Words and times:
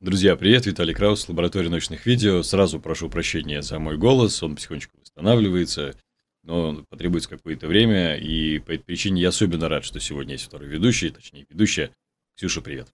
Друзья, 0.00 0.36
привет, 0.36 0.64
Виталий 0.64 0.94
Краус, 0.94 1.28
лаборатория 1.28 1.68
научных 1.68 2.06
видео. 2.06 2.44
Сразу 2.44 2.78
прошу 2.78 3.10
прощения 3.10 3.62
за 3.62 3.80
мой 3.80 3.96
голос, 3.96 4.40
он 4.44 4.54
потихонечку 4.54 4.96
восстанавливается, 5.00 5.96
но 6.44 6.84
потребуется 6.88 7.28
какое-то 7.28 7.66
время, 7.66 8.16
и 8.16 8.60
по 8.60 8.70
этой 8.70 8.84
причине 8.84 9.22
я 9.22 9.30
особенно 9.30 9.68
рад, 9.68 9.84
что 9.84 9.98
сегодня 9.98 10.34
есть 10.34 10.44
второй 10.44 10.68
ведущий, 10.68 11.10
точнее 11.10 11.46
ведущая. 11.50 11.90
Ксюша, 12.36 12.60
привет. 12.60 12.86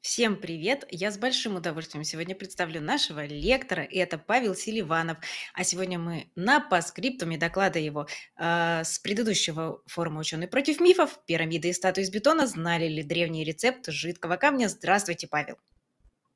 Всем 0.00 0.34
привет! 0.34 0.88
Я 0.90 1.12
с 1.12 1.18
большим 1.18 1.54
удовольствием 1.54 2.02
сегодня 2.02 2.34
представлю 2.34 2.80
нашего 2.80 3.24
лектора, 3.26 3.84
и 3.84 3.98
это 3.98 4.18
Павел 4.18 4.56
Селиванов. 4.56 5.18
А 5.54 5.62
сегодня 5.62 6.00
мы 6.00 6.32
на 6.34 6.58
паскриптуме 6.58 7.38
доклада 7.38 7.78
его 7.78 8.08
э, 8.36 8.82
с 8.82 8.98
предыдущего 8.98 9.82
форума 9.86 10.18
«Ученый 10.18 10.48
против 10.48 10.80
мифов. 10.80 11.16
Пирамиды 11.26 11.68
и 11.68 11.72
статуи 11.72 12.02
из 12.02 12.10
бетона. 12.10 12.48
Знали 12.48 12.88
ли 12.88 13.04
древний 13.04 13.44
рецепт 13.44 13.86
жидкого 13.86 14.34
камня?» 14.34 14.68
Здравствуйте, 14.68 15.28
Павел! 15.28 15.56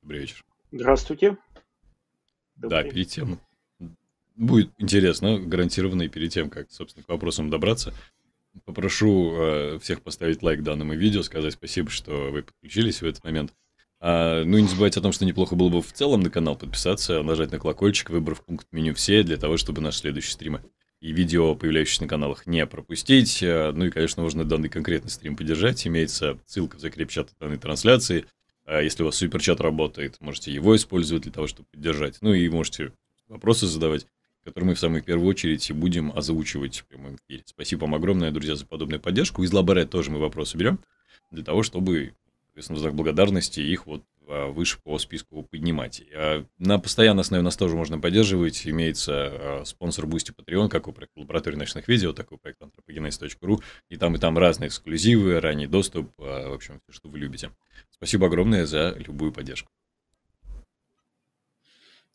Добрый 0.05 0.21
вечер. 0.21 0.45
Здравствуйте. 0.71 1.35
Добрый. 2.57 2.83
Да, 2.83 2.87
перед 2.87 3.07
тем 3.07 3.39
будет 4.35 4.69
интересно, 4.77 5.39
гарантированно, 5.39 6.03
и 6.03 6.09
перед 6.09 6.31
тем, 6.31 6.51
как, 6.51 6.71
собственно, 6.71 7.03
к 7.03 7.09
вопросам 7.09 7.49
добраться, 7.49 7.91
попрошу 8.65 9.33
э, 9.35 9.79
всех 9.79 10.03
поставить 10.03 10.43
лайк 10.43 10.61
данному 10.61 10.93
видео, 10.93 11.23
сказать 11.23 11.53
спасибо, 11.53 11.89
что 11.89 12.29
вы 12.31 12.43
подключились 12.43 13.01
в 13.01 13.05
этот 13.05 13.23
момент. 13.23 13.55
А, 13.99 14.43
ну 14.43 14.59
и 14.59 14.61
не 14.61 14.67
забывайте 14.67 14.99
о 14.99 15.01
том, 15.01 15.11
что 15.11 15.25
неплохо 15.25 15.55
было 15.55 15.69
бы 15.69 15.81
в 15.81 15.91
целом 15.91 16.21
на 16.21 16.29
канал 16.29 16.55
подписаться, 16.55 17.23
нажать 17.23 17.51
на 17.51 17.57
колокольчик, 17.57 18.11
выбрав 18.11 18.45
пункт 18.45 18.67
меню 18.71 18.93
«Все», 18.93 19.23
для 19.23 19.37
того, 19.37 19.57
чтобы 19.57 19.81
наши 19.81 20.01
следующие 20.01 20.33
стримы 20.33 20.61
и 21.01 21.13
видео, 21.13 21.55
появляющиеся 21.55 22.03
на 22.03 22.07
каналах, 22.07 22.45
не 22.45 22.63
пропустить. 22.67 23.39
А, 23.41 23.71
ну 23.71 23.85
и, 23.85 23.89
конечно, 23.89 24.21
можно 24.21 24.45
данный 24.45 24.69
конкретный 24.69 25.09
стрим 25.09 25.35
поддержать. 25.35 25.87
Имеется 25.87 26.37
ссылка 26.45 26.77
в 26.77 26.79
закреп-чат 26.79 27.29
данной 27.39 27.57
трансляции. 27.57 28.25
А 28.65 28.81
если 28.81 29.03
у 29.03 29.05
вас 29.05 29.15
суперчат 29.15 29.61
работает, 29.61 30.19
можете 30.19 30.51
его 30.51 30.75
использовать 30.75 31.23
для 31.23 31.31
того, 31.31 31.47
чтобы 31.47 31.67
поддержать. 31.71 32.17
Ну 32.21 32.33
и 32.33 32.49
можете 32.49 32.93
вопросы 33.27 33.67
задавать, 33.67 34.07
которые 34.43 34.69
мы 34.69 34.75
в 34.75 34.79
самую 34.79 35.03
первую 35.03 35.27
очередь 35.27 35.71
будем 35.71 36.11
озвучивать 36.15 36.79
в 36.79 36.85
прямом 36.85 37.17
эфире. 37.27 37.43
Спасибо 37.45 37.81
вам 37.81 37.95
огромное, 37.95 38.31
друзья, 38.31 38.55
за 38.55 38.65
подобную 38.65 38.99
поддержку. 38.99 39.43
Из 39.43 39.53
Лаборе 39.53 39.85
тоже 39.85 40.11
мы 40.11 40.19
вопросы 40.19 40.57
берем, 40.57 40.79
для 41.31 41.43
того, 41.43 41.61
чтобы, 41.61 42.13
соответственно, 42.47 42.77
в 42.77 42.81
знак 42.81 42.95
благодарности 42.95 43.59
их 43.59 43.85
вот 43.85 44.03
выше 44.25 44.79
по 44.83 44.97
списку 44.99 45.43
поднимать. 45.43 46.01
А 46.13 46.45
на 46.57 46.79
постоянной 46.79 47.21
основе 47.21 47.43
нас 47.43 47.57
тоже 47.57 47.75
можно 47.75 47.99
поддерживать. 47.99 48.67
Имеется 48.67 49.13
а, 49.13 49.63
спонсор 49.65 50.05
Boosty 50.05 50.33
Patreon, 50.35 50.69
как 50.69 50.87
у 50.87 50.93
проекта 50.93 51.19
лаборатории 51.19 51.55
ночных 51.55 51.87
видео, 51.87 52.13
так 52.13 52.31
и 52.31 52.35
у 52.35 52.37
проекта 52.37 52.65
anthropogenes.ru. 52.65 53.61
И 53.89 53.97
там, 53.97 54.15
и 54.15 54.19
там 54.19 54.37
разные 54.37 54.67
эксклюзивы, 54.67 55.39
ранний 55.39 55.67
доступ, 55.67 56.11
в 56.17 56.53
общем, 56.53 56.81
все, 56.83 56.97
что 56.97 57.09
вы 57.09 57.19
любите. 57.19 57.51
Спасибо 57.91 58.27
огромное 58.27 58.65
за 58.65 58.95
любую 58.97 59.31
поддержку. 59.31 59.69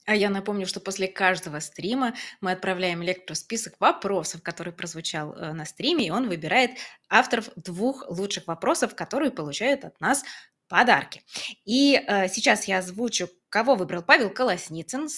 А 0.07 0.17
я 0.17 0.29
напомню, 0.29 0.67
что 0.67 0.81
после 0.81 1.07
каждого 1.07 1.61
стрима 1.61 2.15
мы 2.41 2.53
отправляем 2.53 3.01
лектору 3.01 3.37
список 3.37 3.75
вопросов, 3.79 4.43
который 4.43 4.73
прозвучал 4.73 5.33
э, 5.35 5.53
на 5.53 5.65
стриме, 5.65 6.07
и 6.07 6.11
он 6.11 6.29
выбирает 6.29 6.73
авторов 7.09 7.51
двух 7.55 8.09
лучших 8.09 8.47
вопросов, 8.47 8.97
которые 8.97 9.31
получают 9.31 9.85
от 9.85 10.01
нас 10.01 10.25
подарки. 10.71 11.23
И 11.67 12.01
э, 12.07 12.29
сейчас 12.29 12.67
я 12.67 12.79
озвучу 12.79 13.29
кого 13.51 13.75
выбрал 13.75 14.03
Павел 14.03 14.31
Колосницын 14.31 15.09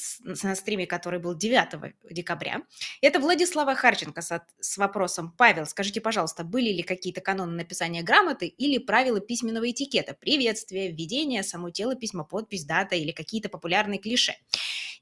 на 0.42 0.54
стриме, 0.56 0.86
который 0.86 1.20
был 1.20 1.34
9 1.34 1.94
декабря. 2.10 2.62
Это 3.00 3.20
Владислава 3.20 3.74
Харченко 3.74 4.22
с, 4.22 4.44
с 4.58 4.78
вопросом 4.78 5.32
«Павел, 5.36 5.66
скажите, 5.66 6.00
пожалуйста, 6.00 6.42
были 6.42 6.70
ли 6.70 6.82
какие-то 6.82 7.20
каноны 7.20 7.52
написания 7.52 8.02
грамоты 8.02 8.46
или 8.46 8.78
правила 8.78 9.20
письменного 9.20 9.70
этикета? 9.70 10.14
Приветствие, 10.14 10.90
введение, 10.90 11.42
само 11.42 11.70
тело 11.70 11.94
письма, 11.94 12.24
подпись, 12.24 12.64
дата 12.64 12.96
или 12.96 13.12
какие-то 13.12 13.48
популярные 13.48 14.00
клише?» 14.00 14.34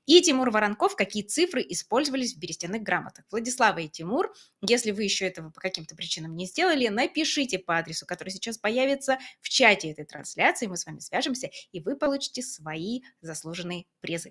И 0.07 0.21
Тимур 0.23 0.51
Воронков, 0.51 0.97
какие 0.97 1.23
цифры 1.23 1.65
использовались 1.69 2.35
в 2.35 2.39
берестяных 2.39 2.83
грамотах. 2.83 3.25
Владислава 3.31 3.79
и 3.79 3.89
Тимур, 3.89 4.35
если 4.61 4.91
вы 4.91 5.05
еще 5.05 5.27
этого 5.27 5.51
по 5.51 5.61
каким-то 5.61 5.95
причинам 5.95 6.35
не 6.35 6.47
сделали, 6.47 6.89
напишите 6.89 7.61
по 7.61 7.79
адресу, 7.79 8.07
который 8.07 8.31
сейчас 8.31 8.59
появится 8.59 9.19
в 9.41 9.49
чате 9.49 9.91
этой 9.91 10.05
трансляции, 10.05 10.67
мы 10.67 10.77
с 10.77 10.87
вами 10.87 10.99
свяжемся, 10.99 11.51
и 11.71 11.79
вы 11.79 11.97
получите 11.97 12.43
свои 12.43 13.03
заслуженные 13.21 13.87
призы. 14.01 14.31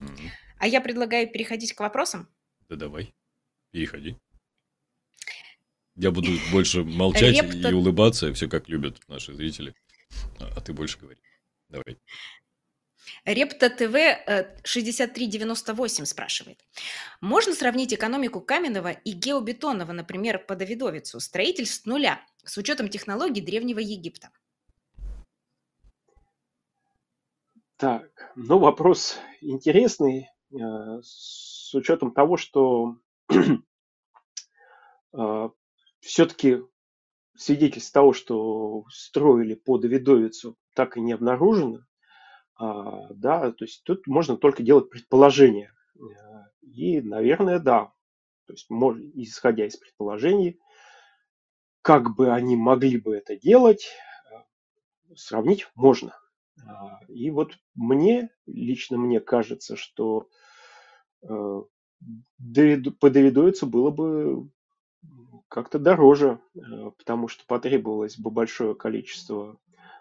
Mm-hmm. 0.00 0.28
А 0.58 0.66
я 0.66 0.80
предлагаю 0.80 1.30
переходить 1.30 1.72
к 1.72 1.80
вопросам. 1.80 2.28
Да 2.68 2.76
давай, 2.76 3.14
переходи. 3.70 4.16
Я 5.94 6.10
буду 6.10 6.30
больше 6.52 6.84
молчать 6.84 7.34
Репта... 7.34 7.68
и 7.68 7.72
улыбаться, 7.72 8.32
все 8.34 8.48
как 8.48 8.68
любят 8.68 9.00
наши 9.08 9.34
зрители. 9.34 9.74
А 10.38 10.60
ты 10.60 10.72
больше 10.72 10.98
говори. 10.98 11.20
Давай. 11.68 11.98
Репта 13.24 13.70
ТВ 13.70 14.64
6398 14.64 16.02
э, 16.02 16.06
спрашивает. 16.06 16.60
Можно 17.20 17.54
сравнить 17.54 17.94
экономику 17.94 18.40
каменного 18.40 18.90
и 18.90 19.12
геобетонного, 19.12 19.92
например, 19.92 20.38
по 20.38 20.56
Давидовицу, 20.56 21.20
строительств 21.20 21.82
с 21.82 21.86
нуля, 21.86 22.20
с 22.44 22.56
учетом 22.56 22.88
технологий 22.88 23.40
Древнего 23.40 23.78
Египта? 23.78 24.30
Так, 27.78 28.32
ну 28.36 28.58
вопрос 28.58 29.18
интересный, 29.42 30.30
э, 30.50 30.56
с 31.02 31.74
учетом 31.74 32.10
того, 32.10 32.38
что 32.38 32.96
э, 35.12 35.48
все-таки 36.00 36.62
свидетельств 37.36 37.92
того, 37.92 38.14
что 38.14 38.84
строили 38.88 39.54
по 39.54 39.76
Давидовицу, 39.76 40.56
так 40.74 40.96
и 40.96 41.02
не 41.02 41.12
обнаружено. 41.12 41.80
А, 42.54 43.12
да, 43.12 43.52
то 43.52 43.66
есть 43.66 43.84
тут 43.84 44.06
можно 44.06 44.38
только 44.38 44.62
делать 44.62 44.88
предположения. 44.88 45.70
Э, 45.96 46.00
и, 46.62 47.02
наверное, 47.02 47.58
да. 47.58 47.92
То 48.46 48.54
есть, 48.54 48.70
исходя 49.16 49.66
из 49.66 49.76
предположений, 49.76 50.58
как 51.82 52.16
бы 52.16 52.32
они 52.32 52.56
могли 52.56 52.98
бы 52.98 53.14
это 53.14 53.36
делать, 53.36 53.90
сравнить 55.14 55.68
можно. 55.74 56.18
А, 56.64 57.00
и 57.08 57.30
вот 57.30 57.58
мне, 57.74 58.30
лично 58.46 58.96
мне 58.98 59.20
кажется, 59.20 59.76
что 59.76 60.28
э, 61.22 61.26
по 61.28 63.10
Давидовицу 63.10 63.66
было 63.66 63.90
бы 63.90 64.48
как-то 65.48 65.78
дороже, 65.78 66.40
э, 66.54 66.90
потому 66.98 67.28
что 67.28 67.44
потребовалось 67.46 68.18
бы 68.18 68.30
большое 68.30 68.74
количество, 68.74 69.58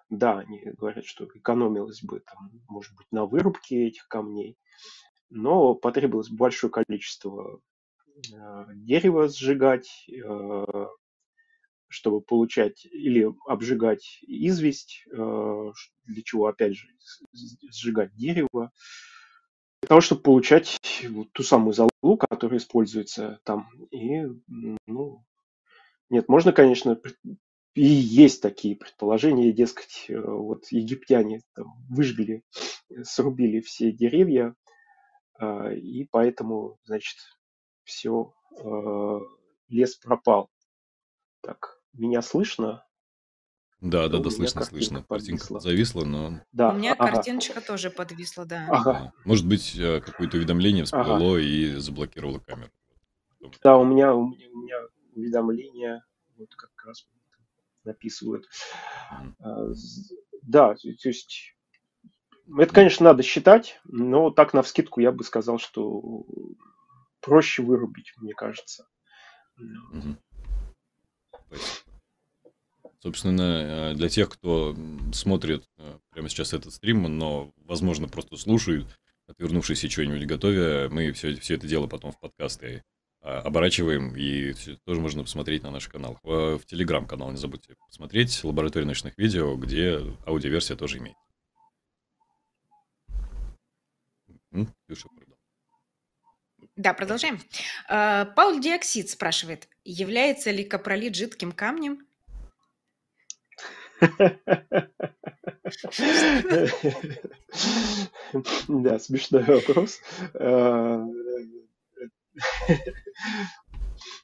да, 0.10 0.40
они 0.40 0.60
говорят, 0.60 1.06
что 1.06 1.26
экономилось 1.26 2.04
бы, 2.04 2.22
там, 2.22 2.52
может 2.68 2.96
быть, 2.96 3.08
на 3.12 3.26
вырубке 3.26 3.88
этих 3.88 4.08
камней, 4.08 4.58
но 5.30 5.76
потребовалось 5.76 6.30
бы 6.30 6.38
большое 6.38 6.72
количество 6.72 7.60
э, 8.34 8.66
дерева 8.74 9.28
сжигать, 9.28 10.08
чтобы 11.96 12.20
получать 12.20 12.86
или 12.86 13.28
обжигать 13.48 14.20
известь, 14.28 15.06
э, 15.12 15.72
для 16.04 16.24
чего, 16.24 16.48
опять 16.48 16.76
же, 16.76 16.88
сжигать 17.72 18.14
дерево, 18.16 18.72
для 19.82 19.88
того, 19.88 20.02
чтобы 20.02 20.22
получать 20.22 20.78
вот 21.10 21.32
ту 21.32 21.44
самую 21.44 21.74
золу, 21.74 22.18
которая 22.20 22.60
используется 22.60 23.40
там. 23.46 23.70
И, 23.92 24.24
ну, 24.88 25.24
нет, 26.10 26.28
можно, 26.28 26.52
конечно, 26.52 27.00
и 27.76 27.86
есть 27.86 28.42
такие 28.42 28.76
предположения, 28.76 29.54
дескать, 29.54 30.06
э, 30.10 30.20
вот 30.20 30.66
египтяне 30.72 31.42
там 31.54 31.68
выжгли, 31.90 32.44
срубили 33.04 33.62
все 33.62 33.94
деревья, 33.94 34.54
э, 35.40 35.76
и 35.78 36.06
поэтому, 36.12 36.78
значит, 36.84 37.18
все, 37.86 38.34
лес 39.70 39.96
пропал. 39.98 40.50
Так, 41.42 41.75
меня 41.98 42.22
слышно? 42.22 42.86
Да, 43.82 44.08
да, 44.08 44.20
да, 44.20 44.30
слышно, 44.30 44.64
слышно. 44.64 45.04
Картинка 45.04 45.60
зависла, 45.60 46.06
но... 46.06 46.42
Да, 46.52 46.72
У 46.72 46.74
меня 46.76 46.94
ага. 46.94 47.14
картиночка 47.14 47.62
тоже 47.62 47.92
подвисла, 47.92 48.46
да. 48.46 48.68
Ага. 48.70 49.14
Может 49.26 49.48
быть, 49.48 49.76
э, 49.78 50.02
какое-то 50.02 50.38
уведомление 50.38 50.86
всплыло 50.86 51.36
ага. 51.36 51.40
и 51.40 51.76
заблокировало 51.76 52.40
камеру. 52.40 52.72
Да, 53.64 53.78
у 53.78 53.86
меня, 53.86 54.16
у 54.16 54.28
меня, 54.28 54.48
у 54.54 54.58
меня 54.60 54.78
уведомления 55.14 56.06
вот 56.38 56.56
как 56.56 56.72
раз 56.86 57.08
написывают. 57.84 58.48
Mm. 59.40 59.76
Да, 60.42 60.74
то 60.76 61.10
есть 61.10 61.56
это, 62.58 62.74
конечно, 62.74 63.04
надо 63.06 63.24
считать, 63.24 63.80
но 63.86 64.30
так 64.30 64.54
на 64.54 64.62
вскидку 64.62 65.00
я 65.00 65.12
бы 65.12 65.24
сказал, 65.24 65.58
что 65.58 66.26
проще 67.22 67.64
вырубить, 67.64 68.14
мне 68.18 68.34
кажется. 68.34 68.88
Mm-hmm. 69.60 70.16
Собственно, 73.06 73.92
э, 73.92 73.94
для 73.94 74.10
тех, 74.10 74.30
кто 74.30 74.76
смотрит 75.14 75.64
э, 75.78 76.00
прямо 76.10 76.28
сейчас 76.28 76.54
этот 76.54 76.74
стрим, 76.74 77.04
но, 77.04 77.52
возможно, 77.58 78.08
просто 78.08 78.36
слушают, 78.36 78.88
отвернувшись 79.28 79.84
и 79.84 79.90
что-нибудь 79.90 80.26
готовя, 80.26 80.90
мы 80.90 81.12
все, 81.12 81.36
все 81.36 81.54
это 81.54 81.68
дело 81.68 81.86
потом 81.86 82.14
в 82.14 82.20
подкасты 82.20 82.84
а, 83.22 83.42
оборачиваем, 83.42 84.16
и 84.16 84.56
тоже 84.86 85.02
можно 85.02 85.22
посмотреть 85.22 85.62
на 85.62 85.70
наш 85.70 85.88
канал. 85.88 86.18
В, 86.24 86.60
Телеграм-канал 86.66 87.30
не 87.30 87.38
забудьте 87.38 87.76
посмотреть, 87.88 88.44
лаборатория 88.44 88.88
ночных 88.88 89.16
видео, 89.20 89.56
где 89.56 90.00
аудиоверсия 90.26 90.76
тоже 90.76 90.98
имеет. 90.98 91.18
Да, 96.76 96.96
продолжаем. 96.96 97.40
А, 97.88 98.26
Пауль 98.26 98.60
Диоксид 98.60 99.12
спрашивает, 99.12 99.70
является 99.84 100.50
ли 100.50 100.64
капролит 100.64 101.16
жидким 101.16 101.52
камнем? 101.52 102.00
Да, 108.68 109.00
смешной 109.00 109.44
вопрос. 109.44 110.00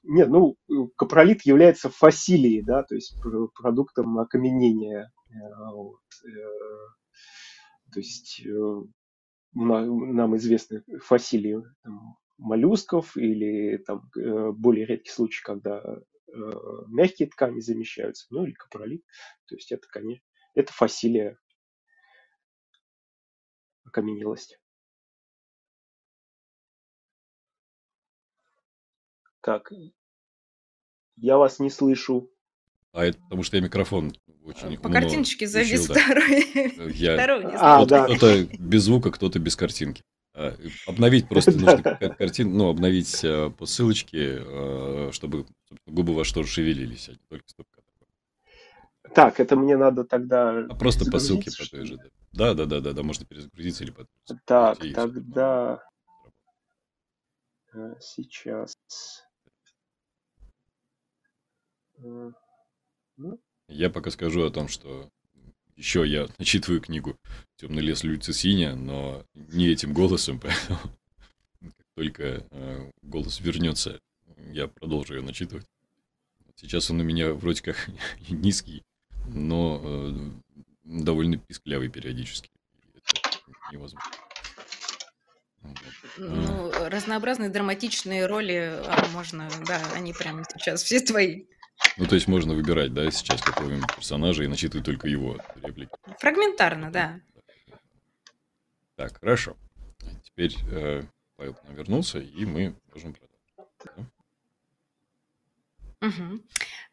Нет, 0.03 0.29
ну, 0.29 0.57
капролит 0.97 1.43
является 1.43 1.89
фасилией, 1.89 2.61
да, 2.61 2.83
то 2.83 2.95
есть 2.95 3.15
продуктом 3.55 4.19
окаменения. 4.19 5.11
Э, 5.29 5.35
вот. 5.73 5.99
Э, 6.25 6.29
то 7.93 7.99
есть 7.99 8.41
э, 8.45 8.81
нам 9.53 10.35
известны 10.37 10.83
фасилии 11.01 11.61
там, 11.83 12.17
моллюсков 12.37 13.15
или 13.15 13.77
там 13.77 14.09
более 14.55 14.85
редкий 14.85 15.11
случай, 15.11 15.41
когда 15.43 15.81
мягкие 16.33 17.29
ткани 17.29 17.59
замещаются, 17.59 18.27
ну 18.29 18.45
или 18.45 18.53
капролит. 18.53 19.03
То 19.45 19.55
есть 19.55 19.71
это, 19.71 19.87
конечно, 19.87 20.25
это 20.53 20.71
фасилия 20.73 21.37
окаменелости. 23.83 24.57
Так, 29.41 29.71
я 31.17 31.37
вас 31.37 31.59
не 31.59 31.69
слышу. 31.69 32.31
А 32.93 33.05
это 33.05 33.19
потому 33.19 33.43
что 33.43 33.57
я 33.57 33.63
микрофон 33.63 34.13
очень 34.43 34.77
По 34.77 34.89
картиночке 34.89 35.47
завис 35.47 35.85
второй. 35.85 36.43
Э, 36.53 36.89
я... 36.91 37.15
второй 37.15 37.45
а, 37.55 37.85
да. 37.85 38.05
Кто-то 38.05 38.43
без 38.59 38.83
звука, 38.83 39.11
кто-то 39.11 39.39
без 39.39 39.55
картинки. 39.55 40.03
А, 40.33 40.55
обновить 40.87 41.27
просто 41.27 41.51
нужно 41.59 41.81
картин, 42.17 42.55
ну, 42.55 42.69
обновить 42.69 43.23
э, 43.23 43.49
по 43.49 43.65
ссылочке, 43.65 44.41
э, 44.41 45.09
чтобы 45.11 45.45
губы 45.85 46.15
ваши 46.15 46.33
тоже 46.33 46.47
шевелились, 46.47 47.09
а 47.09 47.11
не 47.11 47.19
только 47.29 47.47
стопка. 47.49 47.81
Так, 49.13 49.39
это 49.41 49.57
мне 49.57 49.75
надо 49.75 50.05
тогда... 50.05 50.65
А 50.69 50.75
просто 50.75 51.09
по 51.09 51.19
ссылке 51.19 51.51
по 51.51 51.69
той 51.69 51.85
же. 51.85 51.97
Да, 52.31 52.53
да, 52.53 52.65
да, 52.65 52.79
да, 52.79 52.93
да, 52.93 53.03
можно 53.03 53.25
перезагрузиться 53.25 53.83
или 53.83 53.91
потом. 53.91 54.39
Так, 54.45 54.79
тогда... 54.93 55.83
Сейчас. 57.99 58.73
Ну. 61.97 62.33
Я 63.67 63.89
пока 63.89 64.11
скажу 64.11 64.43
о 64.43 64.49
том, 64.49 64.67
что 64.67 65.09
еще 65.75 66.07
я 66.07 66.27
начитываю 66.37 66.81
книгу 66.81 67.17
«Темный 67.57 67.81
лес 67.81 68.03
Люци 68.03 68.33
Синя», 68.33 68.75
но 68.75 69.25
не 69.33 69.67
этим 69.67 69.93
голосом, 69.93 70.39
поэтому 70.41 70.79
как 71.61 71.87
только 71.95 72.45
э, 72.49 72.91
голос 73.01 73.39
вернется, 73.39 73.99
я 74.51 74.67
продолжу 74.67 75.15
ее 75.15 75.21
начитывать. 75.21 75.65
Сейчас 76.55 76.91
он 76.91 76.99
у 76.99 77.03
меня 77.03 77.33
вроде 77.33 77.61
как 77.61 77.89
низкий, 78.29 78.83
но 79.27 79.81
э, 79.83 80.13
довольно 80.83 81.37
писклявый 81.37 81.89
периодически. 81.89 82.49
Это 82.93 83.73
невозможно. 83.73 84.11
Ну, 86.17 86.71
разнообразные 86.89 87.49
драматичные 87.49 88.25
роли 88.25 88.81
а, 88.85 89.07
можно, 89.13 89.49
да, 89.67 89.79
они 89.93 90.13
прямо 90.13 90.43
сейчас 90.43 90.83
все 90.83 90.99
твои. 90.99 91.45
Ну, 91.97 92.05
то 92.05 92.15
есть 92.15 92.27
можно 92.27 92.53
выбирать, 92.53 92.93
да, 92.93 93.09
сейчас 93.11 93.41
какого-нибудь 93.41 93.95
персонажа 93.95 94.43
и 94.43 94.47
начитывать 94.47 94.85
только 94.85 95.07
его 95.07 95.37
реплики. 95.61 95.91
Фрагментарно, 96.19 96.91
да. 96.91 97.19
Так, 98.95 99.19
хорошо. 99.19 99.57
Теперь 100.23 100.55
э, 100.71 101.03
Павел 101.35 101.53
к 101.53 101.63
нам 101.63 101.75
вернулся, 101.75 102.19
и 102.19 102.45
мы 102.45 102.75
можем 102.93 103.13
продолжить. 103.13 104.09
Да? 105.99 106.07
Угу. 106.07 106.41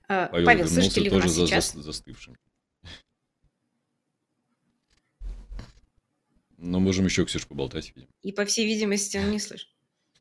Павел, 0.09 0.47
Павел 0.47 0.69
слышите 0.69 1.01
ли 1.03 1.11
вы 1.11 1.19
нас 1.19 1.31
за, 1.31 1.47
сейчас? 1.47 1.73
За, 1.73 1.83
застывшим. 1.83 2.37
Но 6.57 6.81
можем 6.81 7.05
еще, 7.05 7.25
Ксюш, 7.25 7.47
поболтать, 7.47 7.93
видимо. 7.95 8.13
И, 8.23 8.33
по 8.33 8.45
всей 8.45 8.67
видимости, 8.67 9.17
он 9.17 9.31
не 9.31 9.39
слышит. 9.39 9.69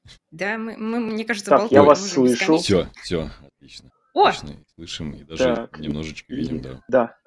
Да, 0.31 0.57
мы, 0.57 0.77
мы 0.77 0.99
мне 0.99 1.25
кажется, 1.25 1.49
так, 1.49 1.59
болтаем. 1.59 1.81
я 1.81 1.87
вас 1.87 2.09
слышу. 2.09 2.57
Все, 2.59 2.89
все, 3.03 3.29
отлично. 3.41 3.91
О! 4.17 4.25
Отлично, 4.25 4.65
слышим 4.73 5.11
и 5.11 5.23
даже 5.23 5.43
так. 5.43 5.77
немножечко 5.77 6.33
видим, 6.33 6.59
да. 6.59 6.81
Да. 6.87 7.17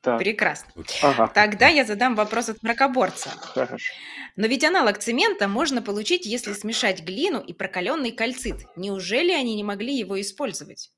Так. 0.00 0.18
Прекрасно. 0.18 0.72
Ага. 1.02 1.28
Тогда 1.28 1.68
я 1.68 1.84
задам 1.84 2.16
вопрос 2.16 2.48
от 2.48 2.60
мракоборца. 2.64 3.30
Хорошо. 3.30 3.92
Но 4.34 4.48
ведь 4.48 4.64
аналог 4.64 4.98
цемента 4.98 5.46
можно 5.46 5.80
получить, 5.80 6.26
если 6.26 6.54
смешать 6.54 7.04
глину 7.04 7.38
и 7.38 7.52
прокаленный 7.52 8.10
кальцит. 8.10 8.66
Неужели 8.74 9.30
они 9.30 9.54
не 9.54 9.62
могли 9.62 9.96
его 9.96 10.20
использовать? 10.20 10.90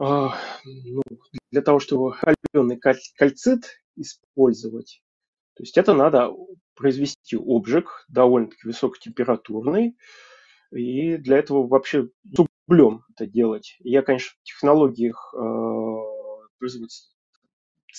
А, 0.00 0.36
ну, 0.64 1.02
для 1.52 1.62
того, 1.62 1.78
чтобы 1.78 2.16
каленый 2.52 2.80
кальцит 3.16 3.84
использовать, 3.94 5.00
то 5.54 5.62
есть 5.62 5.78
это 5.78 5.94
надо 5.94 6.32
произвести 6.74 7.36
обжиг 7.36 8.04
довольно-таки 8.08 8.66
высокотемпературный, 8.66 9.96
и 10.70 11.16
для 11.16 11.38
этого 11.38 11.66
вообще 11.66 12.08
с 12.24 12.46
углем 12.66 13.04
это 13.14 13.26
делать. 13.26 13.76
Я, 13.80 14.02
конечно, 14.02 14.32
в 14.40 14.46
технологиях 14.46 15.34
э, 15.34 15.96
производства 16.58 17.14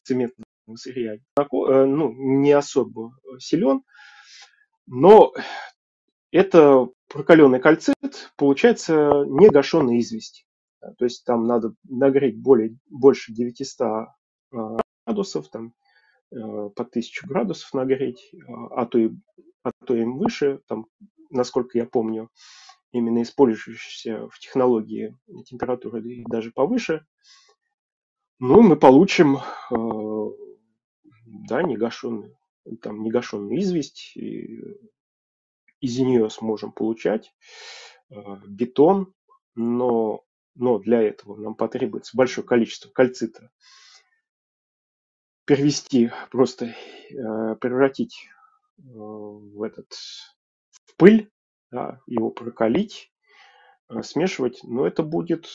цементного 0.04 0.46
сырья 0.76 1.16
э, 1.16 1.20
ну, 1.86 2.14
не 2.14 2.52
особо 2.54 3.18
силен, 3.40 3.84
но 4.88 5.34
это 6.32 6.88
прокаленный 7.08 7.60
кальцит, 7.60 8.32
получается 8.38 9.26
негашенная 9.28 10.00
известь. 10.00 10.46
То 10.98 11.06
есть 11.06 11.26
там 11.26 11.46
надо 11.46 11.76
нагреть 11.84 12.42
более, 12.42 12.78
больше 12.90 13.34
900 13.34 13.82
э, 13.82 14.78
градусов, 15.06 15.50
там, 15.50 15.74
э, 16.32 16.38
по 16.38 16.84
1000 16.84 17.28
градусов 17.28 17.74
нагреть, 17.74 18.32
а 18.72 18.86
то 18.86 18.98
и, 18.98 19.12
а 19.64 19.72
то 19.86 19.96
и 19.96 20.04
выше, 20.04 20.62
там, 20.68 20.88
насколько 21.32 21.78
я 21.78 21.86
помню, 21.86 22.30
именно 22.92 23.22
использующиеся 23.22 24.28
в 24.30 24.40
технологии 24.40 25.18
температуры 25.46 26.24
даже 26.28 26.52
повыше, 26.52 27.06
ну, 28.40 28.62
мы 28.62 28.76
получим 28.76 29.38
да, 31.26 31.62
негашенную, 31.62 32.38
там, 32.82 33.04
негашенную 33.04 33.60
известь, 33.60 34.14
и 34.16 34.78
из 35.80 35.98
нее 36.00 36.30
сможем 36.30 36.72
получать 36.72 37.34
бетон, 38.48 39.14
но 39.56 40.24
но 40.56 40.80
для 40.80 41.02
этого 41.02 41.36
нам 41.36 41.56
потребуется 41.56 42.16
большое 42.16 42.46
количество 42.46 42.90
кальцита. 42.90 43.52
Перевести, 45.46 46.12
просто 46.30 46.66
э, 46.66 47.56
превратить 47.56 48.28
э, 48.78 48.82
в 48.84 49.64
этот 49.64 49.94
пыль, 51.02 51.32
да, 51.72 52.00
его 52.06 52.30
прокалить, 52.30 53.12
э, 53.90 54.04
смешивать. 54.04 54.60
Но 54.64 54.86
это 54.86 55.02
будет, 55.02 55.48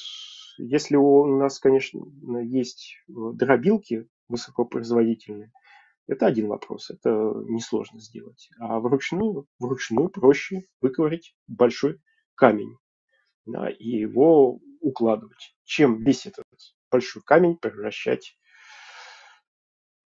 если 0.59 0.97
у 0.97 1.39
нас, 1.39 1.61
конечно, 1.61 2.05
есть 2.43 2.97
дробилки 3.07 4.09
высокопроизводительные, 4.27 5.53
это 6.09 6.27
один 6.27 6.49
вопрос, 6.49 6.91
это 6.91 7.11
несложно 7.47 8.01
сделать. 8.01 8.51
А 8.59 8.81
вручную, 8.81 9.47
вручную 9.61 10.09
проще 10.09 10.65
выковырять 10.81 11.37
большой 11.47 12.01
камень 12.35 12.77
да, 13.45 13.71
и 13.71 13.89
его 13.89 14.59
укладывать, 14.81 15.55
чем 15.63 16.03
весь 16.03 16.27
этот 16.27 16.45
большой 16.91 17.23
камень 17.23 17.57
превращать 17.57 18.37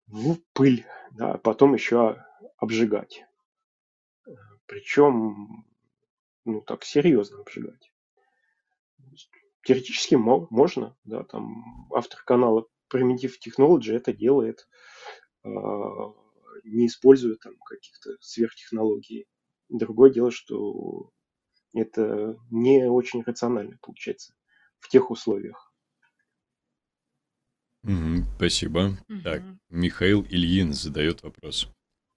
в 0.08 0.38
пыль, 0.54 0.84
да, 1.12 1.38
потом 1.38 1.74
еще 1.74 2.16
обжигать. 2.56 3.24
Причем, 4.70 5.64
ну 6.44 6.60
так 6.60 6.84
серьезно 6.84 7.40
обжигать. 7.40 7.92
Теоретически 9.64 10.14
можно, 10.14 10.96
да, 11.02 11.24
там 11.24 11.92
автор 11.92 12.22
канала 12.22 12.68
Primitive 12.88 13.32
Technology 13.44 13.92
это 13.92 14.12
делает, 14.12 14.68
э, 15.42 15.48
не 16.62 16.86
используя 16.86 17.34
там 17.34 17.56
каких-то 17.58 18.10
сверхтехнологий. 18.20 19.26
Другое 19.68 20.10
дело, 20.10 20.30
что 20.30 21.10
это 21.74 22.38
не 22.52 22.88
очень 22.88 23.22
рационально 23.22 23.76
получается 23.82 24.34
в 24.78 24.88
тех 24.88 25.10
условиях. 25.10 25.74
Угу, 27.82 28.24
спасибо. 28.36 28.96
Угу. 29.08 29.22
Так, 29.24 29.42
Михаил 29.68 30.22
Ильин 30.30 30.74
задает 30.74 31.24
вопрос. 31.24 31.68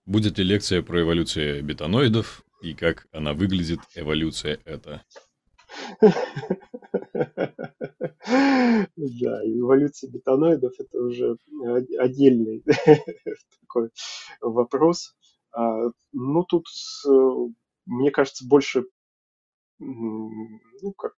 Будет 0.05 0.37
ли 0.37 0.43
лекция 0.43 0.81
про 0.81 1.01
эволюцию 1.01 1.63
бетоноидов 1.63 2.43
и 2.61 2.73
как 2.73 3.07
она 3.11 3.33
выглядит, 3.33 3.79
эволюция 3.95 4.59
это? 4.65 5.03
Да, 8.95 9.41
эволюция 9.45 10.11
бетоноидов 10.11 10.73
это 10.77 10.99
уже 10.99 11.37
отдельный 11.99 12.63
такой 13.61 13.89
вопрос. 14.41 15.15
А, 15.51 15.89
ну, 16.11 16.43
тут, 16.43 16.67
мне 17.85 18.11
кажется, 18.11 18.45
больше, 18.47 18.85
ну, 19.79 20.93
как, 20.97 21.13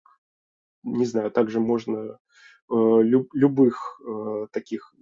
не 0.82 1.06
знаю, 1.06 1.30
также 1.30 1.60
можно 1.60 2.18
э, 2.70 2.74
любых 3.32 4.00
э, 4.06 4.46
таких 4.52 4.94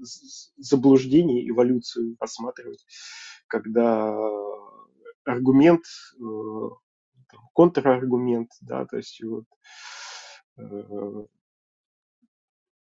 заблуждений, 0.57 1.49
эволюцию 1.49 2.17
рассматривать, 2.19 2.85
когда 3.47 4.15
аргумент, 5.25 5.85
э, 6.21 6.69
контраргумент, 7.55 8.51
да, 8.61 8.87
то 8.87 8.97
есть 8.97 9.23
вот 9.23 9.45
то 10.57 11.29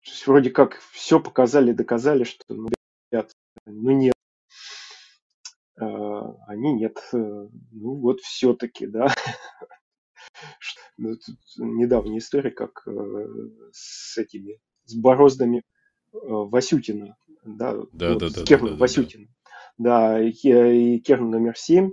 есть 0.02 0.26
вроде 0.26 0.50
как 0.50 0.80
все 0.90 1.20
показали, 1.20 1.72
доказали, 1.72 2.24
что 2.24 2.44
ну, 2.48 2.68
ребят, 3.12 3.32
ну 3.64 3.92
нет, 3.92 4.14
они 5.76 6.72
нет. 6.72 6.98
Ну 7.12 7.94
вот 8.00 8.20
все-таки, 8.20 8.86
да. 8.86 9.06
Ну, 10.96 11.16
недавняя 11.56 12.18
история, 12.18 12.50
как 12.50 12.86
с 13.72 14.18
этими, 14.18 14.60
с 14.90 14.94
бороздами 14.94 15.58
э, 16.12 16.18
Васютина, 16.22 17.16
да, 17.44 17.74
да, 17.92 18.14
вот, 18.14 18.18
да, 18.18 18.30
да, 18.30 18.44
Керном 18.44 18.70
да, 18.70 18.74
да, 18.74 18.80
Васютина. 18.80 19.26
Да, 19.78 20.20
и, 20.20 20.30
и 20.30 20.98
Керн 21.00 21.30
номер 21.30 21.56
семь, 21.56 21.92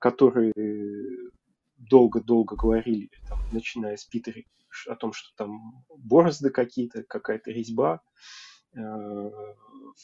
который 0.00 0.52
долго-долго 1.78 2.56
говорили, 2.56 3.10
там, 3.28 3.38
начиная 3.52 3.96
с 3.96 4.04
Питера, 4.04 4.42
о 4.86 4.96
том, 4.96 5.12
что 5.12 5.30
там 5.36 5.84
борозды 5.88 6.50
какие-то, 6.50 7.02
какая-то 7.02 7.50
резьба, 7.50 8.02
э, 8.76 8.80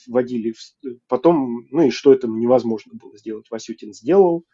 вводили, 0.06 0.52
в... 0.52 0.98
потом, 1.06 1.66
ну 1.70 1.82
и 1.82 1.90
что 1.90 2.12
это 2.12 2.26
невозможно 2.26 2.92
было 2.94 3.16
сделать, 3.18 3.50
Васютин 3.50 3.92
сделал, 3.92 4.44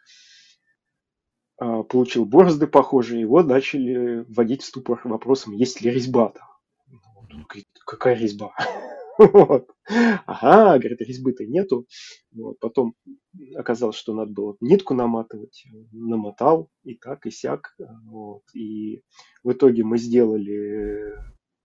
э, 1.61 1.83
получил 1.83 2.25
борозды 2.25 2.67
похожие, 2.67 3.21
его 3.21 3.41
начали 3.43 4.25
вводить 4.27 4.63
в 4.63 4.65
ступор 4.65 5.01
вопросом, 5.05 5.53
есть 5.53 5.81
ли 5.81 5.91
резьба 5.91 6.29
там. 6.29 6.47
Говорит, 7.31 7.67
какая 7.85 8.15
резьба? 8.15 8.53
Вот. 9.17 9.69
Ага, 10.25 10.79
говорит, 10.79 11.01
резьбы-то 11.01 11.45
нету. 11.45 11.85
Вот. 12.31 12.57
Потом 12.59 12.95
оказалось, 13.55 13.95
что 13.95 14.13
надо 14.13 14.31
было 14.31 14.55
нитку 14.61 14.95
наматывать. 14.95 15.65
Намотал 15.91 16.69
и 16.83 16.95
так, 16.95 17.25
и 17.27 17.31
сяк. 17.31 17.75
Вот. 18.05 18.41
И 18.55 19.03
в 19.43 19.51
итоге 19.51 19.83
мы 19.83 19.99
сделали, 19.99 21.13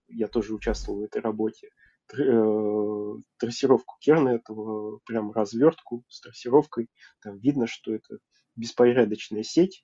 я 0.07 0.27
тоже 0.27 0.53
участвовал 0.53 0.99
в 0.99 1.03
этой 1.03 1.21
работе, 1.21 1.69
э, 2.15 3.13
трассировку 3.39 3.95
керна 4.01 4.29
этого, 4.29 4.99
прям 5.05 5.31
развертку 5.31 6.03
с 6.09 6.21
трассировкой. 6.21 6.89
Там 7.23 7.39
видно, 7.39 7.65
что 7.65 7.93
это 7.93 8.19
беспорядочная 8.55 9.43
сеть. 9.43 9.83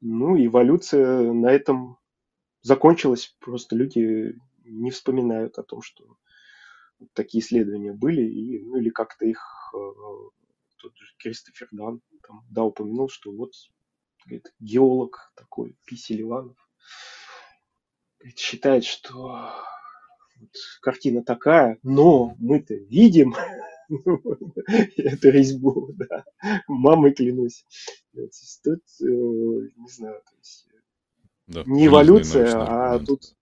Ну, 0.00 0.42
эволюция 0.42 1.32
на 1.32 1.50
этом 1.50 1.98
закончилась. 2.62 3.36
Просто 3.40 3.76
люди 3.76 4.34
не 4.70 4.90
вспоминают 4.90 5.58
о 5.58 5.62
том, 5.62 5.82
что 5.82 6.16
такие 7.14 7.42
исследования 7.42 7.92
были, 7.92 8.22
и, 8.22 8.60
ну 8.60 8.78
или 8.78 8.90
как-то 8.90 9.24
их 9.24 9.40
э, 9.74 9.78
тот 10.78 10.96
же 10.96 11.14
Кристофер 11.18 11.68
Дан 11.72 12.00
там, 12.26 12.44
да, 12.50 12.64
упомянул, 12.64 13.08
что 13.08 13.32
вот 13.32 13.52
говорит, 14.24 14.52
геолог 14.60 15.32
такой, 15.34 15.76
Пи 15.86 15.96
Селиванов, 15.96 16.56
говорит, 18.18 18.38
считает, 18.38 18.84
что 18.84 19.52
вот, 20.38 20.50
картина 20.80 21.22
такая, 21.22 21.78
но 21.82 22.34
мы-то 22.38 22.74
видим 22.74 23.34
эту 24.96 25.30
резьбу, 25.30 25.92
да, 25.94 26.24
мамой 26.66 27.12
клянусь. 27.12 27.64
Тут, 28.62 28.82
э, 29.00 29.04
не 29.04 29.88
знаю, 29.88 30.20
то 30.22 30.36
есть, 30.36 30.68
да, 31.46 31.62
не 31.64 31.86
эволюция, 31.86 32.54
а 32.56 32.98
тут 32.98 33.34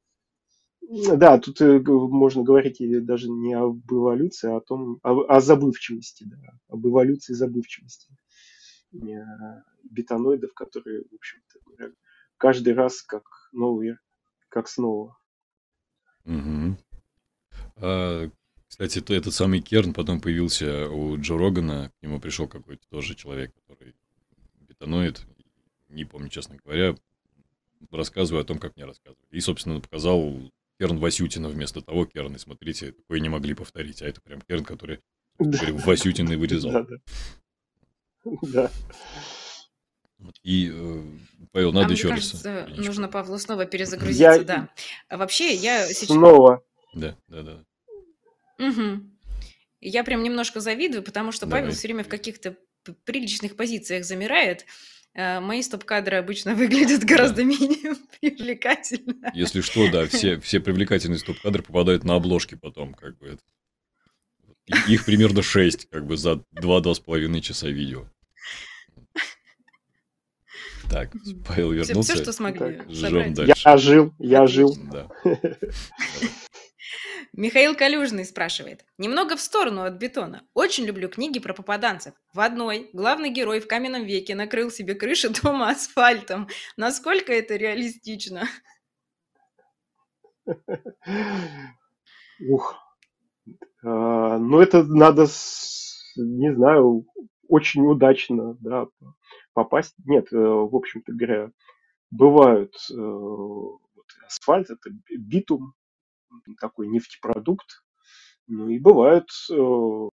да, 1.17 1.39
тут 1.39 1.61
э, 1.61 1.81
можно 1.81 2.43
говорить 2.43 2.79
даже 3.05 3.29
не 3.29 3.55
об 3.55 3.81
эволюции, 3.91 4.51
а 4.51 4.59
о 4.59 4.61
том, 4.61 4.99
о, 5.03 5.25
о 5.25 5.41
забывчивости, 5.41 6.25
да, 6.25 6.37
об 6.69 6.87
эволюции 6.87 7.33
забывчивости 7.33 8.13
бетоноидов, 9.91 10.53
которые, 10.55 11.05
в 11.11 11.15
общем-то, 11.15 11.93
каждый 12.39 12.75
раз 12.75 13.03
как 13.03 13.25
новые, 13.53 13.99
как 14.49 14.69
снова. 14.69 15.17
Угу. 16.25 16.77
А, 17.77 18.31
кстати, 18.69 19.01
то 19.01 19.15
этот 19.15 19.35
самый 19.35 19.61
Керн 19.61 19.93
потом 19.93 20.21
появился 20.21 20.89
у 20.89 21.19
Джо 21.19 21.39
Рогана, 21.39 21.91
к 21.99 22.03
нему 22.03 22.21
пришел 22.21 22.49
какой-то 22.49 22.87
тоже 22.89 23.15
человек, 23.15 23.53
который 23.55 23.95
бетоноид, 24.61 25.25
не 25.89 26.05
помню, 26.05 26.29
честно 26.29 26.57
говоря, 26.65 26.97
рассказываю 27.91 28.43
о 28.43 28.47
том, 28.47 28.59
как 28.59 28.77
мне 28.77 28.85
рассказывали. 28.85 29.27
И, 29.31 29.41
собственно, 29.41 29.81
показал 29.81 30.41
Керн 30.79 30.99
Васютина 30.99 31.49
вместо 31.49 31.81
того 31.81 32.07
Керна. 32.07 32.39
Смотрите, 32.39 32.93
такое 32.93 33.21
не 33.21 33.29
могли 33.29 33.55
повторить. 33.55 34.03
А 34.03 34.07
это 34.07 34.21
прям 34.21 34.41
Керн, 34.43 34.65
который 34.65 35.01
да. 35.39 35.59
Васютина 35.73 36.33
и 36.33 36.37
вырезал. 36.37 36.73
Да, 36.73 36.83
да. 36.83 36.97
да. 38.43 38.71
И, 40.43 40.71
э, 40.73 41.03
Павел, 41.53 41.73
надо 41.73 41.89
а 41.89 41.93
еще 41.93 42.09
мне 42.09 42.17
кажется, 42.17 42.67
раз. 42.67 42.77
нужно 42.79 43.09
Павлу 43.09 43.39
снова 43.39 43.67
перезагрузиться, 43.67 44.39
я... 44.39 44.45
да. 44.45 44.69
А 45.09 45.17
вообще, 45.19 45.55
я 45.55 45.87
сейчас... 45.89 46.17
Снова. 46.17 46.65
Да, 46.95 47.17
да, 47.29 47.43
да. 47.43 47.65
Угу. 48.59 49.03
Я 49.81 50.05
прям 50.05 50.23
немножко 50.23 50.61
завидую, 50.61 51.03
потому 51.03 51.33
что 51.33 51.47
Давай. 51.47 51.63
Павел 51.63 51.75
все 51.75 51.89
время 51.89 52.05
в 52.05 52.09
каких-то 52.09 52.57
приличных 53.05 53.57
позициях 53.57 54.05
замирает, 54.05 54.65
мои 55.17 55.63
стоп-кадры 55.63 56.17
обычно 56.17 56.55
выглядят 56.55 57.05
гораздо 57.05 57.37
да. 57.37 57.45
менее 57.45 57.95
привлекательно. 58.21 59.31
Если 59.35 59.61
что, 59.61 59.91
да, 59.91 60.07
все, 60.07 60.39
все 60.41 60.61
привлекательные 60.61 61.19
стоп-кадры 61.19 61.63
попадают 61.63 62.05
на 62.05 62.15
обложки 62.15 62.55
потом, 62.55 62.95
как 62.95 63.19
бы. 63.19 63.39
Их 64.89 65.05
примерно 65.05 65.43
6, 65.43 65.89
как 65.91 66.07
бы, 66.07 66.17
за 66.17 66.43
2-2,5 66.61 67.41
часа 67.41 67.69
видео. 67.69 68.07
Так, 70.91 71.13
Павел 71.47 71.73
вернулся. 71.73 72.03
Все, 72.03 72.15
все 72.15 72.23
что 72.23 72.33
смогли. 72.33 72.83
Жжем 72.89 73.35
дальше. 73.35 73.63
Я 73.65 73.77
жил, 73.77 74.15
я 74.19 74.47
жил. 74.47 74.77
Да. 74.91 75.09
Михаил 77.37 77.77
Калюжный 77.77 78.25
спрашивает. 78.25 78.87
Немного 78.97 79.37
в 79.37 79.41
сторону 79.43 79.83
от 79.83 79.99
бетона. 79.99 80.49
Очень 80.55 80.87
люблю 80.87 81.11
книги 81.11 81.39
про 81.39 81.53
попаданцев. 81.53 82.15
В 82.33 82.41
одной 82.41 82.89
главный 82.95 83.29
герой 83.29 83.61
в 83.61 83.69
каменном 83.69 84.05
веке 84.05 84.35
накрыл 84.35 84.71
себе 84.71 84.95
крышу 84.95 85.29
дома 85.43 85.69
асфальтом. 85.69 86.49
Насколько 86.79 87.35
это 87.35 87.57
реалистично? 87.57 88.45
Ух. 92.49 92.75
А, 93.85 94.39
ну, 94.39 94.61
это 94.61 94.85
надо, 94.85 95.27
не 96.17 96.55
знаю, 96.55 97.05
очень 97.49 97.87
удачно 97.87 98.57
да, 98.61 98.87
попасть. 99.53 99.95
Нет, 100.07 100.33
э, 100.33 100.37
в 100.37 100.75
общем-то 100.75 101.13
говоря, 101.13 101.51
бывают 102.11 102.75
э, 102.91 103.21
асфальт, 104.27 104.71
это 104.71 104.91
битум, 105.11 105.75
такой 106.61 106.89
нефтепродукт. 106.89 107.83
Ну 108.47 108.69
и 108.69 108.79
бывают 108.79 109.29
э, 109.51 110.09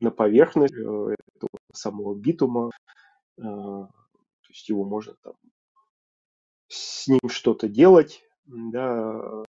на 0.00 0.10
поверхность 0.10 0.74
э, 0.74 0.78
этого 0.78 1.50
самого 1.72 2.14
битума. 2.14 2.70
Э, 3.38 3.42
то 3.42 3.90
есть 4.48 4.68
его 4.68 4.84
можно 4.84 5.14
там 5.22 5.34
с 6.68 7.08
ним 7.08 7.28
что-то 7.28 7.68
делать, 7.68 8.22
да, 8.46 9.44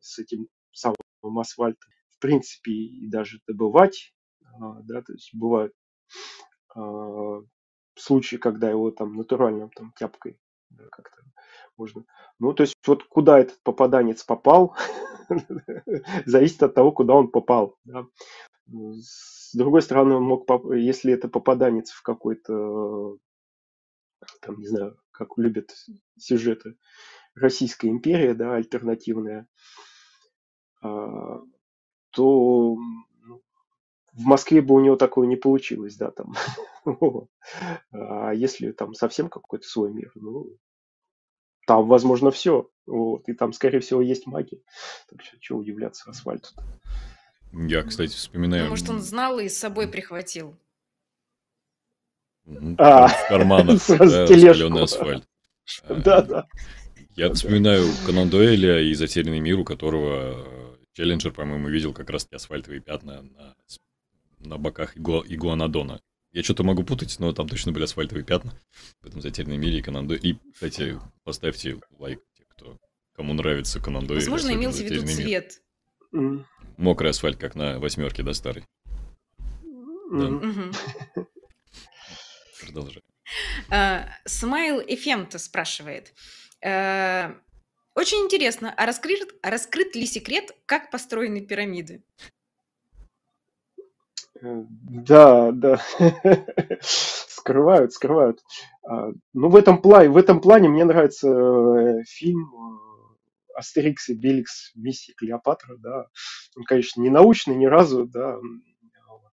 с 0.00 0.18
этим 0.18 0.48
самым 0.72 1.38
асфальтом. 1.38 1.90
В 2.10 2.18
принципе, 2.18 2.72
и 2.72 3.08
даже 3.08 3.40
добывать, 3.46 4.14
да, 4.58 5.02
то 5.02 5.12
есть 5.12 5.34
бывают 5.34 5.74
случаи, 7.96 8.36
когда 8.36 8.70
его 8.70 8.90
там 8.92 9.14
натуральным 9.16 9.70
там 9.70 9.92
тяпкой 9.98 10.38
да, 10.76 10.84
как-то 10.90 11.22
можно. 11.76 12.04
Ну, 12.38 12.52
то 12.52 12.62
есть 12.62 12.74
вот 12.86 13.04
куда 13.04 13.38
этот 13.38 13.62
попаданец 13.62 14.22
попал, 14.24 14.76
зависит 16.26 16.62
от 16.62 16.74
того, 16.74 16.92
куда 16.92 17.14
он 17.14 17.28
попал. 17.28 17.76
Да. 17.84 18.06
С 18.66 19.54
другой 19.54 19.82
стороны, 19.82 20.14
он 20.14 20.24
мог, 20.24 20.48
если 20.74 21.12
это 21.12 21.28
попаданец 21.28 21.90
в 21.90 22.02
какой-то, 22.02 23.16
там, 24.40 24.58
не 24.58 24.66
знаю, 24.66 24.98
как 25.10 25.36
любят 25.36 25.74
сюжеты, 26.18 26.76
Российская 27.34 27.88
империя, 27.88 28.34
да, 28.34 28.54
альтернативная, 28.54 29.46
а, 30.82 31.40
то 32.10 32.76
в 34.12 34.24
Москве 34.24 34.60
бы 34.60 34.74
у 34.74 34.80
него 34.80 34.96
такое 34.96 35.26
не 35.26 35.36
получилось, 35.36 35.96
да, 35.96 36.10
там. 36.10 36.34
А 37.92 38.32
если 38.32 38.72
там 38.72 38.94
совсем 38.94 39.28
какой-то 39.28 39.66
свой 39.66 39.92
мир, 39.92 40.10
ну, 40.14 40.56
там 41.66 41.86
возможно 41.86 42.30
все. 42.30 42.68
Вот, 42.86 43.28
и 43.28 43.32
там, 43.32 43.52
скорее 43.52 43.80
всего, 43.80 44.02
есть 44.02 44.26
магия. 44.26 44.60
Так 45.08 45.22
что, 45.22 45.38
чего 45.38 45.60
удивляться 45.60 46.10
асфальту 46.10 46.50
-то. 46.56 47.68
Я, 47.68 47.82
кстати, 47.82 48.12
вспоминаю... 48.12 48.64
Ну, 48.64 48.70
может, 48.70 48.90
он 48.90 49.00
знал 49.00 49.38
и 49.38 49.48
с 49.48 49.58
собой 49.58 49.86
прихватил. 49.86 50.56
А, 52.78 53.08
в 53.08 53.28
карманах 53.28 53.80
да, 53.88 53.98
раскаленный 53.98 54.82
асфальт. 54.82 55.24
А, 55.84 55.94
Да, 55.94 56.22
да. 56.22 56.46
Я 57.14 57.32
вспоминаю 57.32 57.84
Конан 58.06 58.30
Дуэля 58.30 58.80
и 58.80 58.94
«Затерянный 58.94 59.40
мир», 59.40 59.58
у 59.58 59.64
которого 59.64 60.32
э, 60.34 60.76
Челленджер, 60.94 61.30
по-моему, 61.30 61.68
видел 61.68 61.92
как 61.92 62.08
раз-таки 62.08 62.36
асфальтовые 62.36 62.80
пятна 62.80 63.22
на, 63.22 63.54
на 64.42 64.58
боках 64.58 64.96
игу- 64.96 65.24
игуанодона. 65.26 66.00
Я 66.32 66.42
что-то 66.42 66.64
могу 66.64 66.82
путать, 66.82 67.16
но 67.18 67.32
там 67.32 67.46
точно 67.48 67.72
были 67.72 67.84
асфальтовые 67.84 68.24
пятна 68.24 68.54
в 69.02 69.06
этом 69.06 69.20
«Затерянном 69.20 69.60
мире» 69.60 69.78
и 69.78 69.82
Конан. 69.82 70.10
И, 70.12 70.34
кстати, 70.54 70.98
поставьте 71.24 71.78
лайк, 71.98 72.20
те, 72.36 72.44
кто, 72.48 72.78
кому 73.14 73.34
нравится 73.34 73.80
Конан. 73.80 74.06
Возможно, 74.06 74.52
имелся 74.52 74.82
в 74.82 74.86
виду 74.86 75.00
«Затерянный 75.00 75.14
мир». 75.14 75.42
цвет. 75.42 75.62
М, 76.14 76.46
Мокрый 76.78 77.10
асфальт, 77.10 77.38
как 77.38 77.54
на 77.54 77.78
восьмерке, 77.78 78.22
да, 78.22 78.32
старый. 78.32 78.64
Мгм. 80.10 80.72
Продолжай. 82.60 83.02
А, 83.70 84.08
Смайл 84.26 84.80
Эфемта 84.80 85.38
спрашивает. 85.38 86.12
э, 86.64 87.34
Очень 87.94 88.18
интересно, 88.24 88.72
а 88.74 88.86
раскрыт, 88.86 89.20
а 89.42 89.50
раскрыт 89.50 89.94
ли 89.94 90.06
секрет, 90.06 90.50
как 90.64 90.90
построены 90.90 91.42
пирамиды? 91.44 92.02
Да, 94.42 95.52
да. 95.52 95.80
Скрывают, 96.82 97.92
скрывают. 97.92 98.40
А, 98.84 99.10
Ну, 99.32 99.48
в 99.48 99.56
этом 99.56 99.80
плане, 99.80 100.10
в 100.10 100.16
этом 100.16 100.40
плане 100.40 100.68
мне 100.68 100.84
нравится 100.84 101.28
э, 101.28 102.02
фильм 102.04 102.50
э, 102.54 103.14
Астерикс 103.56 104.08
и 104.08 104.14
Беликс 104.14 104.72
«Миссия 104.74 105.12
Клеопатра», 105.14 105.76
да. 105.78 106.06
Он, 106.56 106.64
конечно, 106.64 107.00
не 107.00 107.10
научный 107.10 107.54
ни 107.54 107.66
разу, 107.66 108.06
да. 108.06 108.36
вот. 109.08 109.32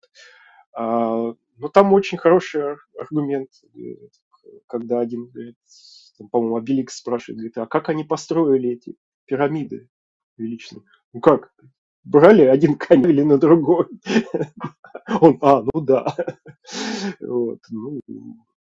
А, 0.73 1.33
Но 1.57 1.69
там 1.69 1.93
очень 1.93 2.17
хороший 2.17 2.61
ар- 2.61 2.87
аргумент, 2.99 3.49
э, 3.75 3.79
когда 4.67 4.99
один, 4.99 5.31
по-моему, 6.31 6.57
Обеликс 6.57 6.97
спрашивает, 6.97 7.37
говорит, 7.39 7.57
а 7.57 7.65
как 7.67 7.89
они 7.89 8.03
построили 8.03 8.71
эти 8.71 8.95
пирамиды 9.25 9.89
величественные? 10.37 10.85
Ну 11.13 11.21
как? 11.21 11.53
Брали 12.07 12.43
один 12.43 12.77
камень 12.77 13.09
или 13.09 13.21
на 13.23 13.37
другой? 13.37 13.87
Он, 15.21 15.37
а, 15.41 15.63
ну 15.73 15.81
да. 15.81 16.15
Вот, 17.19 17.59
ну, 17.69 18.01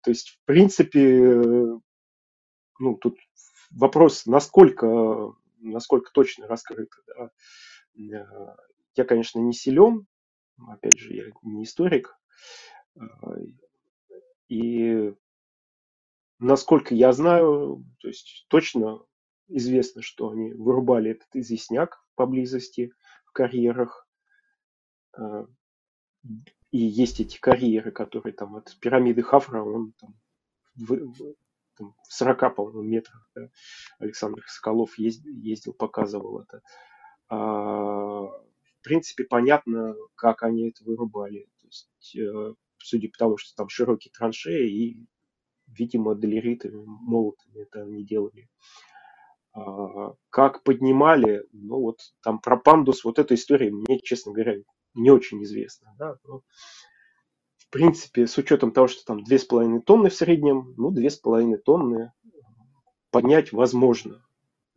то 0.02 0.12
есть, 0.12 0.30
в 0.30 0.46
принципе, 0.46 1.80
ну, 2.80 2.96
тут 2.96 3.18
вопрос, 3.72 4.26
насколько, 4.26 5.34
насколько 5.60 6.12
точно 6.14 6.48
раскрыто. 6.48 6.98
Да. 7.08 7.30
Э, 7.98 8.56
Я, 8.96 9.06
конечно, 9.06 9.40
не 9.40 9.54
силен, 9.54 10.08
опять 10.68 10.98
же, 11.00 11.14
я 11.14 11.24
не 11.44 11.64
историк. 11.64 12.16
Э, 12.96 13.02
И 14.50 15.14
насколько 16.40 16.94
я 16.94 17.12
знаю, 17.14 17.86
то 18.00 18.08
есть 18.08 18.46
точно 18.50 19.00
известно, 19.48 20.02
что 20.02 20.30
они 20.30 20.54
вырубали 20.54 21.12
этот 21.12 21.28
известняк 21.34 22.04
поблизости 22.16 22.92
карьерах. 23.34 24.08
Э, 25.18 25.46
И 26.72 26.78
есть 26.80 27.20
эти 27.20 27.40
карьеры, 27.40 27.92
которые 27.92 28.34
там 28.34 28.56
от 28.56 28.76
пирамиды 28.80 29.22
Хафра, 29.22 29.62
он 29.64 29.94
там 30.00 30.16
в, 30.76 30.96
в- 30.96 31.36
там 31.78 31.96
в 32.08 32.14
40, 32.14 32.56
по-моему, 32.56 32.82
метрах. 32.84 33.30
да. 33.36 33.50
Александр 34.00 34.44
Соколов 34.48 34.98
езд- 35.00 35.26
ездил, 35.26 35.74
показывал 35.74 36.42
это. 36.42 36.62
А, 37.30 37.38
в 37.38 38.82
принципе, 38.84 39.24
понятно, 39.26 39.96
как 40.16 40.44
они 40.44 40.70
это 40.70 40.84
вырубали. 40.84 41.48
То 41.62 41.68
есть, 41.68 42.16
э, 42.18 42.54
судя 42.78 43.10
по 43.10 43.18
тому, 43.18 43.38
что 43.38 43.56
там 43.56 43.70
широкие 43.70 44.12
траншеи, 44.12 44.70
и, 44.72 45.08
видимо, 45.68 46.16
долеритами, 46.16 46.84
молотами 46.86 47.62
это 47.64 47.84
они 47.84 48.04
делали. 48.06 48.50
А, 49.54 50.14
как 50.30 50.64
поднимали, 50.64 51.46
ну 51.52 51.80
вот 51.80 52.00
там 52.24 52.40
про 52.40 52.58
пандус, 52.58 53.04
вот 53.04 53.20
эта 53.20 53.36
история 53.36 53.72
мне, 53.72 54.00
честно 54.00 54.32
говоря, 54.34 54.56
не 54.96 55.12
очень 55.12 55.44
известна. 55.44 55.94
Да? 55.98 56.18
Но, 56.26 56.42
в 57.58 57.70
принципе, 57.70 58.28
с 58.28 58.38
учетом 58.38 58.72
того, 58.72 58.88
что 58.88 59.06
там 59.06 59.24
2,5 59.24 59.82
тонны 59.82 60.10
в 60.10 60.16
среднем, 60.16 60.74
ну, 60.78 60.92
2,5 60.92 61.58
тонны 61.58 62.12
поднять 63.12 63.52
возможно 63.52 64.26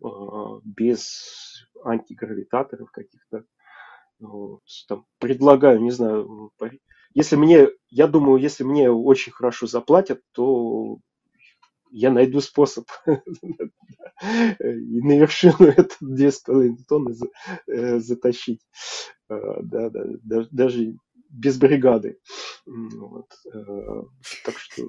а, 0.03 0.61
без 0.65 1.67
антигравитаторов 1.83 2.91
каких-то. 2.91 3.45
Вот, 4.19 4.63
там, 4.89 5.05
предлагаю, 5.19 5.81
не 5.81 5.91
знаю, 5.91 6.51
если 7.13 7.37
мне, 7.37 7.69
я 7.89 8.07
думаю, 8.09 8.41
если 8.41 8.65
мне 8.65 8.91
очень 8.91 9.33
хорошо 9.33 9.67
заплатят, 9.67 10.21
то 10.33 10.99
я 11.91 12.11
найду 12.11 12.41
способ 12.41 12.87
и 13.07 13.17
на 15.03 15.19
вершину 15.19 15.67
это 15.69 15.95
две 16.01 16.31
с 16.31 16.41
половиной 16.41 16.85
тонны 16.89 17.15
за- 17.15 17.31
э, 17.67 17.99
затащить. 18.01 18.61
Э, 19.29 19.35
Да, 19.63 19.91
да, 19.91 20.05
да, 20.23 20.47
даже 20.51 20.95
без 21.31 21.59
бригады. 21.59 22.19
Вот. 22.67 23.27
э, 23.53 24.03
Так 24.45 24.59
что 24.59 24.83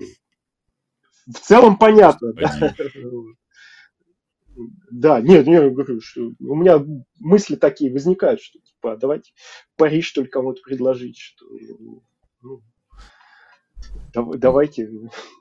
в 1.28 1.40
целом 1.42 1.78
понятно, 1.78 2.34
да. 2.34 2.74
Да, 4.90 5.22
нет, 5.22 5.46
нет, 5.46 5.64
я 5.64 5.70
говорю, 5.70 6.02
что 6.02 6.32
у 6.40 6.56
меня 6.56 6.84
мысли 7.20 7.56
такие 7.56 7.92
возникают, 7.92 8.42
что 8.42 8.60
типа, 8.60 8.94
а 8.94 8.98
давайте 8.98 9.32
Париж 9.76 10.12
только 10.14 10.32
кому-то 10.32 10.62
предложить, 10.64 11.18
что 11.20 11.46
ну, 12.42 12.64
давайте, 14.14 14.90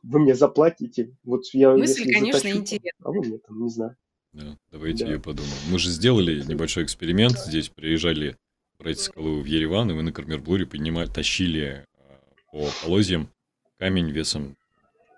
вы 0.03 0.19
мне 0.19 0.35
заплатите. 0.35 1.15
Вот 1.25 1.43
я 1.53 1.71
Мысль, 1.73 2.01
если 2.01 2.13
конечно, 2.13 2.39
затащу, 2.41 2.59
интересная. 2.59 2.93
а 3.05 3.11
вы 3.11 3.21
мне 3.21 3.39
там, 3.39 3.63
не 3.63 3.71
знаю. 3.71 3.97
Да, 4.33 4.59
давайте 4.71 5.07
Да. 5.07 5.13
я 5.13 5.21
подумаю. 5.21 5.53
Мы 5.71 5.79
же 5.79 5.91
сделали 5.91 6.43
небольшой 6.43 6.85
эксперимент. 6.85 7.39
Здесь 7.39 7.69
приезжали 7.69 8.37
брать 8.79 9.01
скалу 9.01 9.41
в 9.41 9.45
Ереван, 9.47 9.91
и 9.91 9.95
мы 9.95 10.03
на 10.03 10.13
Кармерблуре 10.13 10.67
поднимали, 10.67 11.09
тащили 11.09 11.85
э, 11.99 12.17
по 12.53 12.69
полозьям 12.83 13.31
камень 13.79 14.11
весом, 14.11 14.57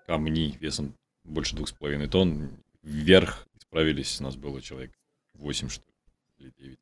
камни 0.07 0.57
весом 0.59 0.93
больше 1.25 1.55
двух 1.55 1.67
с 1.67 1.73
половиной 1.73 2.07
тонн. 2.07 2.49
Вверх 2.81 3.45
справились, 3.59 4.19
у 4.21 4.23
нас 4.23 4.35
было 4.37 4.61
человек 4.61 4.91
8, 5.33 5.67
что 5.69 5.83
ли, 6.39 6.45
или 6.45 6.53
9. 6.57 6.77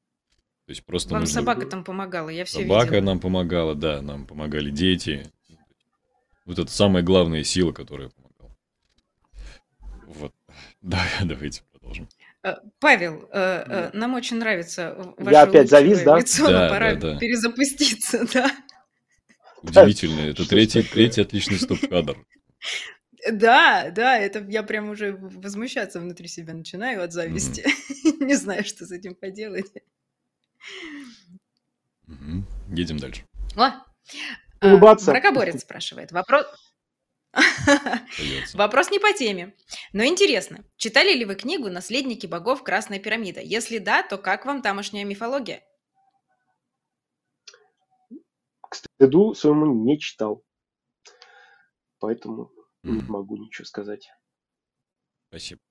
То 0.67 0.71
есть 0.71 0.83
просто 0.85 1.09
Вам 1.11 1.21
нужно... 1.21 1.33
собака 1.33 1.65
там 1.65 1.83
помогала, 1.83 2.29
я 2.29 2.45
все 2.45 2.61
Собака 2.61 2.95
видела. 2.95 3.05
нам 3.05 3.19
помогала, 3.19 3.73
да, 3.73 4.01
нам 4.01 4.25
помогали 4.27 4.69
дети. 4.69 5.31
Вот 6.47 6.57
это 6.57 6.71
самая 6.71 7.03
главная 7.03 7.43
сила, 7.43 7.73
которая 7.73 8.09
помогала. 8.09 8.55
Вот. 10.07 10.33
Да, 10.81 11.03
давайте 11.23 11.61
продолжим. 11.71 12.07
Э, 12.43 12.55
Павел, 12.79 13.23
э, 13.23 13.27
э, 13.33 13.65
Да. 13.67 13.91
нам 13.93 14.13
очень 14.13 14.37
нравится 14.37 14.95
в- 15.17 15.29
Я 15.29 15.45
ваше 15.45 15.49
опять 15.49 15.69
завис, 15.69 16.01
да? 16.03 16.17
лицо, 16.17 16.43
но 16.45 16.49
Да, 16.51 16.69
пора 16.69 16.95
да, 16.95 17.13
да. 17.13 17.19
перезапуститься, 17.19 18.25
да. 18.33 18.49
Удивительно. 19.61 20.21
Это 20.21 20.43
Что 20.43 20.49
третий, 20.51 20.83
третий 20.83 21.21
отличный 21.21 21.59
стоп-кадр. 21.59 22.17
Да, 23.31 23.89
да, 23.91 24.17
это 24.17 24.39
я 24.47 24.63
прям 24.63 24.89
уже 24.89 25.13
возмущаться 25.17 25.99
внутри 25.99 26.29
себя 26.29 26.53
начинаю 26.53 27.03
от 27.03 27.11
зависти. 27.11 27.65
Не 28.23 28.35
знаю, 28.35 28.63
что 28.63 28.85
с 28.85 28.91
этим 28.91 29.15
поделать. 29.15 29.69
Едем 32.69 32.97
дальше. 32.99 33.23
О, 33.57 33.71
Улыбаться. 34.61 35.11
Бракоборец 35.11 35.61
спрашивает. 35.61 36.11
Вопрос... 36.11 36.45
Вопрос 38.53 38.89
не 38.89 38.99
по 38.99 39.13
теме. 39.13 39.55
Но 39.93 40.03
интересно, 40.03 40.63
читали 40.77 41.13
ли 41.13 41.25
вы 41.25 41.35
книгу 41.35 41.69
«Наследники 41.69 42.25
богов. 42.25 42.63
Красная 42.63 42.99
пирамида»? 42.99 43.41
Если 43.41 43.77
да, 43.77 44.01
то 44.03 44.17
как 44.17 44.45
вам 44.45 44.61
тамошняя 44.61 45.05
мифология? 45.05 45.63
К 48.61 48.75
стыду 48.75 49.33
своему 49.33 49.65
не 49.85 49.99
читал. 49.99 50.43
Поэтому 51.99 52.51
не 52.83 53.01
могу 53.01 53.37
ничего 53.37 53.65
сказать. 53.65 54.09
Спасибо. 55.29 55.61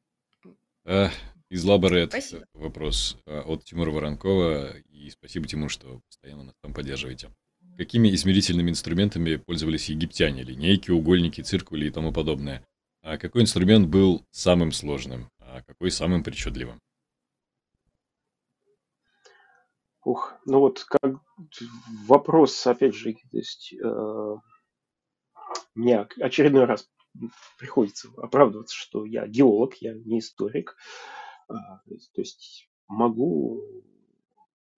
А, 0.84 1.10
Из 1.48 1.64
Лаборет 1.64 2.10
Спасибо. 2.10 2.46
вопрос 2.52 3.18
а, 3.26 3.40
от 3.40 3.64
Тимура 3.64 3.90
Воронкова. 3.90 4.76
И 4.78 5.10
спасибо, 5.10 5.46
Тимур, 5.46 5.70
что 5.70 6.00
постоянно 6.08 6.44
нас 6.44 6.54
там 6.62 6.74
поддерживаете. 6.74 7.32
Какими 7.76 8.14
измерительными 8.14 8.70
инструментами 8.70 9.36
пользовались 9.36 9.90
египтяне? 9.90 10.42
Линейки, 10.42 10.90
угольники, 10.90 11.42
циркули 11.42 11.86
и 11.86 11.90
тому 11.90 12.10
подобное. 12.10 12.66
А 13.02 13.18
какой 13.18 13.42
инструмент 13.42 13.88
был 13.88 14.24
самым 14.30 14.72
сложным, 14.72 15.30
а 15.38 15.62
какой 15.62 15.90
самым 15.90 16.24
причудливым? 16.24 16.80
Ух, 20.04 20.34
ну 20.46 20.60
вот 20.60 20.84
как 20.84 21.20
вопрос, 22.06 22.66
опять 22.66 22.94
же, 22.94 23.12
то 23.12 23.36
есть, 23.36 23.74
э, 23.74 24.36
меня 25.74 26.08
очередной 26.20 26.64
раз 26.64 26.88
приходится 27.58 28.08
оправдываться, 28.16 28.74
что 28.74 29.04
я 29.04 29.26
геолог, 29.26 29.74
я 29.80 29.94
не 29.94 30.20
историк. 30.20 30.76
А, 31.48 31.78
то 31.84 32.20
есть 32.20 32.68
могу 32.88 33.62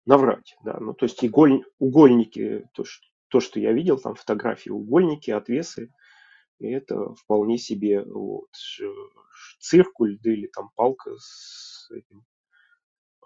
наврать, 0.09 0.57
да, 0.65 0.79
ну, 0.81 0.95
то 0.95 1.05
есть 1.05 1.23
иголь, 1.23 1.65
угольники, 1.79 2.67
то 2.73 2.83
что, 2.83 3.07
то, 3.29 3.41
что 3.41 3.61
я 3.61 3.73
видел, 3.73 3.99
там 3.99 4.15
фотографии, 4.15 4.71
угольники, 4.71 5.31
отвесы, 5.31 5.93
это 6.59 7.15
вполне 7.15 7.59
себе 7.59 8.03
вот, 8.03 8.49
циркуль, 9.61 10.19
да 10.23 10.33
или 10.33 10.47
там 10.47 10.71
палка 10.75 11.13
с 11.19 11.91
этим, 11.91 12.25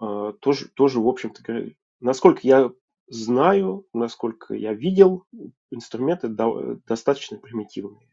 а, 0.01 0.33
тоже, 0.33 0.67
тоже, 0.75 0.99
в 0.99 1.07
общем-то, 1.07 1.69
насколько 2.01 2.41
я 2.43 2.69
знаю, 3.07 3.87
насколько 3.93 4.53
я 4.53 4.73
видел, 4.73 5.23
инструменты 5.71 6.27
до, 6.27 6.75
достаточно 6.85 7.37
примитивные 7.37 8.09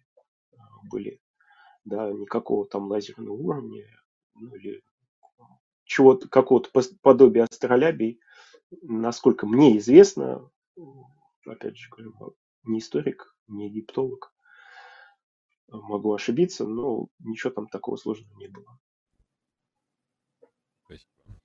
а, 0.57 0.63
были, 0.89 1.21
да, 1.85 2.09
никакого 2.13 2.69
там 2.69 2.87
лазерного 2.87 3.35
уровня, 3.35 3.85
ну, 4.37 4.55
или 4.55 4.81
чего-то, 5.83 6.29
какого-то 6.29 6.71
подобия 7.03 7.49
астролябий, 7.51 8.21
насколько 8.83 9.47
мне 9.47 9.77
известно, 9.79 10.51
опять 11.47 11.77
же 11.77 11.89
говорю, 11.91 12.37
не 12.65 12.79
историк, 12.79 13.35
не 13.47 13.69
египтолог, 13.69 14.33
могу 15.69 16.13
ошибиться, 16.13 16.67
но 16.67 17.09
ничего 17.19 17.53
там 17.53 17.69
такого 17.69 17.97
сложного 17.97 18.37
не 18.39 18.49
было. 18.49 18.79
Спасибо. 20.85 21.41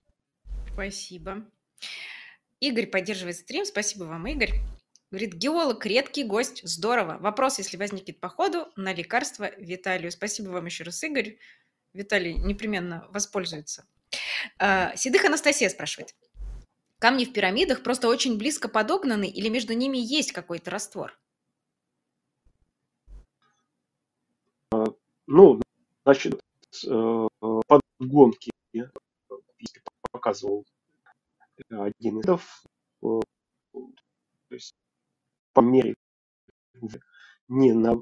Спасибо. 0.73 1.51
Игорь 2.59 2.87
поддерживает 2.87 3.37
стрим. 3.37 3.65
Спасибо 3.65 4.05
вам, 4.05 4.25
Игорь. 4.27 4.53
Говорит, 5.11 5.35
геолог, 5.35 5.85
редкий 5.85 6.23
гость, 6.23 6.61
здорово. 6.63 7.17
Вопрос, 7.19 7.59
если 7.59 7.77
возникнет 7.77 8.19
по 8.19 8.27
ходу, 8.27 8.67
на 8.75 8.93
лекарство 8.93 9.49
Виталию. 9.57 10.11
Спасибо 10.11 10.49
вам 10.49 10.65
еще 10.65 10.83
раз, 10.83 11.03
Игорь. 11.03 11.37
Виталий 11.93 12.33
непременно 12.33 13.07
воспользуется. 13.11 13.87
А, 14.57 14.95
Седых 14.95 15.23
Анастасия 15.23 15.69
спрашивает. 15.69 16.15
Камни 16.99 17.25
в 17.25 17.33
пирамидах 17.33 17.83
просто 17.83 18.07
очень 18.07 18.37
близко 18.37 18.69
подогнаны 18.69 19.27
или 19.29 19.49
между 19.49 19.73
ними 19.73 19.97
есть 19.97 20.31
какой-то 20.31 20.71
раствор? 20.71 21.17
Ну, 25.27 25.61
значит, 26.03 26.39
э, 26.87 27.27
подгонки 27.67 28.51
показывал 30.11 30.65
один 31.69 32.19
из 32.19 32.25
видов, 32.25 32.63
э, 33.03 33.19
то 33.73 34.55
есть 34.55 34.73
по 35.53 35.61
мере 35.61 35.95
не, 37.47 37.73
на, 37.73 37.99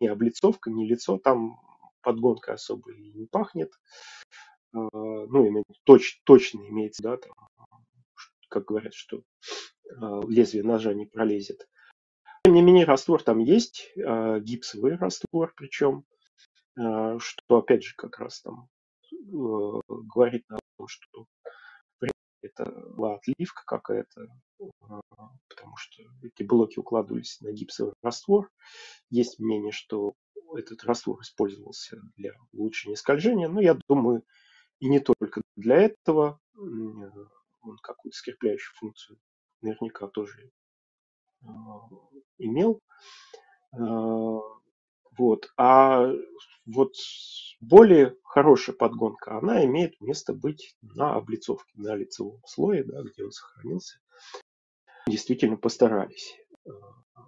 не 0.00 0.08
облицовка, 0.08 0.70
не 0.70 0.86
лицо, 0.86 1.18
там 1.18 1.60
подгонка 2.02 2.54
особо 2.54 2.92
и 2.92 3.12
не 3.12 3.26
пахнет. 3.26 3.72
Ну, 4.72 5.64
точ, 5.84 6.20
точно 6.24 6.60
имеется, 6.68 7.02
да, 7.02 7.16
там, 7.16 7.32
как 8.48 8.64
говорят, 8.64 8.94
что 8.94 9.22
а, 9.96 10.20
лезвие 10.26 10.64
ножа 10.64 10.94
не 10.94 11.06
пролезет. 11.06 11.68
Тем 12.44 12.54
не 12.54 12.62
менее, 12.62 12.84
раствор 12.84 13.22
там 13.22 13.38
есть, 13.38 13.92
а, 14.04 14.40
гипсовый 14.40 14.96
раствор 14.96 15.52
причем, 15.56 16.04
что, 16.74 17.56
опять 17.56 17.82
же, 17.82 17.94
как 17.96 18.20
раз 18.20 18.40
там 18.40 18.68
э, 19.12 19.80
говорит 19.88 20.44
о 20.48 20.60
том, 20.76 20.86
что 20.86 21.26
это 22.40 22.70
была 22.94 23.16
отливка 23.16 23.62
какая-то, 23.66 24.28
потому 25.48 25.76
что 25.76 26.02
эти 26.22 26.44
блоки 26.44 26.78
укладывались 26.78 27.40
на 27.40 27.50
гипсовый 27.50 27.94
раствор. 28.02 28.50
Есть 29.10 29.38
мнение, 29.40 29.72
что 29.72 30.14
этот 30.56 30.84
раствор 30.84 31.20
использовался 31.20 32.00
для 32.16 32.32
улучшения 32.52 32.96
скольжения, 32.96 33.48
но 33.48 33.60
я 33.60 33.78
думаю, 33.88 34.22
и 34.80 34.88
не 34.88 35.00
только 35.00 35.42
для 35.56 35.76
этого, 35.76 36.40
он 37.60 37.76
какую-то 37.78 38.16
скрепляющую 38.16 38.74
функцию 38.76 39.18
наверняка 39.60 40.08
тоже 40.08 40.50
а, 41.42 41.48
имел. 42.38 42.80
А, 43.72 44.40
вот. 45.16 45.50
А 45.56 46.12
вот 46.66 46.94
более 47.60 48.16
хорошая 48.22 48.76
подгонка, 48.76 49.38
она 49.38 49.64
имеет 49.64 50.00
место 50.00 50.32
быть 50.32 50.76
на 50.82 51.14
облицовке, 51.14 51.72
на 51.74 51.94
лицевом 51.94 52.40
слое, 52.46 52.84
да, 52.84 53.02
где 53.02 53.24
он 53.24 53.32
сохранился. 53.32 53.98
Действительно 55.06 55.56
постарались. 55.56 56.38
А, 56.66 57.22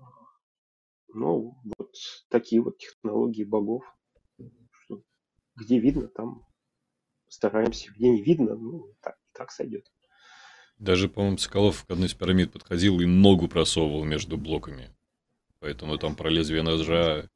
ну, 1.09 1.57
вот 1.77 1.95
такие 2.29 2.62
вот 2.62 2.79
технологии 2.79 3.45
богов. 3.45 3.85
Где 5.57 5.79
видно, 5.79 6.09
там 6.09 6.47
стараемся. 7.29 7.93
Где 7.93 8.11
не 8.11 8.23
видно, 8.23 8.55
ну, 8.57 8.95
так, 9.01 9.19
так 9.33 9.51
сойдет. 9.51 9.90
Даже, 10.81 11.11
по-моему, 11.11 11.37
Соколов 11.37 11.85
к 11.85 11.90
одной 11.90 12.09
из 12.09 12.14
пирамид 12.14 12.53
подходил 12.53 13.01
и 13.01 13.05
ногу 13.05 13.49
просовывал 13.49 14.03
между 14.05 14.38
блоками. 14.38 14.90
Поэтому 15.59 15.99
там 15.99 16.16
про 16.16 16.31
лезвие 16.31 16.62
ножа... 16.62 17.29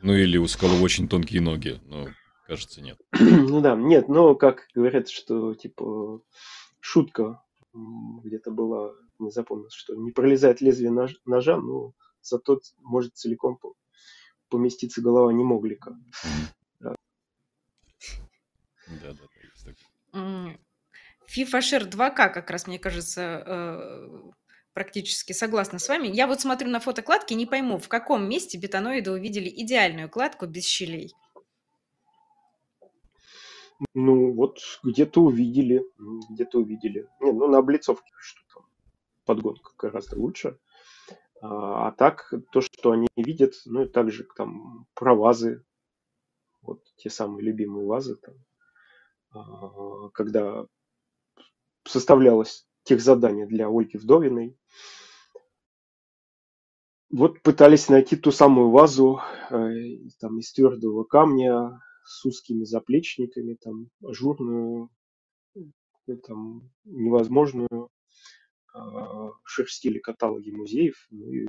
Ну, 0.00 0.12
или 0.14 0.36
у 0.36 0.48
Соколова 0.48 0.82
очень 0.82 1.08
тонкие 1.08 1.40
ноги, 1.40 1.80
но, 1.84 2.08
кажется, 2.44 2.82
нет. 2.82 2.98
Ну 3.20 3.60
да, 3.60 3.76
нет, 3.76 4.08
но 4.08 4.34
как 4.34 4.66
говорят, 4.74 5.08
что, 5.08 5.54
типа, 5.54 6.22
шутка 6.80 7.40
где-то 7.72 8.50
была, 8.50 8.92
не 9.20 9.30
запомнил, 9.30 9.70
что 9.70 9.94
не 9.94 10.10
пролезает 10.10 10.60
лезвие 10.60 10.90
ножа, 11.24 11.56
но 11.58 11.94
зато 12.20 12.60
может 12.80 13.14
целиком 13.14 13.60
поместиться 14.48 15.00
голова 15.00 15.32
не 15.32 15.44
моглика. 15.44 15.96
Да. 16.80 16.96
Да, 18.88 19.14
да, 20.12 20.56
FIFA 21.34 21.60
Share 21.60 21.88
2К 21.88 22.30
как 22.30 22.50
раз, 22.50 22.66
мне 22.66 22.78
кажется, 22.78 23.42
э, 23.46 24.30
практически 24.74 25.32
согласна 25.32 25.78
с 25.78 25.88
вами. 25.88 26.08
Я 26.08 26.26
вот 26.26 26.40
смотрю 26.40 26.68
на 26.68 26.80
фотокладки, 26.80 27.34
не 27.34 27.46
пойму, 27.46 27.78
в 27.78 27.88
каком 27.88 28.28
месте 28.28 28.58
бетоноиды 28.58 29.10
увидели 29.10 29.48
идеальную 29.48 30.10
кладку 30.10 30.46
без 30.46 30.64
щелей. 30.64 31.12
Ну, 33.94 34.32
вот 34.32 34.58
где-то 34.82 35.22
увидели, 35.22 35.84
где-то 36.30 36.58
увидели. 36.58 37.08
Не, 37.20 37.32
ну, 37.32 37.48
на 37.48 37.58
облицовке 37.58 38.12
что 38.18 38.40
там 38.54 38.66
подгонка 39.24 39.72
гораздо 39.76 40.18
лучше. 40.18 40.58
А, 41.40 41.88
а 41.88 41.92
так, 41.92 42.32
то, 42.52 42.60
что 42.60 42.92
они 42.92 43.08
видят, 43.16 43.54
ну, 43.64 43.82
и 43.82 43.88
также 43.88 44.24
там 44.36 44.86
про 44.94 45.14
вазы, 45.14 45.64
вот 46.60 46.80
те 46.96 47.10
самые 47.10 47.44
любимые 47.44 47.86
вазы, 47.86 48.16
там, 48.16 48.34
а, 49.30 50.10
когда 50.10 50.66
составлялось 51.84 52.66
тех 52.84 53.00
задание 53.00 53.46
для 53.46 53.68
Ольги 53.68 53.96
Вдовиной. 53.98 54.56
Вот 57.10 57.42
пытались 57.42 57.88
найти 57.88 58.16
ту 58.16 58.32
самую 58.32 58.70
вазу 58.70 59.20
э, 59.50 60.08
там, 60.18 60.38
из 60.38 60.50
твердого 60.52 61.04
камня 61.04 61.78
с 62.04 62.24
узкими 62.24 62.64
заплечниками, 62.64 63.54
там, 63.54 63.90
ажурную, 64.02 64.88
э, 65.54 65.60
там, 66.26 66.70
невозможную 66.84 67.90
э, 68.74 68.78
шерстили 69.44 69.98
каталоги 69.98 70.50
музеев 70.50 71.06
ну, 71.10 71.30
и 71.30 71.48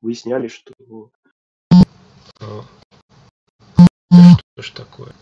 выясняли, 0.00 0.46
что 0.46 0.72
э, 0.78 2.62
что 4.58 4.62
ж 4.62 4.70
такое. 4.70 5.12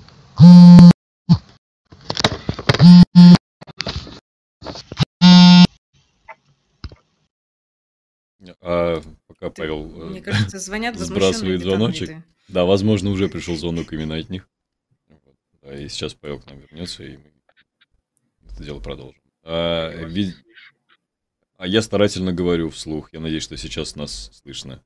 Пока 9.38 9.50
Павел 9.50 9.84
Мне 9.84 10.22
кажется, 10.22 10.58
звонят 10.58 10.96
сбрасывает 10.98 11.60
звоночек. 11.60 12.22
Да, 12.48 12.64
возможно, 12.64 13.10
уже 13.10 13.28
пришел 13.28 13.56
звонок 13.56 13.92
именно 13.92 14.16
от 14.16 14.30
них. 14.30 14.48
Да, 15.62 15.78
и 15.78 15.88
сейчас 15.88 16.14
Павел 16.14 16.40
к 16.40 16.46
нам 16.46 16.60
вернется, 16.60 17.04
и 17.04 17.16
мы 17.16 17.32
это 18.56 18.64
дело 18.64 18.80
продолжим. 18.80 19.20
А, 19.42 19.90
вид... 20.04 20.34
а 21.58 21.66
я 21.66 21.82
старательно 21.82 22.32
говорю 22.32 22.70
вслух. 22.70 23.12
Я 23.12 23.20
надеюсь, 23.20 23.42
что 23.42 23.56
сейчас 23.56 23.96
нас 23.96 24.30
слышно. 24.42 24.82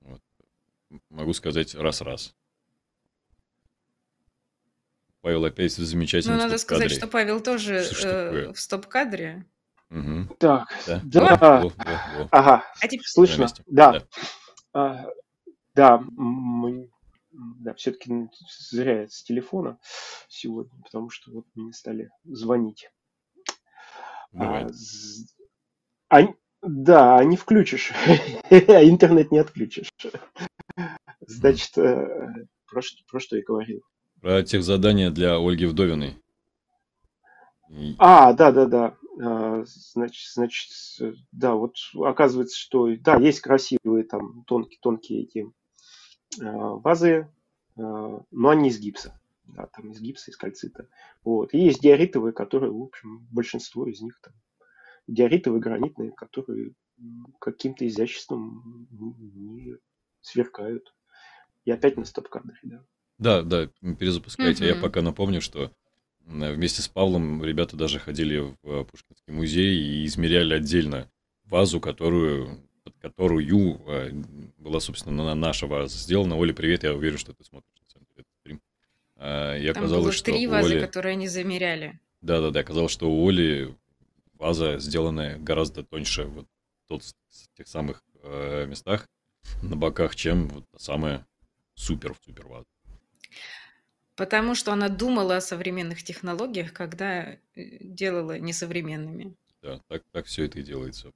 Вот. 0.00 0.22
Могу 1.10 1.34
сказать 1.34 1.74
раз-раз. 1.74 2.34
Павел 5.20 5.44
опять 5.44 5.72
замечательно. 5.72 6.36
Ну, 6.36 6.42
надо 6.42 6.58
сказать, 6.58 6.90
что 6.90 7.06
Павел 7.06 7.40
тоже 7.40 7.76
э, 7.76 8.52
в 8.52 8.58
стоп-кадре. 8.58 9.44
Угу. 9.92 10.36
Так, 10.38 10.68
да, 10.86 11.36
да. 11.36 11.60
Во, 11.60 11.68
во, 11.68 11.68
во. 11.68 12.28
ага, 12.30 12.64
а 12.80 12.88
теперь... 12.88 13.04
слышно, 13.04 13.46
да. 13.66 13.92
Да, 13.92 14.02
а, 14.72 15.06
да, 15.74 15.98
мы, 15.98 16.90
да 17.30 17.74
все-таки 17.74 18.28
зря 18.70 19.06
с 19.08 19.22
телефона 19.22 19.78
сегодня, 20.28 20.72
потому 20.82 21.10
что 21.10 21.30
вот 21.30 21.44
мне 21.54 21.74
стали 21.74 22.10
звонить. 22.24 22.90
А, 24.34 24.66
а, 26.08 26.22
да, 26.62 27.22
не 27.22 27.36
включишь, 27.36 27.92
а 28.50 28.54
интернет 28.84 29.30
не 29.30 29.38
отключишь. 29.38 29.90
Значит, 31.20 31.76
э, 31.76 32.46
про 32.66 32.80
что, 32.80 33.04
про 33.10 33.20
что 33.20 33.36
я 33.36 33.42
говорил? 33.42 33.82
Про 34.22 34.42
тех 34.42 34.62
задания 34.62 35.10
для 35.10 35.36
Ольги 35.36 35.66
Вдовиной. 35.66 36.16
А, 37.98 38.32
да, 38.32 38.52
да, 38.52 38.66
да. 38.66 38.96
А, 39.20 39.62
значит, 39.64 40.32
значит, 40.32 40.70
да, 41.32 41.54
вот 41.54 41.76
оказывается, 41.94 42.58
что 42.58 42.88
да, 42.96 43.16
есть 43.16 43.40
красивые 43.40 44.04
там 44.04 44.44
тонкие, 44.44 44.78
тонкие 44.80 45.22
эти 45.22 45.52
а, 46.40 46.76
вазы, 46.76 47.28
а, 47.76 48.22
но 48.30 48.48
они 48.48 48.70
из 48.70 48.78
гипса. 48.78 49.18
Да, 49.44 49.66
там 49.66 49.90
из 49.90 50.00
гипса, 50.00 50.30
из 50.30 50.36
кальцита. 50.36 50.88
Вот. 51.24 51.52
И 51.52 51.58
есть 51.58 51.82
диоритовые, 51.82 52.32
которые, 52.32 52.72
в 52.72 52.80
общем, 52.80 53.26
большинство 53.30 53.86
из 53.86 54.00
них 54.00 54.18
там 54.22 54.32
диоритовые, 55.06 55.60
гранитные, 55.60 56.12
которые 56.12 56.74
каким-то 57.40 57.86
изяществом 57.86 58.86
не 58.90 59.76
сверкают. 60.20 60.94
И 61.64 61.70
опять 61.70 61.96
на 61.96 62.04
стоп-кадре, 62.04 62.56
да. 62.62 62.84
Да, 63.18 63.42
да, 63.42 63.66
перезапускайте. 63.94 64.64
Угу. 64.64 64.74
Я 64.74 64.80
пока 64.80 65.02
напомню, 65.02 65.40
что 65.40 65.70
вместе 66.26 66.82
с 66.82 66.88
Павлом 66.88 67.44
ребята 67.44 67.76
даже 67.76 67.98
ходили 67.98 68.38
в 68.62 68.84
Пушкинский 68.84 69.32
музей 69.32 69.76
и 69.76 70.06
измеряли 70.06 70.54
отдельно 70.54 71.10
вазу, 71.44 71.80
которую, 71.80 72.60
под 72.84 72.94
которую 72.98 73.80
э, 73.86 74.10
была, 74.58 74.80
собственно, 74.80 75.34
наша 75.34 75.66
ваза 75.66 75.96
сделана. 75.96 76.36
Оля, 76.36 76.54
привет, 76.54 76.82
я 76.82 76.94
уверен, 76.94 77.18
что 77.18 77.32
ты 77.32 77.44
смотришь 77.44 77.70
на 77.80 77.90
самом 77.90 78.06
деле 78.06 78.20
этот 78.20 78.32
стрим. 78.40 78.60
А, 79.16 79.56
и 79.56 79.66
Там 79.72 79.82
оказалось, 79.82 80.04
было 80.04 80.12
что 80.12 80.24
три 80.24 80.46
вазы, 80.46 80.74
Оли... 80.76 80.80
которые 80.80 81.12
они 81.12 81.28
замеряли. 81.28 82.00
Да-да-да, 82.22 82.60
оказалось, 82.60 82.92
что 82.92 83.10
у 83.10 83.28
Оли 83.28 83.76
ваза, 84.34 84.78
сделанная 84.78 85.38
гораздо 85.38 85.84
тоньше 85.84 86.24
вот 86.24 86.46
тот, 86.88 87.02
в 87.02 87.56
тех 87.56 87.68
самых 87.68 88.02
э, 88.22 88.66
местах 88.66 89.08
на 89.62 89.76
боках, 89.76 90.16
чем 90.16 90.48
вот 90.48 90.64
самая 90.76 91.26
супер-супер 91.74 92.46
ваза. 92.46 92.66
Потому 94.14 94.54
что 94.54 94.72
она 94.72 94.88
думала 94.88 95.36
о 95.36 95.40
современных 95.40 96.02
технологиях, 96.02 96.72
когда 96.72 97.32
э, 97.32 97.38
делала 97.54 98.38
несовременными. 98.38 99.34
Да, 99.62 99.80
так, 99.88 100.02
так 100.12 100.26
все 100.26 100.44
это 100.44 100.58
и 100.58 100.62
делается. 100.62 101.12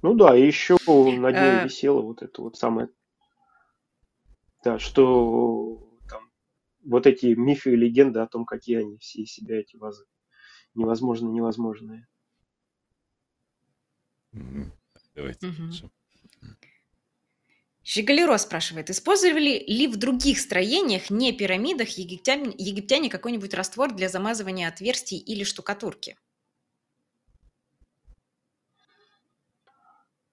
Ну 0.00 0.14
да, 0.14 0.36
и 0.36 0.46
еще 0.46 0.76
над 0.86 1.34
ней 1.34 1.60
а... 1.60 1.64
висело 1.64 2.00
вот 2.00 2.22
это 2.22 2.40
вот 2.40 2.56
самое, 2.56 2.88
да, 4.64 4.78
что 4.78 5.86
там 6.08 6.30
вот 6.84 7.06
эти 7.06 7.26
мифы 7.26 7.72
и 7.72 7.76
легенды 7.76 8.20
о 8.20 8.26
том, 8.26 8.44
какие 8.44 8.78
они 8.78 8.96
все 8.98 9.22
из 9.22 9.32
себя 9.32 9.60
эти 9.60 9.76
вазы. 9.76 10.06
Невозможно 10.74 11.28
невозможные. 11.28 12.06
Давайте. 15.14 15.48
Угу. 15.48 15.90
Щеголеро 17.90 18.36
спрашивает, 18.36 18.90
использовали 18.90 19.64
ли 19.66 19.86
в 19.88 19.96
других 19.96 20.40
строениях, 20.40 21.08
не 21.08 21.32
пирамидах, 21.32 21.88
египтяне, 21.96 22.54
египтяне 22.58 23.08
какой-нибудь 23.08 23.54
раствор 23.54 23.94
для 23.94 24.10
замазывания 24.10 24.68
отверстий 24.68 25.16
или 25.16 25.42
штукатурки? 25.42 26.18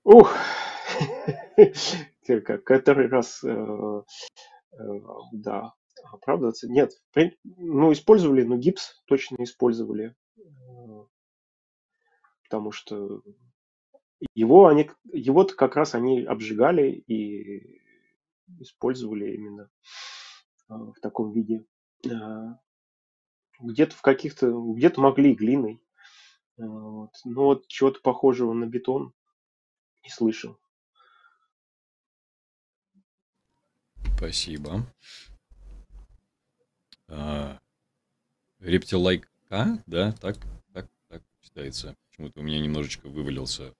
Ух, 0.04 0.36
который 2.66 3.08
раз, 3.08 3.42
э, 3.42 3.48
э, 3.48 4.84
да, 5.32 5.72
оправдываться. 6.12 6.68
Нет, 6.68 6.92
ну, 7.46 7.94
использовали, 7.94 8.44
но 8.44 8.58
гипс 8.58 9.02
точно 9.06 9.42
использовали. 9.42 10.14
Э, 10.38 11.06
потому 12.44 12.74
что 12.74 13.22
его 14.34 14.68
они, 14.68 14.90
его-то 15.12 15.56
как 15.56 15.76
раз 15.76 15.96
они 15.96 16.24
обжигали 16.24 17.04
и 17.08 17.82
использовали 18.60 19.34
именно 19.34 19.70
а, 20.68 20.78
в 20.78 21.00
таком 21.02 21.32
виде. 21.32 21.66
А, 22.10 22.60
где-то 23.60 23.96
в 23.96 24.02
каких-то, 24.02 24.52
где-то 24.74 25.02
могли 25.02 25.34
глиной. 25.34 25.82
А, 26.58 26.64
вот. 26.66 27.12
Но 27.24 27.46
вот 27.46 27.68
чего-то 27.68 28.02
похожего 28.02 28.54
на 28.54 28.66
бетон 28.66 29.14
не 30.04 30.10
слышал. 30.10 30.58
Спасибо. 34.18 34.86
А, 37.08 37.60
рептилайка, 38.60 39.84
да, 39.86 40.14
так, 40.14 40.38
так, 40.74 40.88
так 41.10 41.22
читается. 41.42 41.96
Почему-то 42.10 42.40
у 42.40 42.44
меня 42.44 42.60
немножечко 42.60 43.10
вывалился 43.10 43.76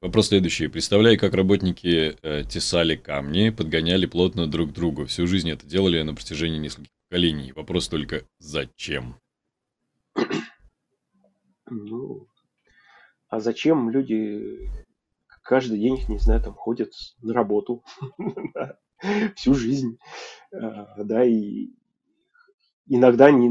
Вопрос 0.00 0.28
следующий. 0.28 0.68
Представляю, 0.68 1.18
как 1.18 1.34
работники 1.34 2.16
э, 2.22 2.44
тесали 2.44 2.94
камни, 2.94 3.50
подгоняли 3.50 4.06
плотно 4.06 4.46
друг 4.46 4.70
к 4.70 4.72
другу. 4.72 5.06
Всю 5.06 5.26
жизнь 5.26 5.50
это 5.50 5.66
делали 5.66 6.00
на 6.02 6.14
протяжении 6.14 6.58
нескольких 6.58 6.92
поколений. 7.08 7.50
Вопрос 7.50 7.88
только 7.88 8.24
зачем? 8.38 9.16
Ну, 11.68 12.28
а 13.28 13.40
зачем 13.40 13.90
люди 13.90 14.70
каждый 15.42 15.80
день, 15.80 15.98
не 16.08 16.18
знаю, 16.18 16.42
там 16.42 16.54
ходят 16.54 16.92
на 17.20 17.34
работу 17.34 17.82
всю 19.34 19.54
жизнь, 19.54 19.98
а, 20.52 21.02
да, 21.02 21.24
и 21.24 21.70
иногда 22.86 23.32
не, 23.32 23.48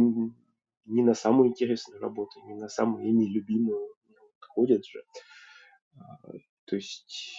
не 0.85 1.03
на 1.03 1.13
самую 1.13 1.49
интересную 1.49 1.99
работу, 1.99 2.39
не 2.45 2.55
на 2.55 2.69
самую 2.69 3.05
ими 3.05 3.25
любимую 3.25 3.95
ходят 4.39 4.85
же. 4.85 5.03
То 6.65 6.75
есть, 6.75 7.33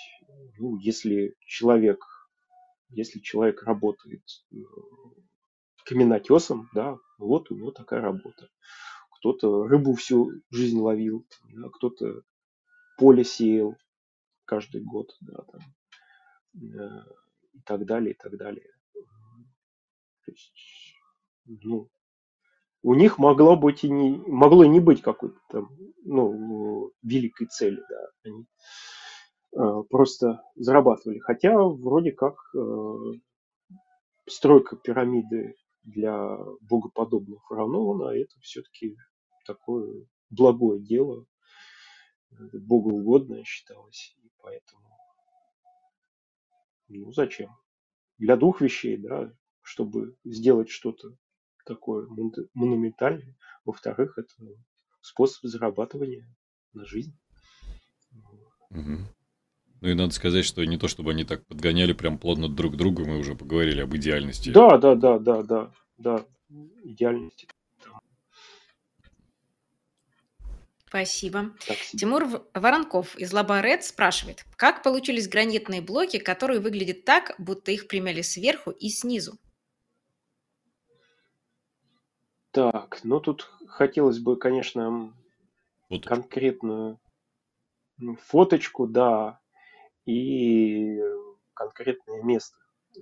ну, 0.59 0.79
если 0.79 1.37
человек, 1.40 2.03
если 2.88 3.21
человек 3.21 3.62
работает 3.62 4.23
э, 4.53 4.57
каменотесом, 5.85 6.71
да, 6.75 6.97
вот 7.18 7.51
у 7.51 7.55
него 7.55 7.71
такая 7.71 8.01
работа. 8.01 8.49
Кто-то 9.18 9.66
рыбу 9.66 9.94
всю 9.94 10.31
жизнь 10.51 10.79
ловил, 10.79 11.27
да, 11.53 11.68
кто-то 11.68 12.23
поле 12.97 13.25
сеял 13.25 13.77
каждый 14.47 14.83
год, 14.83 15.14
да, 15.21 15.42
там, 15.42 15.61
э, 16.55 17.05
и 17.53 17.61
так 17.61 17.85
далее, 17.85 18.14
и 18.14 18.16
так 18.16 18.37
далее. 18.37 18.71
То 20.25 20.33
есть, 20.33 20.94
ну, 21.44 21.90
у 22.88 22.94
них 22.94 23.18
могло 23.18 23.55
быть 23.55 23.85
и 23.85 23.90
не, 23.90 24.16
могло 24.27 24.64
не 24.64 24.81
быть 24.81 25.03
какой-то 25.03 25.38
там, 25.51 25.68
ну, 26.05 26.90
великой 27.03 27.48
цели, 27.48 27.83
да. 27.87 28.07
Они 28.24 28.46
э, 29.55 29.83
просто 29.90 30.42
зарабатывали. 30.57 31.18
Хотя 31.18 31.55
вроде 31.62 32.12
как 32.12 32.37
э, 32.57 32.94
стройка 34.27 34.77
пирамиды 34.77 35.55
для 35.83 36.38
богоподобных 36.62 37.44
фараонов, 37.46 38.14
это 38.14 38.40
все-таки 38.40 38.96
такое 39.44 40.07
благое 40.31 40.81
дело, 40.81 41.27
богоугодное 42.31 43.44
считалось, 43.44 44.16
и 44.24 44.31
поэтому, 44.40 44.88
ну 46.88 47.12
зачем? 47.12 47.51
Для 48.16 48.38
двух 48.38 48.62
вещей, 48.62 48.96
да, 48.96 49.31
чтобы 49.61 50.16
сделать 50.24 50.70
что-то 50.70 51.18
такое 51.68 52.09
монументальное. 52.54 53.37
Во-вторых, 53.64 54.18
это 54.18 54.33
способ 55.02 55.44
зарабатывания 55.44 56.26
на 56.72 56.87
жизнь. 56.87 57.16
Угу. 58.70 58.98
Ну 59.81 59.88
и 59.88 59.94
надо 59.94 60.12
сказать, 60.12 60.44
что 60.44 60.64
не 60.64 60.78
то, 60.78 60.88
чтобы 60.88 61.12
они 61.12 61.24
так 61.24 61.46
подгоняли 61.46 61.92
прям 61.92 62.18
плотно 62.18 62.48
друг 62.48 62.74
к 62.74 62.76
другу, 62.76 63.04
мы 63.04 63.18
уже 63.18 63.35
поговорили 63.35 63.81
об 63.81 63.94
идеальности. 63.94 64.50
Да, 64.50 64.78
да, 64.78 64.94
да, 64.94 65.18
да, 65.18 65.42
да, 65.42 65.70
да, 65.98 66.26
идеальности. 66.83 67.46
Спасибо. 70.88 71.50
Так, 71.66 71.76
Тимур 71.76 72.26
Воронков 72.54 73.14
из 73.16 73.31
Лабарет 73.35 73.85
спрашивает, 73.85 74.46
как 74.57 74.83
получились 74.83 75.28
гранитные 75.28 75.83
блоки, 75.83 76.18
которые 76.18 76.61
выглядят 76.61 77.04
так, 77.04 77.35
будто 77.38 77.70
их 77.70 77.88
примяли 77.88 78.22
сверху 78.22 78.70
и 78.70 78.88
снизу? 78.88 79.38
Так, 82.59 83.05
ну 83.05 83.21
тут 83.21 83.42
хотелось 83.68 84.18
бы, 84.18 84.37
конечно, 84.37 85.14
Фоточку. 85.88 86.09
конкретную 86.09 86.99
ну, 87.99 88.16
фоточку, 88.16 88.88
да, 88.88 89.38
и 90.07 91.01
конкретное 91.55 92.21
место. 92.25 92.59
Э, 92.97 93.01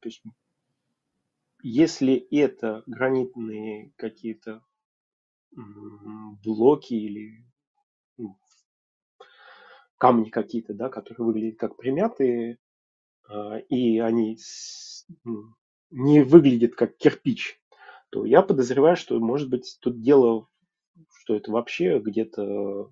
то 0.00 0.08
есть, 0.08 0.22
если 1.62 2.14
это 2.30 2.82
гранитные 2.86 3.94
какие-то 3.96 4.62
блоки 6.44 6.92
или 6.92 7.46
ну, 8.18 8.38
камни 9.96 10.28
какие-то, 10.28 10.74
да, 10.74 10.90
которые 10.90 11.24
выглядят 11.24 11.58
как 11.58 11.74
примятые, 11.76 12.58
э, 13.30 13.60
и 13.70 13.98
они 13.98 14.38
не 15.90 16.22
выглядят 16.22 16.74
как 16.74 16.98
кирпич, 16.98 17.58
то 18.10 18.24
я 18.24 18.42
подозреваю, 18.42 18.96
что, 18.96 19.18
может 19.18 19.48
быть, 19.48 19.78
тут 19.80 20.00
дело, 20.00 20.46
что 21.20 21.34
это 21.34 21.50
вообще 21.50 21.98
где-то 21.98 22.90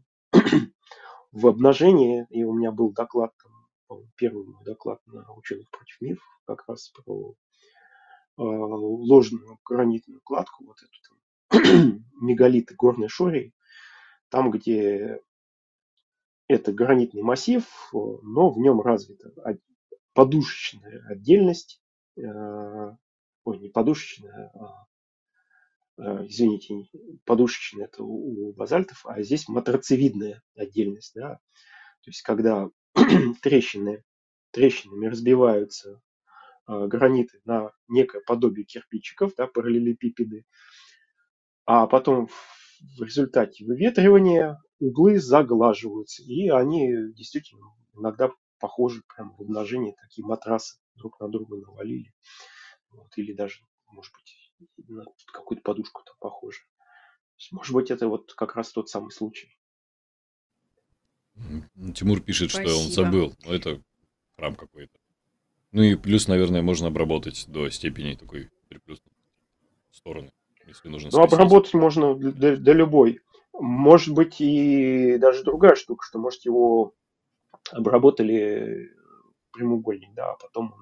в 1.32 1.46
обнажении, 1.46 2.26
и 2.30 2.44
у 2.44 2.52
меня 2.52 2.72
был 2.72 2.92
доклад 2.92 3.32
первый 4.16 4.44
мой 4.44 4.64
доклад 4.64 5.00
на 5.06 5.32
ученых 5.34 5.70
против 5.70 6.00
мифов, 6.00 6.24
как 6.44 6.64
раз 6.68 6.90
про 6.90 7.30
э, 7.30 7.34
ложную 8.36 9.58
гранитную 9.64 10.20
кладку, 10.22 10.64
вот 10.64 10.76
эту 10.82 10.92
там, 11.50 12.04
мегалиты 12.20 12.74
горной 12.74 13.08
шории, 13.08 13.54
там, 14.28 14.50
где 14.50 15.20
это 16.48 16.72
гранитный 16.72 17.22
массив, 17.22 17.64
но 17.92 18.50
в 18.50 18.58
нем 18.58 18.80
развита 18.80 19.30
подушечная 20.12 21.04
отдельность, 21.08 21.82
э, 22.16 22.22
ой, 23.44 23.58
не 23.58 23.68
подушечная, 23.68 24.50
а, 24.54 24.64
э, 24.64 24.95
извините, 25.98 26.88
подушечная 27.24 27.86
это 27.86 28.02
у 28.02 28.52
базальтов, 28.52 29.04
а 29.06 29.22
здесь 29.22 29.48
матроцевидная 29.48 30.42
отдельность, 30.54 31.12
да, 31.14 31.38
то 32.02 32.10
есть 32.10 32.22
когда 32.22 32.68
трещины, 33.42 34.04
трещинами 34.50 35.06
разбиваются 35.06 36.00
э, 36.68 36.86
граниты 36.86 37.40
на 37.44 37.72
некое 37.88 38.20
подобие 38.20 38.64
кирпичиков, 38.64 39.32
да, 39.36 39.46
параллелепипеды, 39.46 40.44
а 41.64 41.86
потом 41.86 42.28
в 42.98 43.02
результате 43.02 43.64
выветривания 43.64 44.62
углы 44.78 45.18
заглаживаются, 45.18 46.22
и 46.22 46.48
они 46.48 47.12
действительно 47.12 47.74
иногда 47.94 48.30
похожи 48.58 49.02
прямо 49.14 49.32
в 49.32 49.40
умножении, 49.40 49.96
такие 50.00 50.24
матрасы 50.26 50.78
друг 50.94 51.18
на 51.20 51.28
друга 51.28 51.56
навалили. 51.56 52.12
Вот, 52.90 53.08
или 53.16 53.32
даже, 53.32 53.60
может 53.90 54.12
быть, 54.14 54.45
на 54.88 55.04
какую-то 55.32 55.62
подушку 55.62 56.02
там 56.04 56.16
похоже. 56.18 56.60
Может 57.52 57.74
быть, 57.74 57.90
это 57.90 58.08
вот 58.08 58.32
как 58.34 58.56
раз 58.56 58.72
тот 58.72 58.88
самый 58.88 59.10
случай. 59.10 59.48
Тимур 61.94 62.20
пишет, 62.20 62.50
Спасибо. 62.50 62.70
что 62.70 62.80
он 62.80 62.90
забыл. 62.90 63.34
Но 63.44 63.54
это 63.54 63.82
храм 64.36 64.54
какой-то. 64.54 64.98
Ну 65.72 65.82
и 65.82 65.94
плюс, 65.94 66.28
наверное, 66.28 66.62
можно 66.62 66.88
обработать 66.88 67.44
до 67.48 67.68
степени 67.70 68.14
такой 68.14 68.50
приплюснутой 68.68 69.12
стороны, 69.90 70.32
если 70.66 70.88
нужно. 70.88 71.10
Ну, 71.12 71.22
обработать 71.22 71.74
можно 71.74 72.14
до, 72.14 72.56
до 72.56 72.72
любой. 72.72 73.20
Может 73.52 74.14
быть 74.14 74.40
и 74.40 75.18
даже 75.18 75.44
другая 75.44 75.74
штука, 75.74 76.04
что 76.06 76.18
может 76.18 76.44
его 76.44 76.94
обработали 77.72 78.90
прямоугольник, 79.52 80.14
да, 80.14 80.32
а 80.32 80.36
потом 80.36 80.74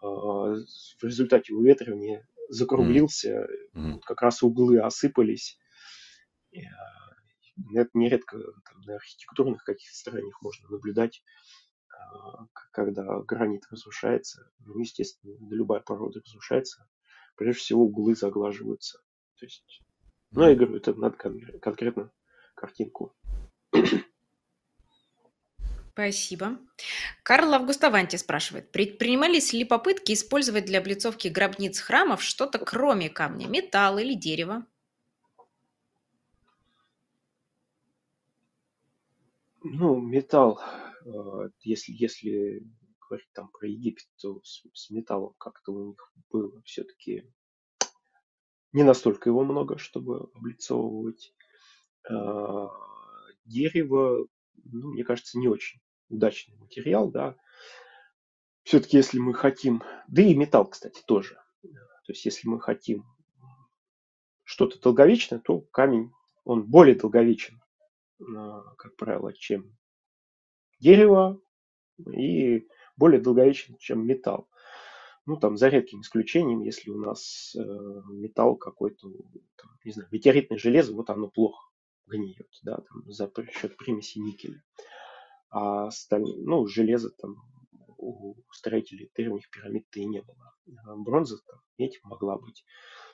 он 0.00 0.58
э, 0.60 0.64
в 1.00 1.04
результате 1.04 1.54
выветривания 1.54 2.26
закруглился, 2.52 3.46
mm-hmm. 3.74 3.92
вот 3.92 4.04
как 4.04 4.22
раз 4.22 4.42
углы 4.42 4.78
осыпались. 4.80 5.58
Это 6.50 7.90
нередко 7.94 8.38
там, 8.38 8.80
на 8.84 8.96
архитектурных 8.96 9.64
каких-то 9.64 9.96
строениях 9.96 10.40
можно 10.42 10.68
наблюдать, 10.68 11.22
э, 11.88 11.96
когда 12.72 13.20
гранит 13.20 13.62
разрушается. 13.70 14.50
Ну, 14.60 14.78
естественно, 14.78 15.34
любая 15.50 15.80
порода 15.80 16.20
разрушается. 16.24 16.88
Прежде 17.36 17.60
всего 17.60 17.84
углы 17.84 18.14
заглаживаются. 18.14 18.98
То 19.38 19.46
есть, 19.46 19.82
ну, 20.30 20.48
я 20.48 20.54
говорю, 20.54 20.76
это 20.76 20.94
надо 20.94 21.16
конкретно 21.16 22.12
картинку. 22.54 23.14
Спасибо. 25.92 26.58
Карл 27.22 27.52
Августаванти 27.52 28.16
спрашивает, 28.16 28.72
предпринимались 28.72 29.52
ли 29.52 29.64
попытки 29.64 30.12
использовать 30.12 30.64
для 30.64 30.78
облицовки 30.78 31.28
гробниц 31.28 31.80
храмов 31.80 32.22
что-то 32.22 32.58
кроме 32.58 33.10
камня, 33.10 33.46
металл 33.46 33.98
или 33.98 34.14
дерево? 34.14 34.64
Ну, 39.62 40.00
металл, 40.00 40.60
э, 41.04 41.50
если, 41.60 41.92
если 41.92 42.62
говорить 42.98 43.30
там 43.34 43.48
про 43.48 43.68
Египет, 43.68 44.06
то 44.16 44.40
с, 44.42 44.62
с 44.72 44.90
металлом 44.90 45.34
как-то 45.36 45.72
у 45.72 45.88
них 45.88 46.12
было 46.30 46.62
все-таки 46.64 47.30
не 48.72 48.82
настолько 48.82 49.28
его 49.28 49.44
много, 49.44 49.76
чтобы 49.76 50.30
облицовывать. 50.34 51.34
Э, 52.10 52.68
дерево, 53.44 54.26
ну, 54.64 54.92
мне 54.92 55.04
кажется, 55.04 55.38
не 55.38 55.48
очень 55.48 55.80
удачный 56.08 56.56
материал, 56.56 57.10
да. 57.10 57.36
Все-таки, 58.62 58.96
если 58.96 59.18
мы 59.18 59.34
хотим, 59.34 59.82
да 60.08 60.22
и 60.22 60.34
металл, 60.34 60.66
кстати, 60.66 61.02
тоже. 61.06 61.34
То 61.62 62.12
есть, 62.12 62.24
если 62.24 62.48
мы 62.48 62.60
хотим 62.60 63.04
что-то 64.44 64.80
долговечное, 64.80 65.38
то 65.38 65.60
камень, 65.60 66.12
он 66.44 66.64
более 66.64 66.94
долговечен, 66.94 67.60
а, 68.36 68.62
как 68.76 68.96
правило, 68.96 69.32
чем 69.32 69.76
дерево 70.80 71.40
и 72.12 72.66
более 72.96 73.20
долговечен, 73.20 73.76
чем 73.78 74.06
металл. 74.06 74.48
Ну, 75.24 75.36
там, 75.36 75.56
за 75.56 75.68
редким 75.68 76.00
исключением, 76.00 76.62
если 76.62 76.90
у 76.90 76.98
нас 76.98 77.54
э, 77.54 77.60
металл 77.60 78.56
какой-то, 78.56 79.08
не 79.84 79.92
знаю, 79.92 80.08
метеоритное 80.10 80.58
железо, 80.58 80.94
вот 80.94 81.10
оно 81.10 81.28
плохо 81.28 81.71
гниет, 82.06 82.48
да, 82.62 82.76
там, 82.76 83.10
за 83.10 83.30
счет 83.52 83.76
примеси 83.76 84.18
никеля 84.18 84.62
а 85.52 85.90
сталь, 85.90 86.24
ну, 86.24 86.66
железа 86.66 87.10
там 87.10 87.36
у 87.98 88.34
строителей 88.50 89.12
древних 89.14 89.50
пирамид-то 89.50 90.00
и 90.00 90.06
не 90.06 90.22
было. 90.22 90.54
А 90.84 90.96
бронза 90.96 91.38
там, 91.46 91.60
медь 91.78 92.00
могла 92.02 92.38
быть. 92.38 92.64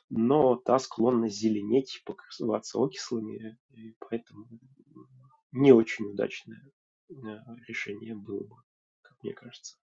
Но 0.09 0.57
та 0.57 0.79
склонна 0.79 1.29
зеленеть, 1.29 2.03
покрываться 2.07 2.79
окислами, 2.79 3.59
и 3.71 3.95
поэтому 3.99 4.47
не 5.51 5.73
очень 5.73 6.07
удачное 6.07 6.63
э, 7.11 7.15
решение 7.67 8.15
было 8.15 8.45
бы, 8.45 8.57
как 9.03 9.23
мне 9.23 9.35
кажется. 9.35 9.77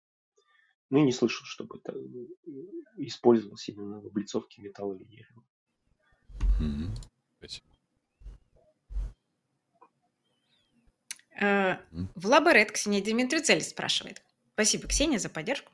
Ну 0.91 0.99
и 0.99 1.01
не 1.01 1.11
слышал, 1.11 1.45
чтобы 1.45 1.79
это 1.79 1.97
э, 1.97 2.27
использовалось 2.97 3.67
именно 3.67 3.99
в 3.99 4.05
облицовке 4.05 4.61
металла 4.61 4.93
или 4.93 5.05
дерева. 5.05 5.43
Спасибо. 7.39 7.72
В 11.39 12.27
Лаборет 12.27 12.71
Ксения 12.71 13.01
Димитрицель 13.01 13.61
спрашивает. 13.61 14.21
Спасибо, 14.53 14.87
Ксения, 14.87 15.17
за 15.17 15.29
поддержку. 15.29 15.71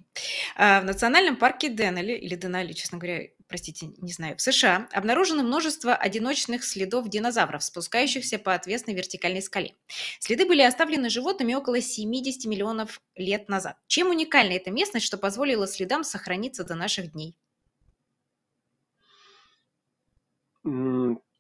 Э, 0.58 0.80
в 0.80 0.86
национальном 0.86 1.36
парке 1.36 1.68
Денали, 1.68 2.14
или 2.14 2.36
Денали, 2.36 2.72
честно 2.72 2.98
говоря, 2.98 3.28
простите, 3.50 3.88
не 3.98 4.14
знаю, 4.14 4.38
в 4.38 4.42
США 4.42 4.88
обнаружено 4.94 5.44
множество 5.44 5.94
одиночных 5.94 6.64
следов 6.64 7.10
динозавров, 7.10 7.62
спускающихся 7.62 8.40
по 8.40 8.54
отвесной 8.54 8.96
вертикальной 8.96 9.42
скале. 9.42 9.76
Следы 10.20 10.46
были 10.46 10.62
оставлены 10.62 11.10
животными 11.10 11.56
около 11.56 11.82
70 11.82 12.46
миллионов 12.46 13.02
лет 13.16 13.50
назад. 13.50 13.76
Чем 13.88 14.12
уникальна 14.12 14.54
эта 14.54 14.72
местность, 14.72 15.06
что 15.06 15.18
позволило 15.18 15.68
следам 15.68 16.06
сохраниться 16.06 16.64
до 16.64 16.76
наших 16.76 17.12
дней? 17.12 17.36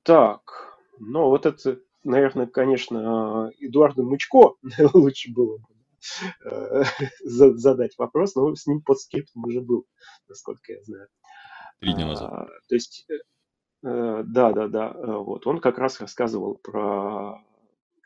Так, 0.03 0.77
ну 0.99 1.29
вот 1.29 1.45
это 1.45 1.79
наверное, 2.03 2.47
конечно, 2.47 3.51
Эдуарду 3.59 4.03
Мучко 4.03 4.55
лучше 4.93 5.31
было 5.31 5.57
бы 5.57 5.67
э, 6.45 6.83
задать 7.23 7.97
вопрос, 7.97 8.35
но 8.35 8.53
с 8.55 8.65
ним 8.67 8.81
под 8.81 8.99
скриптом 8.99 9.45
уже 9.45 9.61
был, 9.61 9.85
насколько 10.27 10.73
я 10.73 10.83
знаю. 10.83 11.07
Три 11.79 11.93
дня 11.93 12.07
назад. 12.07 12.31
А, 12.31 12.45
то 12.67 12.75
есть, 12.75 13.05
э, 13.09 13.15
э, 13.87 14.23
да, 14.25 14.51
да, 14.51 14.67
да, 14.67 14.93
вот 14.93 15.47
он 15.47 15.59
как 15.59 15.77
раз 15.77 15.99
рассказывал 15.99 16.55
про 16.55 17.41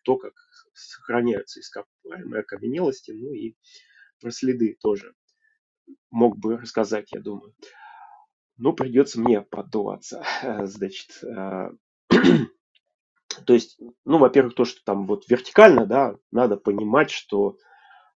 то, 0.04 0.18
как 0.18 0.34
сохраняются 0.74 1.60
ископаемые 1.60 2.42
окаменелости, 2.42 3.12
ну 3.12 3.32
и 3.32 3.56
про 4.20 4.32
следы 4.32 4.78
тоже 4.82 5.14
мог 6.12 6.38
бы 6.38 6.58
рассказать, 6.58 7.12
я 7.12 7.20
думаю. 7.20 7.54
Ну, 8.58 8.74
придется 8.74 9.20
мне 9.20 9.42
поддуваться. 9.42 10.24
Значит, 10.64 11.24
то 13.46 13.54
есть, 13.54 13.80
ну, 14.06 14.18
во-первых, 14.18 14.56
то, 14.56 14.66
что 14.66 14.84
там 14.84 15.08
вот 15.08 15.30
вертикально, 15.30 15.86
да, 15.86 16.18
надо 16.32 16.58
понимать, 16.58 17.12
что 17.12 17.58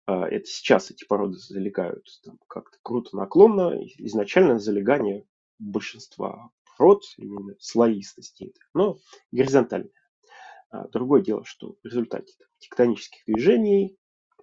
э, 0.07 0.13
это 0.13 0.47
сейчас 0.47 0.91
эти 0.91 1.05
породы 1.05 1.39
залегают 1.39 2.07
там, 2.25 2.39
как-то 2.49 2.79
круто 2.83 3.17
наклонно. 3.17 3.79
Изначально 3.99 4.59
залегание 4.59 5.27
большинства 5.59 6.51
пород 6.77 7.03
именно 7.17 7.55
слоистости, 7.59 8.53
но 8.75 8.99
горизонтальное. 9.33 9.91
А 10.71 10.89
другое 10.89 11.23
дело, 11.23 11.45
что 11.45 11.77
в 11.83 11.87
результате 11.87 12.35
там, 12.39 12.49
тектонических 12.59 13.25
движений, 13.27 13.97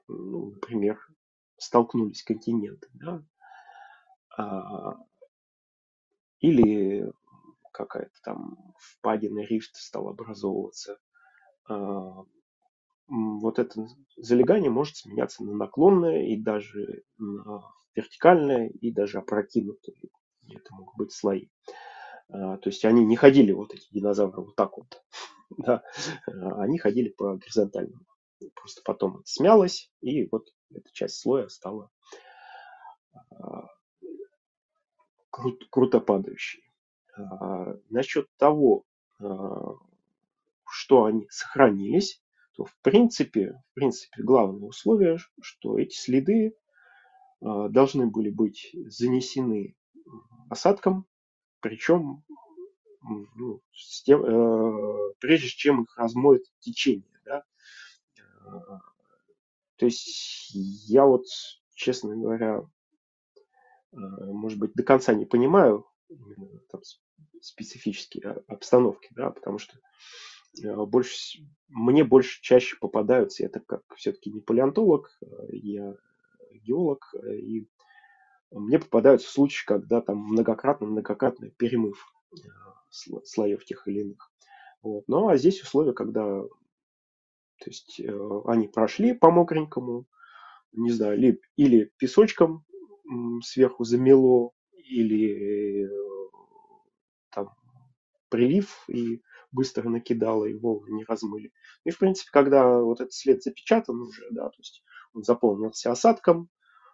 ну, 0.08 0.52
например, 0.52 1.00
столкнулись 1.58 2.24
континенты, 2.24 2.88
да, 2.94 3.24
а, 4.36 4.98
или 6.40 7.12
какая-то 7.74 8.16
там 8.24 8.58
впадина, 8.80 9.42
рифт 9.42 9.76
стал 9.76 10.10
образовываться. 10.10 10.98
А, 11.70 12.24
вот 13.08 13.60
это 13.60 13.88
залегание 14.18 14.72
может 14.72 14.98
сменяться 14.98 15.44
на 15.44 15.54
наклонное 15.54 16.28
и 16.28 16.38
даже 16.38 17.04
на 17.18 17.64
вертикальное, 17.96 18.70
и 18.70 18.92
даже 18.92 19.20
опрокинутое. 19.20 19.96
Это 20.50 20.74
могут 20.74 20.96
быть 20.98 21.12
слои. 21.12 21.48
А, 22.30 22.58
то 22.58 22.70
есть 22.70 22.86
они 22.86 23.06
не 23.06 23.16
ходили, 23.16 23.52
вот 23.52 23.74
эти 23.74 23.88
динозавры, 23.92 24.44
вот 24.44 24.56
так 24.56 24.78
вот. 24.78 25.04
да. 25.58 25.84
А, 26.28 26.62
они 26.64 26.78
ходили 26.80 27.10
по 27.10 27.36
горизонтальному. 27.36 28.06
Просто 28.56 28.82
потом 28.84 29.18
это 29.18 29.26
смялось, 29.28 29.92
и 30.02 30.28
вот 30.32 30.48
эта 30.72 30.92
часть 30.92 31.22
слоя 31.22 31.48
стала 31.48 31.90
кру- 35.32 35.68
круто 35.70 36.00
падающей. 36.00 36.63
А, 37.16 37.76
насчет 37.90 38.28
того, 38.38 38.86
а, 39.20 39.76
что 40.68 41.06
они 41.06 41.28
сохранились, 41.30 42.22
то 42.54 42.66
в 42.66 42.76
принципе, 42.82 43.62
в 43.72 43.74
принципе 43.74 44.24
главное 44.24 44.68
условие, 44.68 45.18
что 45.42 45.78
эти 45.78 45.96
следы 45.96 46.56
а, 47.42 47.70
должны 47.70 48.08
были 48.08 48.30
быть 48.30 48.76
занесены 48.88 49.76
осадком, 50.50 51.06
причем 51.60 52.24
ну, 53.36 53.62
с 53.74 54.02
тем, 54.04 54.24
э, 54.24 55.14
прежде 55.20 55.50
чем 55.50 55.84
их 55.84 55.98
размоет 55.98 56.44
течение. 56.60 57.20
Да? 57.26 57.44
То 59.76 59.86
есть 59.86 60.52
я 60.54 61.06
вот, 61.06 61.26
честно 61.74 62.16
говоря, 62.16 62.62
может 63.92 64.58
быть, 64.58 64.74
до 64.74 64.84
конца 64.84 65.14
не 65.14 65.26
понимаю 65.26 65.86
там, 66.70 66.82
специфические 67.42 68.44
обстановки, 68.48 69.10
да, 69.12 69.32
потому 69.32 69.58
что 69.58 69.78
э, 70.64 70.76
больше, 70.86 71.40
мне 71.68 72.04
больше 72.04 72.42
чаще 72.42 72.78
попадаются, 72.80 73.44
я 73.44 73.50
так 73.50 73.66
как 73.66 73.82
все-таки 73.96 74.32
не 74.32 74.42
палеонтолог, 74.42 75.10
э, 75.22 75.26
я 75.52 75.96
геолог, 76.66 77.14
и 77.32 77.68
мне 78.52 78.80
попадаются 78.80 79.32
случаи, 79.32 79.66
когда 79.66 80.02
там 80.02 80.20
многократно-многократный 80.20 81.52
перемыв 81.52 82.14
слоев 83.24 83.66
тех 83.66 83.88
или 83.88 84.02
иных. 84.02 84.32
Вот. 84.84 85.06
Ну 85.08 85.28
а 85.28 85.38
здесь 85.38 85.62
условия, 85.62 85.94
когда 85.94 86.44
то 87.64 87.70
есть, 87.70 88.00
э, 88.00 88.42
они 88.46 88.68
прошли 88.68 89.14
по 89.14 89.32
мокренькому, 89.32 90.06
не 90.74 90.92
знаю, 90.92 91.18
ли, 91.18 91.40
или 91.56 91.92
песочком 91.98 92.66
сверху 93.42 93.84
замело, 93.84 94.52
или 94.74 95.86
э, 95.86 96.03
прилив 98.34 98.84
и 98.88 99.22
быстро 99.52 99.88
накидало, 99.90 100.46
и 100.46 100.56
волны 100.56 100.90
не 100.90 101.06
размыли. 101.06 101.54
И, 101.84 101.92
в 101.92 102.00
принципе, 102.00 102.32
когда 102.34 102.80
вот 102.80 103.00
этот 103.00 103.14
след 103.14 103.44
запечатан 103.44 104.02
уже, 104.02 104.26
да, 104.32 104.50
то 104.50 104.58
есть 104.58 104.84
он 105.14 105.22
заполнился 105.22 105.92
осадком, 105.92 106.50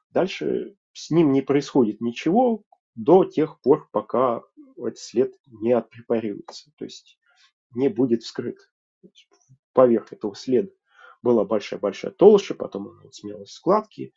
дальше 0.10 0.76
с 0.92 1.12
ним 1.12 1.32
не 1.32 1.42
происходит 1.42 2.02
ничего 2.02 2.64
до 2.96 3.24
тех 3.24 3.62
пор, 3.62 3.88
пока 3.94 4.42
этот 4.76 4.98
след 4.98 5.34
не 5.46 5.72
отпрепарируется, 5.72 6.72
то 6.76 6.84
есть 6.84 7.18
не 7.74 7.88
будет 7.88 8.24
вскрыт. 8.24 8.58
Поверх 9.72 10.12
этого 10.12 10.36
следа 10.36 10.72
была 11.22 11.46
большая-большая 11.46 12.12
толща, 12.12 12.54
потом 12.54 12.90
она 12.90 13.12
смелась 13.14 13.54
складки. 13.54 14.14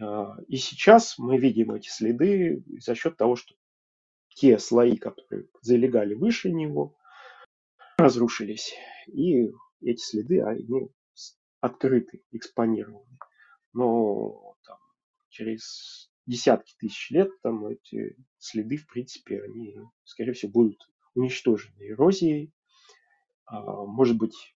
А, 0.00 0.36
и 0.48 0.56
сейчас 0.56 1.18
мы 1.18 1.38
видим 1.38 1.70
эти 1.70 1.88
следы 1.88 2.64
за 2.80 2.96
счет 2.96 3.16
того, 3.16 3.36
что 3.36 3.54
те 4.38 4.58
слои, 4.58 4.96
которые 4.96 5.48
залегали 5.62 6.14
выше 6.14 6.50
него, 6.50 6.96
разрушились. 7.96 8.72
И 9.08 9.52
эти 9.80 10.00
следы, 10.00 10.42
они 10.42 10.90
открыты, 11.60 12.22
экспонированы. 12.30 13.18
Но 13.72 14.56
там, 14.64 14.78
через 15.28 16.12
десятки 16.26 16.72
тысяч 16.78 17.10
лет 17.10 17.30
там 17.42 17.66
эти 17.66 18.16
следы, 18.38 18.76
в 18.76 18.86
принципе, 18.86 19.42
они, 19.42 19.76
скорее 20.04 20.34
всего, 20.34 20.52
будут 20.52 20.88
уничтожены 21.14 21.88
эрозией. 21.88 22.54
А, 23.44 23.60
может 23.86 24.16
быть, 24.16 24.54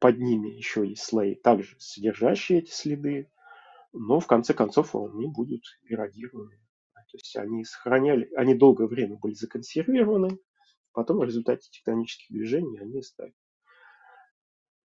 под 0.00 0.18
ними 0.18 0.48
еще 0.48 0.84
есть 0.84 1.04
слои, 1.04 1.36
также 1.36 1.76
содержащие 1.78 2.58
эти 2.58 2.72
следы, 2.72 3.30
но 3.92 4.18
в 4.18 4.26
конце 4.26 4.52
концов 4.52 4.96
они 4.96 5.28
будут 5.28 5.62
эродированы. 5.84 6.61
То 7.12 7.18
есть 7.18 7.36
они 7.36 7.64
сохраняли, 7.66 8.30
они 8.36 8.54
долгое 8.54 8.86
время 8.86 9.16
были 9.16 9.34
законсервированы, 9.34 10.38
потом 10.92 11.18
в 11.18 11.24
результате 11.24 11.68
тектонических 11.70 12.34
движений 12.34 12.78
они 12.78 13.02
стали. 13.02 13.34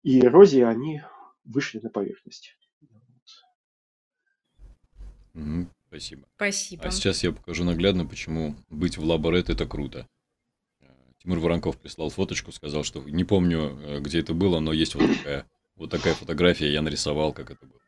И 0.02 0.20
эрозии 0.20 0.62
они 0.62 1.04
вышли 1.44 1.80
на 1.80 1.92
поверхность. 1.92 2.58
Спасибо. 5.88 6.28
Спасибо. 6.36 6.84
А 6.86 6.92
сейчас 6.92 7.24
я 7.24 7.32
покажу 7.32 7.64
наглядно, 7.64 8.06
почему 8.06 8.56
быть 8.70 8.98
в 8.98 9.04
лаборет 9.04 9.52
это 9.52 9.68
круто. 9.68 10.08
Э, 10.82 10.88
Тимур 11.20 11.40
Воронков 11.40 11.78
прислал 11.78 12.10
фоточку, 12.10 12.52
сказал, 12.52 12.84
что 12.84 13.02
не 13.04 13.24
помню, 13.24 13.80
э, 13.80 14.00
где 14.00 14.20
это 14.20 14.34
было, 14.34 14.60
но 14.60 14.74
есть 14.74 14.96
вот 14.96 15.08
такая, 15.18 15.46
вот 15.76 15.92
такая 15.92 16.16
фотография, 16.16 16.74
я 16.74 16.82
нарисовал, 16.82 17.32
как 17.32 17.52
это 17.52 17.66
было. 17.68 17.80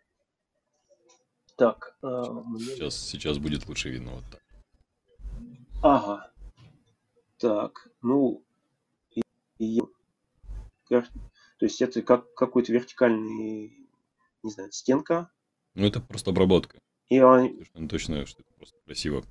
Так, 1.59 1.93
а, 2.01 2.23
сейчас, 2.57 2.95
сейчас 2.95 3.37
будет 3.37 3.67
лучше 3.67 3.89
видно 3.89 4.11
вот 4.11 4.23
так. 4.31 4.41
Ага. 5.83 6.31
Так, 7.37 7.89
ну, 8.01 8.41
и, 9.13 9.21
и, 9.57 9.81
то 10.87 11.03
есть 11.59 11.81
это 11.81 12.01
как 12.01 12.33
какой-то 12.33 12.71
вертикальный, 12.71 13.73
не 14.41 14.51
знаю, 14.51 14.71
стенка. 14.71 15.29
Ну, 15.75 15.85
это 15.85 15.99
просто 15.99 16.31
обработка. 16.31 16.79
И 17.09 17.19
он... 17.19 17.57
Точно, 17.57 17.89
точно, 17.89 18.25
что 18.25 18.41
это 18.41 18.53
просто 18.53 18.77
красиво. 18.85 19.25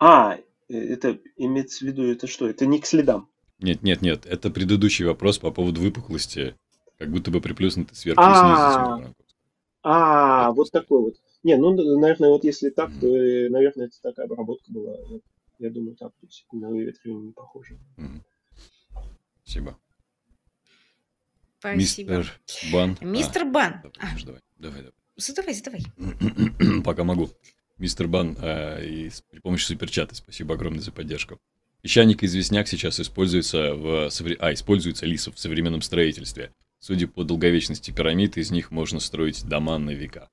А, 0.00 0.36
э, 0.68 0.74
это 0.74 1.20
имеется 1.36 1.84
в 1.84 1.88
виду, 1.88 2.02
это 2.02 2.26
что? 2.26 2.48
Это 2.48 2.66
не 2.66 2.80
к 2.80 2.86
следам? 2.86 3.28
Нет, 3.60 3.84
нет, 3.84 4.02
нет. 4.02 4.26
Это 4.26 4.50
предыдущий 4.50 5.04
вопрос 5.04 5.38
по 5.38 5.52
поводу 5.52 5.80
выпуклости. 5.80 6.56
Как 6.98 7.08
будто 7.08 7.30
бы 7.30 7.40
приплюснуты 7.40 7.94
сверху 7.94 8.20
и 8.20 8.34
снизу. 8.34 9.14
А, 9.82 10.52
вот 10.52 10.70
такой 10.70 11.00
вот. 11.00 11.14
Не, 11.42 11.56
ну, 11.56 11.74
наверное, 11.98 12.30
вот 12.30 12.44
если 12.44 12.70
так, 12.70 12.90
то, 13.00 13.06
э, 13.06 13.48
наверное, 13.48 13.86
это 13.86 14.00
такая 14.00 14.26
обработка 14.26 14.70
была. 14.70 14.96
Я 15.58 15.70
думаю, 15.70 15.96
так, 15.96 16.12
то 16.12 16.26
есть 16.26 16.46
на 16.52 16.68
выветривание 16.68 17.26
не 17.26 17.32
похоже. 17.32 17.78
Спасибо. 19.42 19.76
Спасибо. 21.58 22.12
Мистер 22.12 22.40
Бан. 22.72 22.98
Мистер 23.00 23.42
а, 23.42 23.44
Бан. 23.46 23.72
Давай, 23.82 24.22
давай, 24.24 24.40
давай. 24.58 24.78
давай. 24.78 24.92
Задавай, 25.16 25.54
задавай. 25.54 26.82
Пока 26.84 27.04
могу. 27.04 27.28
Мистер 27.78 28.06
Бан, 28.08 28.36
э, 28.40 28.84
и 28.84 29.10
при 29.30 29.40
помощи 29.40 29.66
суперчата, 29.66 30.14
спасибо 30.14 30.54
огромное 30.54 30.80
за 30.80 30.92
поддержку. 30.92 31.40
Песчаник 31.82 32.22
и 32.22 32.26
известняк 32.26 32.68
сейчас 32.68 33.00
используется 33.00 33.74
в 33.74 34.08
а, 34.38 34.54
используется 34.54 35.04
лис 35.04 35.26
в 35.26 35.36
современном 35.36 35.82
строительстве. 35.82 36.52
Судя 36.82 37.06
по 37.06 37.22
долговечности 37.22 37.92
пирамид, 37.92 38.36
из 38.36 38.50
них 38.50 38.72
можно 38.72 38.98
строить 38.98 39.48
дома 39.48 39.78
на 39.78 39.90
века. 39.90 40.28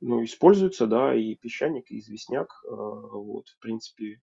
Ну, 0.00 0.24
используется, 0.24 0.86
да, 0.86 1.14
и 1.14 1.34
песчаник, 1.34 1.90
и 1.90 1.98
известняк. 1.98 2.48
Э, 2.64 2.70
вот, 2.70 3.50
в 3.50 3.58
принципе, 3.58 4.22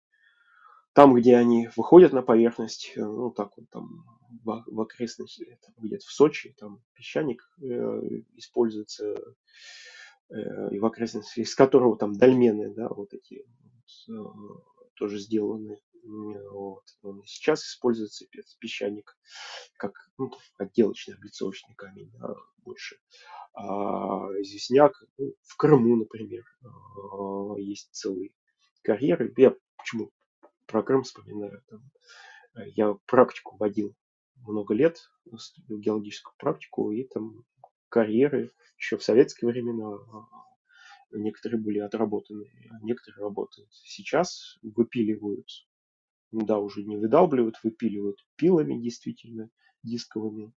там, 0.93 1.15
где 1.15 1.35
они 1.35 1.69
выходят 1.75 2.13
на 2.13 2.21
поверхность, 2.21 2.91
э, 2.95 3.03
ну, 3.03 3.31
так 3.31 3.57
вот 3.57 3.71
там 3.71 4.05
в, 4.45 4.63
в 4.67 4.81
окрестности, 4.81 5.57
где-то 5.79 6.05
в 6.05 6.11
Сочи, 6.11 6.53
там 6.59 6.79
песчаник 6.93 7.41
э, 7.59 7.65
используется 8.35 9.15
э, 10.29 10.75
и 10.75 10.77
в 10.77 10.85
окрестности, 10.85 11.39
из 11.39 11.55
которого 11.55 11.97
там 11.97 12.13
дольмены, 12.13 12.71
да, 12.71 12.87
вот 12.89 13.15
эти 13.15 13.47
вот, 14.07 14.15
э, 14.15 14.61
тоже 14.93 15.17
сделаны. 15.17 15.79
Вот. 16.03 16.83
Сейчас 17.25 17.63
используется 17.63 18.25
песчаник 18.59 19.17
как 19.77 19.93
ну, 20.17 20.31
отделочный 20.57 21.15
облицовочный 21.15 21.75
камень 21.75 22.11
да, 22.19 22.35
больше. 22.57 22.97
А 23.53 24.27
известняк 24.41 24.93
ну, 25.17 25.33
в 25.41 25.57
Крыму, 25.57 25.95
например, 25.95 26.43
э, 26.61 27.61
есть 27.61 27.89
целые 27.91 28.31
карьеры. 28.83 29.33
Я 29.37 29.55
почему 29.77 30.11
про 30.65 30.83
Крым 30.83 31.03
вспоминаю? 31.03 31.63
Там, 31.67 31.91
э, 32.55 32.69
я 32.75 32.95
практику 33.05 33.57
водил 33.57 33.95
много 34.35 34.73
лет 34.73 35.09
геологическую 35.67 36.35
практику, 36.37 36.91
и 36.91 37.03
там 37.03 37.43
карьеры 37.89 38.51
еще 38.77 38.97
в 38.97 39.03
советские 39.03 39.49
времена 39.49 39.95
а, 39.95 40.27
некоторые 41.11 41.59
были 41.59 41.79
отработаны, 41.79 42.51
а 42.71 42.83
некоторые 42.83 43.23
работают 43.23 43.69
сейчас, 43.73 44.57
выпиливают, 44.61 45.47
ну 45.47 45.66
да, 46.31 46.59
уже 46.59 46.83
не 46.83 46.97
выдалбливают, 46.97 47.59
выпиливают 47.63 48.25
пилами 48.35 48.79
действительно, 48.79 49.49
дисковыми 49.83 50.53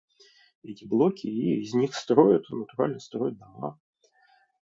эти 0.63 0.85
блоки, 0.85 1.27
и 1.27 1.61
из 1.61 1.73
них 1.73 1.95
строят, 1.95 2.49
натурально 2.49 2.99
строят 2.99 3.37
дома. 3.37 3.79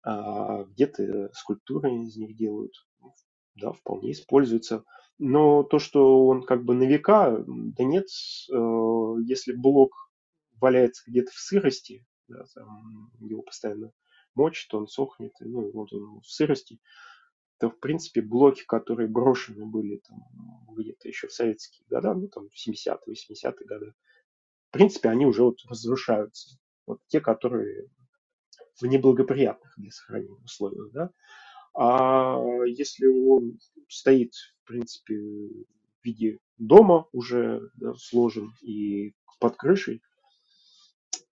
А 0.04 0.64
где-то 0.64 1.32
скульптуры 1.34 1.94
из 2.04 2.16
них 2.16 2.36
делают, 2.36 2.74
да, 3.56 3.72
вполне 3.72 4.12
используется. 4.12 4.84
Но 5.20 5.64
то, 5.64 5.78
что 5.78 6.26
он 6.26 6.44
как 6.44 6.64
бы 6.64 6.74
на 6.74 6.84
века, 6.84 7.44
да 7.48 7.84
нет, 7.84 8.08
э, 8.52 9.16
если 9.26 9.54
блок 9.54 9.94
валяется 10.60 11.04
где-то 11.06 11.32
в 11.32 11.38
сырости, 11.38 12.06
да, 12.28 12.44
там 12.56 13.12
его 13.20 13.44
постоянно 13.44 13.92
мочит, 14.34 14.74
он 14.74 14.88
сохнет, 14.88 15.34
ну, 15.42 15.70
вот 15.72 15.94
он 15.94 16.22
в 16.22 16.26
сырости, 16.26 16.80
то, 17.62 17.70
в 17.70 17.80
принципе, 17.80 18.24
блоки, 18.24 18.64
которые 18.66 19.08
брошены 19.08 19.68
были 19.68 19.98
там 19.98 20.18
где-то 20.76 21.08
еще 21.08 21.28
в 21.28 21.32
советские 21.32 21.86
годы, 21.88 22.12
ну, 22.16 22.28
там, 22.28 22.50
в 22.50 22.68
70-е, 22.68 22.98
80-е 23.08 23.68
годы, 23.68 23.94
в 24.70 24.72
принципе, 24.72 25.10
они 25.10 25.28
уже 25.28 25.44
вот 25.44 25.60
разрушаются. 25.70 26.58
вот 26.88 27.00
те, 27.08 27.22
которые 27.22 27.88
в 28.80 28.86
неблагоприятных 28.88 29.76
для 29.78 29.92
сохранения 29.92 30.42
условиях, 30.44 30.92
да. 30.92 31.12
А 31.76 32.42
если 32.66 33.06
он 33.06 33.60
стоит, 33.88 34.34
в 34.64 34.68
принципе, 34.68 35.16
в 35.16 36.04
виде 36.04 36.40
дома 36.58 37.06
уже 37.12 37.70
да, 37.76 37.94
сложен 37.94 38.56
и 38.64 39.14
под 39.40 39.56
крышей, 39.56 40.02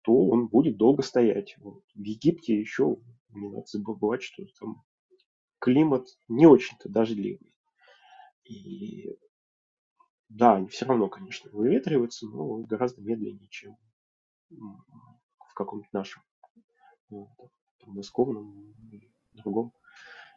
то 0.03 0.13
он 0.29 0.49
будет 0.49 0.77
долго 0.77 1.03
стоять. 1.03 1.57
Вот. 1.59 1.83
В 1.95 2.03
Египте 2.03 2.61
еще 2.61 2.99
не 3.31 3.49
надо 3.49 3.67
забывать, 3.67 4.23
что 4.23 4.45
там 4.61 4.83
климат 5.59 6.07
не 6.29 6.47
очень-то 6.47 6.89
дождливый. 6.89 7.55
И 8.45 9.17
да, 10.29 10.57
они 10.57 10.69
все 10.69 10.87
равно, 10.87 11.09
конечно, 11.09 11.51
выветриваются, 11.51 12.27
но 12.27 12.59
гораздо 12.59 13.01
медленнее, 13.03 13.49
чем 13.49 13.77
в 14.51 15.55
каком-то 15.55 15.89
нашем 15.93 16.23
ну, 17.11 17.35
подмосковном 17.79 18.75
или 18.93 19.13
другом 19.33 19.73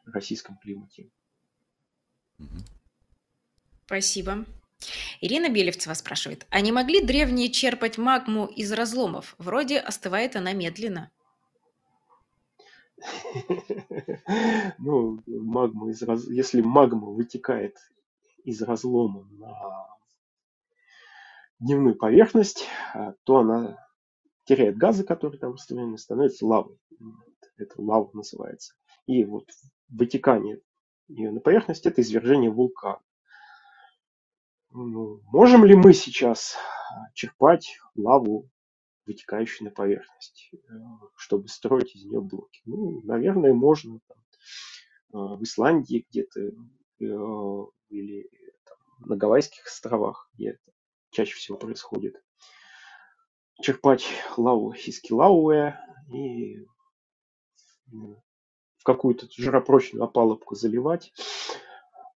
российском 0.05 0.57
климате. 0.57 1.09
Спасибо. 3.86 4.45
Ирина 5.19 5.49
Белевцева 5.49 5.93
спрашивает, 5.93 6.47
а 6.49 6.61
не 6.61 6.72
могли 6.72 7.05
древние 7.05 7.51
черпать 7.51 7.97
магму 7.97 8.47
из 8.47 8.72
разломов? 8.72 9.36
Вроде 9.38 9.80
остывает 9.80 10.36
она 10.36 10.53
медленно. 10.53 11.11
Ну, 14.78 15.20
магма 15.28 15.89
из 15.89 16.02
раз... 16.04 16.28
если 16.28 16.62
магма 16.62 17.08
вытекает 17.10 17.78
из 18.43 18.62
разлома 18.62 19.28
на 19.32 19.88
дневную 21.60 21.95
поверхность, 21.95 22.68
а, 22.93 23.14
то 23.24 23.38
она 23.38 23.78
теряет 24.45 24.78
газы, 24.78 25.04
которые 25.04 25.39
там 25.39 25.54
растворены, 25.54 25.97
становится 25.97 26.45
лавой. 26.45 26.78
Это 27.58 27.80
лава 27.82 28.10
называется. 28.14 28.74
И 29.06 29.24
вот 29.24 29.47
вытекание 29.89 30.60
ее 31.08 31.32
на 31.32 31.39
поверхность– 31.39 31.86
это 31.88 32.02
извержение 32.02 32.49
вулкана. 32.49 33.02
Ну, 34.72 35.22
можем 35.26 35.66
ли 35.66 35.76
мы 35.76 35.93
сейчас 35.93 36.56
а, 36.56 37.12
черпать 37.14 37.78
лаву, 37.95 38.49
вытекающую 39.06 39.66
на 39.66 39.72
поверхность, 39.74 40.49
э, 40.54 40.58
чтобы 41.16 41.47
строить 41.47 41.95
из 41.95 42.06
нее 42.06 42.22
блоки? 42.22 42.62
Ну, 42.66 43.02
наверное, 43.04 43.54
можно. 43.54 43.99
Там, 44.08 44.18
а, 45.14 45.36
в 45.36 45.43
Исландии 45.43 46.06
где-то 46.10 46.39
э, 46.41 46.52
или 47.89 48.30
там, 48.66 48.78
на 48.99 49.16
Гавайских 49.16 49.66
островах, 49.66 50.30
где 50.34 50.52
это 50.52 50.72
чаще 51.12 51.36
всего 51.36 51.58
происходит. 51.58 52.22
Черпать 53.62 54.08
лаву 54.38 54.74
из 54.74 54.99
Килауэ 55.02 55.76
и 56.12 56.66
в 57.91 58.84
какую-то 58.84 59.28
жиропрочную 59.38 60.04
опалубку 60.04 60.56
заливать. 60.56 61.14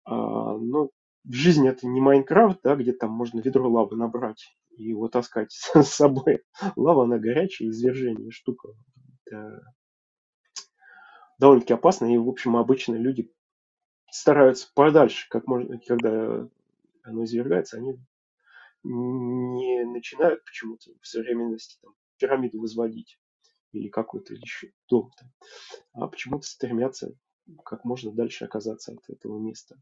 А, 0.04 0.56
но 0.56 0.90
в 1.24 1.32
жизни 1.32 1.68
это 1.68 1.86
не 1.86 2.00
Майнкрафт, 2.00 2.60
да, 2.62 2.76
где 2.76 2.92
там 2.92 3.10
можно 3.10 3.40
ведро 3.40 3.68
лавы 3.68 3.96
набрать 3.96 4.56
и 4.76 4.84
его 4.84 5.08
таскать 5.08 5.52
с 5.52 5.84
собой. 5.84 6.42
Лава, 6.76 7.04
она 7.04 7.18
горячая, 7.18 7.68
извержение, 7.68 8.30
штука. 8.30 8.68
Это 9.26 9.62
довольно-таки 11.38 11.74
опасно, 11.74 12.12
и, 12.12 12.18
в 12.18 12.28
общем, 12.28 12.56
обычно 12.56 12.94
люди 12.94 13.32
стараются 14.10 14.70
подальше, 14.74 15.26
как 15.28 15.46
можно, 15.46 15.78
когда 15.86 16.48
оно 17.02 17.24
извергается, 17.24 17.78
они 17.78 17.98
не 18.84 19.84
начинают 19.84 20.44
почему-то 20.44 20.90
в 21.00 21.06
современности 21.06 21.78
там, 21.82 21.94
пирамиду 22.18 22.60
возводить 22.60 23.18
или 23.72 23.88
какой-то 23.88 24.34
еще 24.34 24.72
дом, 24.88 25.10
там, 25.18 25.30
а 25.94 26.08
почему-то 26.08 26.46
стремятся 26.46 27.14
как 27.64 27.84
можно 27.84 28.12
дальше 28.12 28.44
оказаться 28.44 28.92
от 28.92 29.08
этого 29.08 29.38
места. 29.38 29.76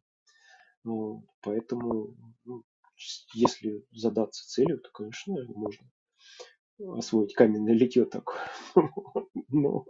Ну, 0.85 1.27
поэтому, 1.43 2.17
ну, 2.45 2.63
если 3.35 3.85
задаться 3.93 4.47
целью, 4.47 4.81
то, 4.81 4.91
конечно, 4.91 5.35
можно 5.55 5.91
освоить 6.97 7.35
каменное 7.35 7.75
литье 7.75 8.05
такое. 8.05 8.41
Но 9.49 9.87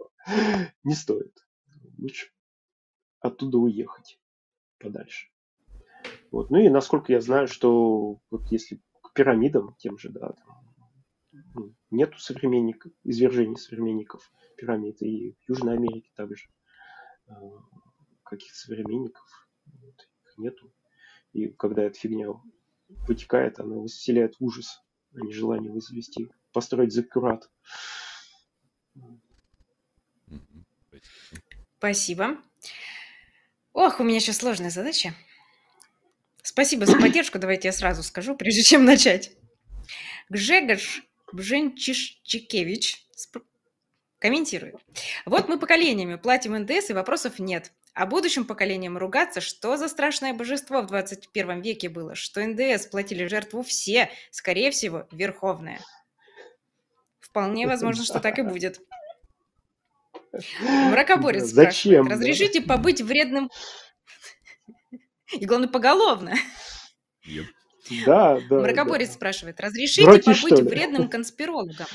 не 0.83 0.93
стоит. 0.93 1.37
Лучше 1.97 2.27
оттуда 3.21 3.57
уехать 3.59 4.19
подальше. 4.79 5.29
Вот. 6.31 6.49
Ну 6.49 6.57
и 6.57 6.69
насколько 6.69 7.13
я 7.13 7.21
знаю, 7.21 7.47
что 7.47 8.19
вот 8.29 8.51
если 8.51 8.81
к 9.01 9.13
пирамидам 9.13 9.75
тем 9.77 9.97
же, 9.97 10.09
да, 10.09 10.33
там, 10.33 10.75
ну, 11.53 11.75
нету 11.91 12.17
современников, 12.17 12.91
извержений 13.03 13.57
современников 13.57 14.31
пирамид, 14.57 15.01
и 15.01 15.33
в 15.33 15.49
Южной 15.49 15.75
Америке 15.75 16.11
также 16.15 16.47
э, 17.27 17.33
каких-то 18.23 18.57
современников 18.57 19.49
вот, 19.65 20.09
нету. 20.37 20.73
И 21.33 21.47
когда 21.47 21.83
эта 21.83 21.97
фигня 21.97 22.33
вытекает, 23.07 23.59
она 23.59 23.85
вселяет 23.87 24.35
ужас, 24.39 24.81
а 25.13 25.21
не 25.21 25.33
желание 25.33 25.71
возвести, 25.71 26.29
построить 26.53 26.93
закурат. 26.93 27.49
Спасибо. 31.77 32.37
Ох, 33.73 33.99
у 33.99 34.03
меня 34.03 34.19
сейчас 34.19 34.37
сложная 34.37 34.69
задача. 34.69 35.13
Спасибо 36.43 36.85
за 36.85 36.97
поддержку, 36.97 37.39
давайте 37.39 37.67
я 37.67 37.71
сразу 37.71 38.03
скажу, 38.03 38.35
прежде 38.35 38.63
чем 38.63 38.85
начать. 38.85 39.31
Гжегош 40.29 41.03
Бженчишчикевич 41.31 43.05
комментирует. 44.19 44.75
Вот 45.25 45.47
мы 45.47 45.57
поколениями 45.57 46.15
платим 46.15 46.57
НДС 46.57 46.89
и 46.89 46.93
вопросов 46.93 47.39
нет. 47.39 47.71
А 47.93 48.05
будущим 48.05 48.45
поколениям 48.45 48.97
ругаться, 48.97 49.41
что 49.41 49.75
за 49.75 49.89
страшное 49.89 50.33
божество 50.33 50.81
в 50.81 50.87
21 50.87 51.61
веке 51.61 51.89
было, 51.89 52.15
что 52.15 52.45
НДС 52.45 52.87
платили 52.87 53.25
жертву 53.25 53.63
все, 53.63 54.09
скорее 54.29 54.71
всего, 54.71 55.07
верховная. 55.11 55.81
Вполне 57.19 57.67
возможно, 57.67 58.03
что 58.03 58.19
так 58.19 58.39
и 58.39 58.43
будет. 58.43 58.79
Мракоборец 60.61 61.43
Зачем? 61.43 62.05
спрашивает, 62.05 62.11
разрешите 62.11 62.61
побыть 62.61 63.01
вредным 63.01 63.49
и, 65.33 65.45
главное, 65.45 65.67
поголовно. 65.67 66.33
Yep. 67.27 67.45
Да, 68.05 68.39
да. 68.49 68.59
Мракоборец 68.61 69.09
да. 69.09 69.13
спрашивает, 69.13 69.59
разрешите 69.59 70.05
Вроде 70.05 70.23
побыть 70.23 70.59
вредным 70.61 71.09
конспирологом? 71.09 71.87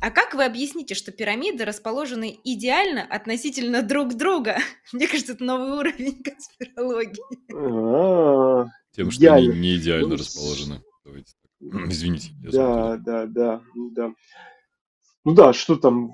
А 0.00 0.10
как 0.12 0.34
вы 0.34 0.44
объясните, 0.44 0.94
что 0.94 1.10
пирамиды 1.10 1.64
расположены 1.64 2.38
идеально 2.44 3.02
относительно 3.02 3.82
друг 3.82 4.14
друга? 4.14 4.58
Мне 4.92 5.08
кажется, 5.08 5.32
это 5.32 5.44
новый 5.44 5.76
уровень 5.76 6.22
конспирологии. 6.24 7.22
А, 7.54 8.66
Тем, 8.92 9.10
что 9.10 9.34
они 9.34 9.48
не 9.48 9.76
идеально 9.76 10.16
расположены. 10.16 10.82
Извините. 11.60 12.30
Да, 12.40 12.96
да, 12.96 13.26
да, 13.26 13.62
да. 13.74 14.14
Ну 15.24 15.34
да, 15.34 15.52
что 15.52 15.76
там 15.76 16.12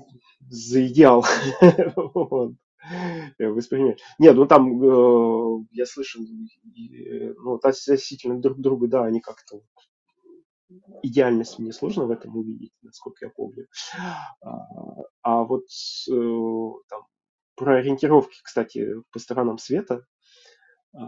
за 0.49 0.87
идеал? 0.87 1.27
воспринимать. 3.39 4.01
Нет, 4.19 4.37
ну 4.37 4.47
там, 4.47 4.83
э, 4.83 5.65
я 5.73 5.87
слышал, 5.87 6.23
э, 6.23 7.35
ну, 7.39 7.55
относительно 7.55 8.41
друг 8.41 8.61
друга, 8.61 8.89
да, 8.89 9.05
они 9.05 9.21
как-то 9.21 9.61
идеальность 11.03 11.59
мне 11.59 11.73
сложно 11.73 12.07
в 12.07 12.11
этом 12.11 12.37
увидеть, 12.37 12.73
насколько 12.83 13.27
я 13.27 13.31
помню. 13.31 13.67
А, 14.41 15.03
а 15.23 15.45
вот 15.45 15.65
э, 16.11 16.71
там, 16.89 17.03
про 17.57 17.77
ориентировки, 17.77 18.41
кстати, 18.43 18.95
по 19.13 19.19
сторонам 19.19 19.59
света, 19.59 20.07
э, 20.95 20.99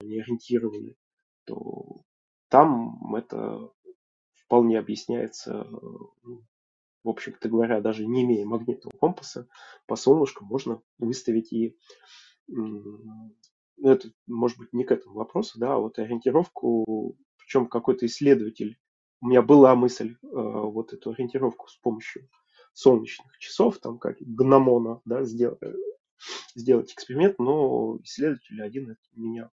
они 0.00 0.20
ориентированы, 0.20 0.96
то 1.44 2.02
там 2.48 3.14
это 3.14 3.70
вполне 4.34 4.78
объясняется 4.78 5.66
ну, 6.22 6.44
в 7.06 7.08
общем-то 7.08 7.48
говоря, 7.48 7.80
даже 7.80 8.04
не 8.04 8.24
имея 8.24 8.44
магнитного 8.44 8.96
компаса, 8.98 9.48
по 9.86 9.94
солнышку 9.94 10.44
можно 10.44 10.82
выставить 10.98 11.52
и 11.52 11.78
ну, 12.48 13.32
это, 13.82 14.08
может 14.26 14.58
быть, 14.58 14.72
не 14.72 14.82
к 14.84 14.90
этому 14.90 15.14
вопросу, 15.14 15.58
да, 15.58 15.74
а 15.74 15.78
вот 15.78 16.00
ориентировку, 16.00 17.16
причем 17.46 17.68
какой-то 17.68 18.06
исследователь, 18.06 18.76
у 19.20 19.28
меня 19.28 19.40
была 19.40 19.76
мысль 19.76 20.16
э, 20.22 20.26
вот 20.30 20.92
эту 20.92 21.12
ориентировку 21.12 21.68
с 21.68 21.76
помощью 21.76 22.28
солнечных 22.72 23.38
часов, 23.38 23.78
там 23.78 23.98
как 23.98 24.16
гномона, 24.18 25.00
да, 25.04 25.22
сделать, 25.22 25.60
сделать 26.56 26.92
эксперимент, 26.92 27.38
но 27.38 27.98
исследователь 28.02 28.60
один 28.60 28.96
меня 29.14 29.50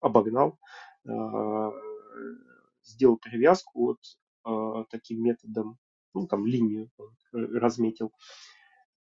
обогнал, 0.00 0.58
э, 1.06 1.10
сделал 2.84 3.16
привязку 3.16 3.80
вот 3.80 3.98
э, 4.46 4.84
таким 4.90 5.22
методом 5.22 5.78
ну, 6.12 6.26
там 6.26 6.44
линию 6.44 6.90
разметил. 7.32 8.12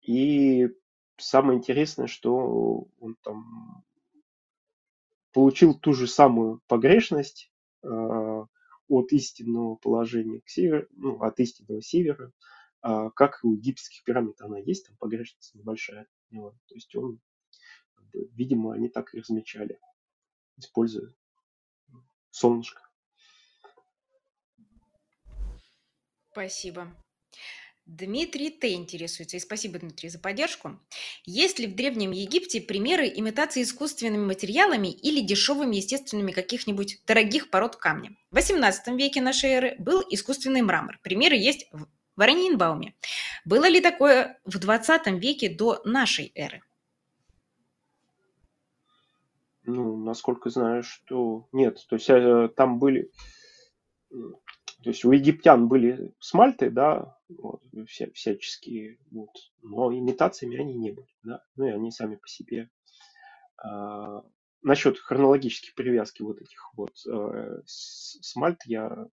И 0.02 0.70
самое 1.18 1.58
интересное, 1.58 2.08
что 2.08 2.88
он 3.00 3.16
там 3.22 3.84
получил 5.34 5.78
ту 5.78 5.94
же 5.94 6.08
самую 6.08 6.62
погрешность, 6.68 7.52
э, 7.52 7.59
от 7.82 9.12
истинного 9.14 9.76
положения 9.76 10.42
к 10.42 10.50
северу, 10.50 10.88
ну, 10.92 11.22
от 11.22 11.40
истинного 11.40 11.82
севера, 11.82 12.32
а, 12.82 13.10
как 13.12 13.44
и 13.44 13.48
у 13.48 13.54
египетских 13.54 14.04
пирамид 14.04 14.42
она 14.42 14.58
есть, 14.58 14.88
там 14.88 14.98
погрешность 14.98 15.54
небольшая. 15.54 16.08
То 16.32 16.76
есть 16.76 16.96
он, 16.96 17.20
видимо, 18.14 18.74
они 18.74 18.90
так 18.90 19.14
и 19.14 19.20
размечали, 19.20 19.80
используя 20.58 21.14
солнышко. 22.30 22.82
Спасибо. 26.32 26.88
Дмитрий 27.90 28.52
Т. 28.52 28.74
интересуется, 28.74 29.38
и 29.38 29.40
спасибо, 29.40 29.80
Дмитрий, 29.80 30.10
за 30.10 30.20
поддержку. 30.20 30.80
Есть 31.26 31.58
ли 31.58 31.66
в 31.66 31.76
Древнем 31.76 32.12
Египте 32.12 32.62
примеры 32.62 33.08
имитации 33.08 33.64
искусственными 33.64 34.26
материалами 34.26 34.90
или 34.90 35.22
дешевыми 35.22 35.78
естественными 35.78 36.32
каких-нибудь 36.32 37.02
дорогих 37.08 37.50
пород 37.50 37.78
камня? 37.78 38.16
В 38.30 38.38
XVIII 38.38 38.96
веке 38.96 39.22
нашей 39.22 39.50
эры 39.50 39.76
был 39.80 40.04
искусственный 40.08 40.62
мрамор. 40.62 41.00
Примеры 41.02 41.36
есть 41.36 41.68
в 41.72 41.88
Вараньинбауме. 42.16 42.94
Было 43.44 43.68
ли 43.68 43.82
такое 43.82 44.40
в 44.46 44.60
20 44.60 45.08
веке 45.20 45.50
до 45.50 45.82
нашей 45.84 46.32
эры? 46.36 46.62
Ну, 49.64 49.98
насколько 49.98 50.52
знаю, 50.52 50.84
что 50.84 51.48
нет. 51.52 51.84
То 51.90 51.96
есть 51.96 52.10
э, 52.10 52.50
там 52.56 52.78
были 52.78 53.10
то 54.84 54.90
есть 54.90 55.04
у 55.04 55.12
египтян 55.12 55.68
были 55.68 56.14
смальты, 56.20 56.70
да, 56.70 57.18
вот, 57.28 57.62
вся, 57.88 58.10
всяческие, 58.14 58.98
вот, 59.12 59.32
но 59.62 59.92
имитациями 59.92 60.58
они 60.58 60.74
не 60.74 60.92
были, 60.92 61.10
да, 61.24 61.44
ну 61.56 61.68
и 61.68 61.72
они 61.72 61.92
сами 61.92 62.16
по 62.16 62.28
себе. 62.28 62.70
А, 63.58 64.24
насчет 64.62 64.98
хронологической 64.98 65.74
привязки 65.76 66.22
вот 66.22 66.42
этих 66.42 66.74
вот 66.76 66.94
э, 67.08 67.62
смальт 67.66 68.62
я 68.66 69.08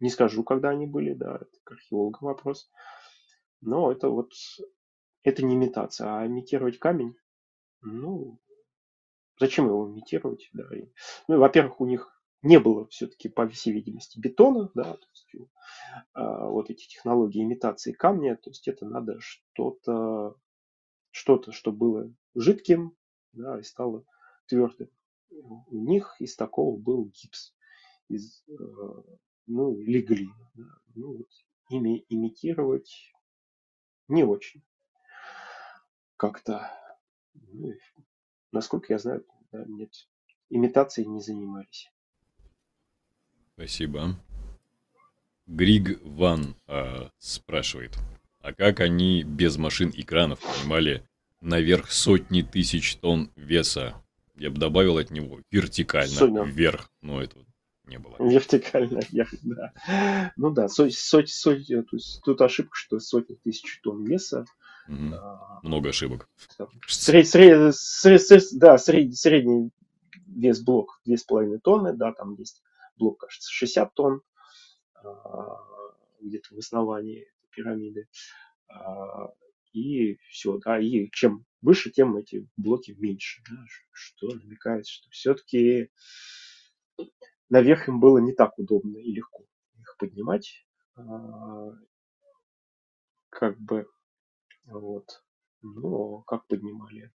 не 0.00 0.10
скажу, 0.10 0.44
когда 0.44 0.70
они 0.70 0.86
были, 0.86 1.12
да, 1.12 1.36
это 1.36 1.58
к 1.64 1.72
археологам 1.72 2.20
вопрос. 2.22 2.70
Но 3.60 3.92
это 3.92 4.08
вот, 4.08 4.32
это 5.22 5.44
не 5.44 5.54
имитация, 5.54 6.08
а 6.08 6.26
имитировать 6.26 6.78
камень, 6.78 7.14
ну, 7.82 8.40
зачем 9.38 9.66
его 9.66 9.86
имитировать, 9.88 10.48
да. 10.52 10.64
И, 10.74 10.88
ну, 11.28 11.38
во-первых, 11.38 11.80
у 11.80 11.86
них 11.86 12.19
не 12.42 12.58
было 12.58 12.86
все-таки, 12.88 13.28
по 13.28 13.48
всей 13.48 13.72
видимости, 13.72 14.18
бетона, 14.18 14.70
да, 14.74 14.94
то 14.94 15.06
есть, 15.12 15.50
а, 16.14 16.46
вот 16.46 16.70
эти 16.70 16.88
технологии 16.88 17.42
имитации 17.42 17.92
камня, 17.92 18.36
то 18.36 18.50
есть 18.50 18.66
это 18.68 18.86
надо 18.86 19.18
что-то, 19.20 20.36
что-то, 21.10 21.52
что 21.52 21.72
было 21.72 22.12
жидким, 22.34 22.96
да, 23.32 23.58
и 23.58 23.62
стало 23.62 24.04
твердым. 24.46 24.90
У 25.30 25.84
них 25.84 26.16
из 26.18 26.36
такого 26.36 26.76
был 26.76 27.06
гипс, 27.06 27.54
из, 28.08 28.42
э, 28.48 28.52
ну, 29.46 29.76
или 29.78 30.00
глина. 30.00 30.50
Да. 30.54 30.64
Ну, 30.94 31.18
вот, 31.18 31.28
ими 31.68 32.04
имитировать 32.08 33.12
не 34.08 34.24
очень. 34.24 34.62
Как-то, 36.16 36.70
ну, 37.34 37.72
насколько 38.50 38.92
я 38.92 38.98
знаю, 38.98 39.24
да, 39.52 39.64
нет, 39.66 39.92
имитацией 40.48 41.06
не 41.06 41.20
занимались. 41.20 41.90
Спасибо. 43.60 44.16
Григ 45.46 46.00
Ван 46.02 46.56
э, 46.66 47.08
спрашивает, 47.18 47.98
а 48.40 48.54
как 48.54 48.80
они 48.80 49.22
без 49.22 49.58
машин 49.58 49.90
и 49.90 50.02
кранов 50.02 50.40
поднимали 50.40 51.06
наверх 51.42 51.90
сотни 51.90 52.40
тысяч 52.40 52.96
тонн 52.96 53.30
веса? 53.36 54.02
Я 54.34 54.48
бы 54.48 54.56
добавил 54.56 54.96
от 54.96 55.10
него 55.10 55.40
вертикально 55.50 56.08
Сотня. 56.08 56.42
вверх, 56.42 56.90
но 57.02 57.22
это 57.22 57.36
не 57.84 57.98
было. 57.98 58.16
Вертикально 58.18 59.02
вверх, 59.10 59.34
да. 59.42 60.32
Ну 60.38 60.52
да, 60.52 60.70
сотни, 60.70 60.94
сотни, 60.94 61.30
сотни, 61.30 61.82
то 61.82 61.96
есть 61.96 62.22
тут 62.24 62.40
ошибка, 62.40 62.74
что 62.74 62.98
сотни 62.98 63.34
тысяч 63.44 63.78
тонн 63.82 64.06
веса. 64.06 64.46
Угу. 64.88 65.12
А, 65.12 65.60
Много 65.62 65.90
ошибок. 65.90 66.30
Сред, 66.86 67.28
сред, 67.28 67.76
сред, 67.76 68.22
сред, 68.22 68.42
да, 68.52 68.78
средний, 68.78 69.16
средний 69.16 69.70
вес 70.28 70.60
блок 70.62 71.02
2,5 71.06 71.58
тонны, 71.58 71.92
да, 71.92 72.12
там 72.14 72.36
есть 72.36 72.62
блок, 72.96 73.20
кажется, 73.20 73.50
60 73.50 73.94
тонн 73.94 74.22
а, 74.94 75.56
где-то 76.20 76.54
в 76.54 76.58
основании 76.58 77.26
пирамиды. 77.50 78.08
А, 78.68 79.32
и 79.72 80.16
все, 80.28 80.58
да, 80.58 80.80
и 80.80 81.08
чем 81.10 81.44
выше, 81.62 81.90
тем 81.90 82.16
эти 82.16 82.48
блоки 82.56 82.92
меньше, 82.92 83.42
да, 83.48 83.56
что 83.92 84.28
намекает, 84.28 84.86
что 84.86 85.08
все-таки 85.10 85.90
наверх 87.48 87.88
им 87.88 88.00
было 88.00 88.18
не 88.18 88.32
так 88.32 88.58
удобно 88.58 88.98
и 88.98 89.12
легко 89.12 89.44
их 89.78 89.96
поднимать, 89.98 90.66
а, 90.96 91.72
как 93.28 93.58
бы, 93.60 93.86
вот, 94.64 95.24
но 95.62 96.22
как 96.22 96.46
поднимали. 96.46 97.12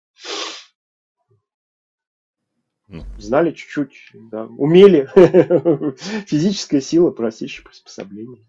Знали 3.18 3.52
чуть-чуть, 3.52 4.10
да, 4.14 4.44
умели. 4.44 5.08
Физическая 6.26 6.80
сила, 6.80 7.10
простейшее 7.10 7.64
приспособление. 7.64 8.48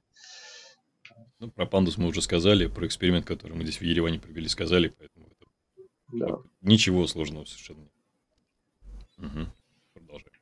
Ну, 1.40 1.52
про 1.52 1.66
пандус 1.66 1.98
мы 1.98 2.08
уже 2.08 2.22
сказали, 2.22 2.68
про 2.68 2.88
эксперимент, 2.88 3.26
который 3.26 3.54
мы 3.54 3.64
здесь 3.64 3.80
в 3.80 3.84
Ереване 3.84 4.20
провели, 4.20 4.48
сказали, 4.48 4.94
поэтому 4.98 5.28
это 5.28 5.46
да. 6.14 6.38
ничего 6.62 7.06
сложного 7.08 7.44
совершенно 7.46 7.80
нет. 7.80 7.92
Угу. 9.18 9.48
Продолжаем. 9.94 10.40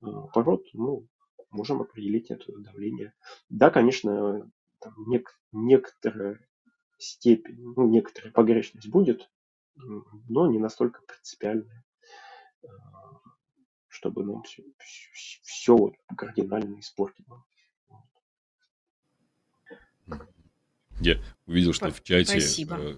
пород, 0.00 0.64
ну, 0.72 1.06
можем 1.50 1.82
определить 1.82 2.30
это 2.30 2.50
давление. 2.58 3.12
Да, 3.48 3.70
конечно, 3.70 4.50
там, 4.82 4.94
нек, 5.06 5.38
некоторая 5.52 6.40
степень, 6.98 7.74
ну, 7.76 7.88
некоторая 7.88 8.32
погрешность 8.32 8.88
будет, 8.88 9.30
но 9.74 10.50
не 10.50 10.58
настолько 10.58 11.02
принципиальная, 11.02 11.84
а, 12.64 12.68
чтобы 13.88 14.24
нам 14.24 14.42
все, 14.42 14.62
все 15.42 15.76
вот 15.76 15.94
кардинально 16.16 16.80
испортило. 16.80 17.44
Я 21.00 21.18
увидел, 21.46 21.72
что 21.72 21.90
в 21.90 22.02
чате 22.02 22.40
Спасибо. 22.40 22.76
Э, 22.78 22.96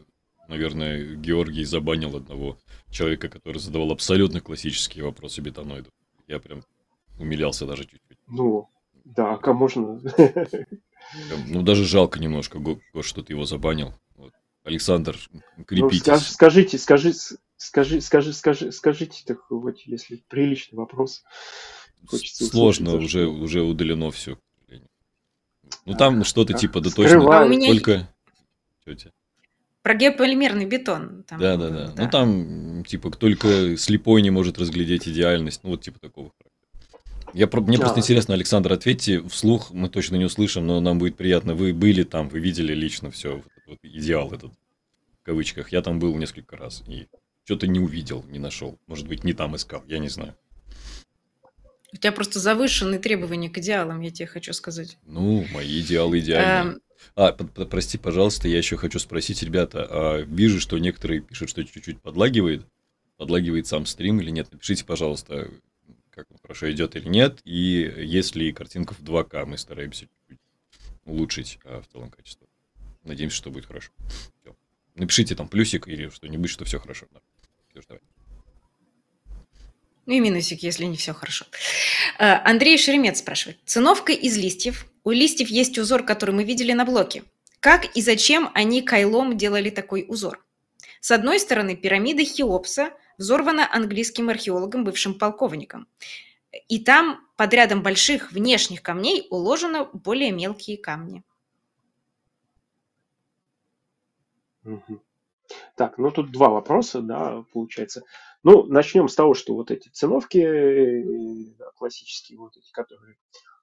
наверное, 0.49 1.15
Георгий 1.17 1.65
забанил 1.65 2.17
одного 2.17 2.59
человека, 2.91 3.29
который 3.29 3.59
задавал 3.59 3.93
абсолютно 3.93 4.41
классические 4.41 5.05
вопросы 5.05 5.41
бетоноидов. 5.41 5.93
Я 6.27 6.39
прям 6.39 6.63
умилялся 7.19 7.67
даже 7.67 7.85
чуть-чуть. 7.85 8.19
Ну, 8.27 8.69
да, 9.05 9.37
как 9.37 9.55
можно... 9.55 10.01
Ну, 11.47 11.63
даже 11.63 11.85
жалко 11.85 12.19
немножко, 12.19 12.61
что 13.03 13.23
ты 13.23 13.33
его 13.33 13.45
забанил. 13.45 13.95
Вот. 14.17 14.33
Александр, 14.65 15.17
крепитесь. 15.67 16.07
Ну, 16.07 16.19
скажите, 16.19 16.79
скажи, 16.79 17.13
скажи, 17.57 18.01
скажи, 18.01 18.33
скажи, 18.33 18.73
скажите, 18.73 19.23
так 19.27 19.39
вот, 19.51 19.79
если 19.81 20.23
приличный 20.29 20.79
вопрос. 20.79 21.23
Сложно, 22.11 22.97
уже, 22.97 23.27
уже 23.27 23.63
удалено 23.63 24.11
все. 24.11 24.39
Ну, 25.87 25.95
там 25.95 26.23
а, 26.23 26.25
что-то 26.25 26.53
типа, 26.55 26.81
да 26.81 26.91
точно, 26.91 27.41
а 27.41 27.47
меня... 27.47 27.69
только... 27.69 28.09
Что 28.87 29.11
Про 29.83 29.95
геополимерный 29.95 30.67
бетон. 30.67 31.25
Там, 31.25 31.41
да, 31.41 31.57
да, 31.57 31.71
да, 31.71 31.87
да. 31.89 32.05
Ну, 32.05 32.11
там, 32.11 32.85
типа, 32.85 33.11
только 33.11 33.77
слепой 33.77 34.23
не 34.23 34.31
может 34.31 34.59
разглядеть 34.59 35.09
идеальность. 35.09 35.61
Ну, 35.63 35.71
вот 35.71 35.83
типа 35.83 35.99
такого. 36.01 36.33
Я, 37.35 37.49
мне 37.53 37.79
просто 37.79 38.01
интересно, 38.01 38.35
Александр, 38.35 38.73
ответьте 38.73 39.21
вслух, 39.29 39.73
мы 39.73 39.89
точно 39.89 40.17
не 40.17 40.25
услышим, 40.25 40.67
но 40.67 40.81
нам 40.81 41.01
будет 41.01 41.17
приятно. 41.17 41.55
Вы 41.55 41.75
были 41.75 42.05
там, 42.05 42.29
вы 42.29 42.39
видели 42.39 42.73
лично 42.75 43.11
все, 43.11 43.37
вот, 43.37 43.45
вот 43.67 43.79
идеал 43.83 44.33
этот, 44.33 44.53
в 45.21 45.25
кавычках. 45.25 45.73
Я 45.73 45.83
там 45.83 45.99
был 45.99 46.15
несколько 46.17 46.57
раз 46.57 46.85
и 46.87 47.09
что-то 47.45 47.67
не 47.67 47.81
увидел, 47.81 48.25
не 48.29 48.39
нашел. 48.39 48.79
Может 48.87 49.09
быть, 49.09 49.25
не 49.25 49.33
там 49.33 49.57
искал, 49.57 49.83
я 49.89 49.99
не 49.99 50.09
знаю. 50.09 50.37
У 51.93 51.97
тебя 51.97 52.13
просто 52.13 52.39
завышенные 52.39 53.01
требования 53.01 53.51
к 53.51 53.59
идеалам, 53.59 54.01
я 54.01 54.11
тебе 54.11 54.27
хочу 54.27 54.53
сказать. 54.53 54.99
Ну, 55.05 55.45
мои 55.53 55.81
идеалы 55.81 56.21
идеальные. 56.21 56.75
Эм... 56.75 56.81
А, 57.17 57.33
прости, 57.33 57.99
пожалуйста, 57.99 58.49
я 58.49 58.59
еще 58.59 58.77
хочу 58.77 58.99
спросить, 59.01 59.43
ребята, 59.43 59.87
а 59.91 60.21
вижу, 60.21 60.61
что 60.61 60.79
некоторые 60.79 61.21
пишут, 61.21 61.51
что 61.51 61.65
чуть-чуть 61.65 62.01
подлагивает. 62.01 62.65
Подлагивает 63.17 63.67
сам 63.67 63.87
стрим 63.87 64.21
или 64.21 64.31
нет? 64.31 64.49
Напишите, 64.51 64.85
пожалуйста, 64.85 65.49
как 66.15 66.31
он 66.31 66.39
хорошо 66.41 66.71
идет 66.71 66.97
или 66.97 67.09
нет. 67.09 67.41
И 67.45 67.93
если 67.99 68.51
картинка 68.53 68.95
в 68.95 69.01
2К, 69.01 69.45
мы 69.47 69.59
стараемся 69.59 70.09
улучшить 71.05 71.59
а, 71.65 71.83
в 71.83 71.89
целом 71.89 72.11
качество. 72.11 72.47
Надеемся, 73.03 73.37
что 73.37 73.51
будет 73.51 73.67
хорошо. 73.67 73.91
Все. 74.41 74.57
Напишите 74.95 75.35
там 75.35 75.49
плюсик 75.49 75.89
или 75.89 76.09
что-нибудь, 76.09 76.51
что 76.51 76.65
все 76.65 76.79
хорошо. 76.79 77.07
Да. 77.13 77.21
Все, 77.71 77.83
давай. 77.89 78.03
Ну 80.07 80.15
и 80.15 80.21
минусик, 80.21 80.63
если 80.63 80.85
не 80.85 80.97
все 80.97 81.15
хорошо. 81.15 81.47
Э, 82.19 82.35
Андрей 82.45 82.79
Шеремет 82.79 83.17
спрашивает. 83.17 83.59
Циновка 83.65 84.13
из 84.13 84.37
листьев. 84.37 84.87
У 85.03 85.11
листьев 85.11 85.49
есть 85.49 85.79
узор, 85.79 86.05
который 86.05 86.35
мы 86.35 86.45
видели 86.45 86.73
на 86.73 86.85
блоке. 86.85 87.25
Как 87.61 87.97
и 87.97 88.03
зачем 88.03 88.51
они 88.55 88.83
кайлом 88.83 89.37
делали 89.37 89.71
такой 89.71 90.05
узор? 90.07 90.45
С 91.01 91.11
одной 91.11 91.41
стороны, 91.41 91.77
пирамида 91.77 92.25
Хеопса 92.25 92.93
взорвана 93.19 93.69
английским 93.73 94.29
археологом, 94.29 94.85
бывшим 94.85 95.19
полковником. 95.19 95.87
И 96.69 96.83
там 96.83 97.21
под 97.37 97.53
рядом 97.53 97.83
больших 97.83 98.33
внешних 98.33 98.83
камней 98.83 99.27
уложено 99.31 99.91
более 99.93 100.31
мелкие 100.31 100.79
камни. 100.79 101.25
Так, 105.77 105.99
ну 105.99 106.11
тут 106.11 106.33
два 106.33 106.49
вопроса, 106.49 107.01
да, 107.01 107.45
получается. 107.53 108.03
Ну, 108.43 108.65
начнем 108.65 109.09
с 109.09 109.15
того, 109.15 109.35
что 109.35 109.55
вот 109.55 109.71
эти 109.71 109.89
циновки 109.89 111.55
да, 111.59 111.71
классические, 111.77 112.39
вот 112.39 112.57
эти, 112.57 112.71
которые, 112.73 113.17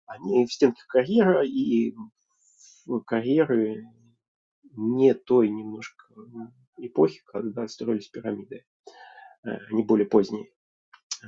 они 0.06 0.46
в 0.46 0.54
стенках 0.54 0.86
карьера, 0.88 1.44
и 1.46 1.94
карьеры 3.06 3.86
не 4.76 5.14
той 5.14 5.50
немножко 5.50 6.06
эпохи, 6.78 7.22
когда 7.26 7.68
строились 7.68 8.10
пирамиды. 8.10 8.66
Э, 9.44 9.58
они 9.70 9.84
более 9.84 10.08
поздние. 10.08 10.50
Э, 11.24 11.28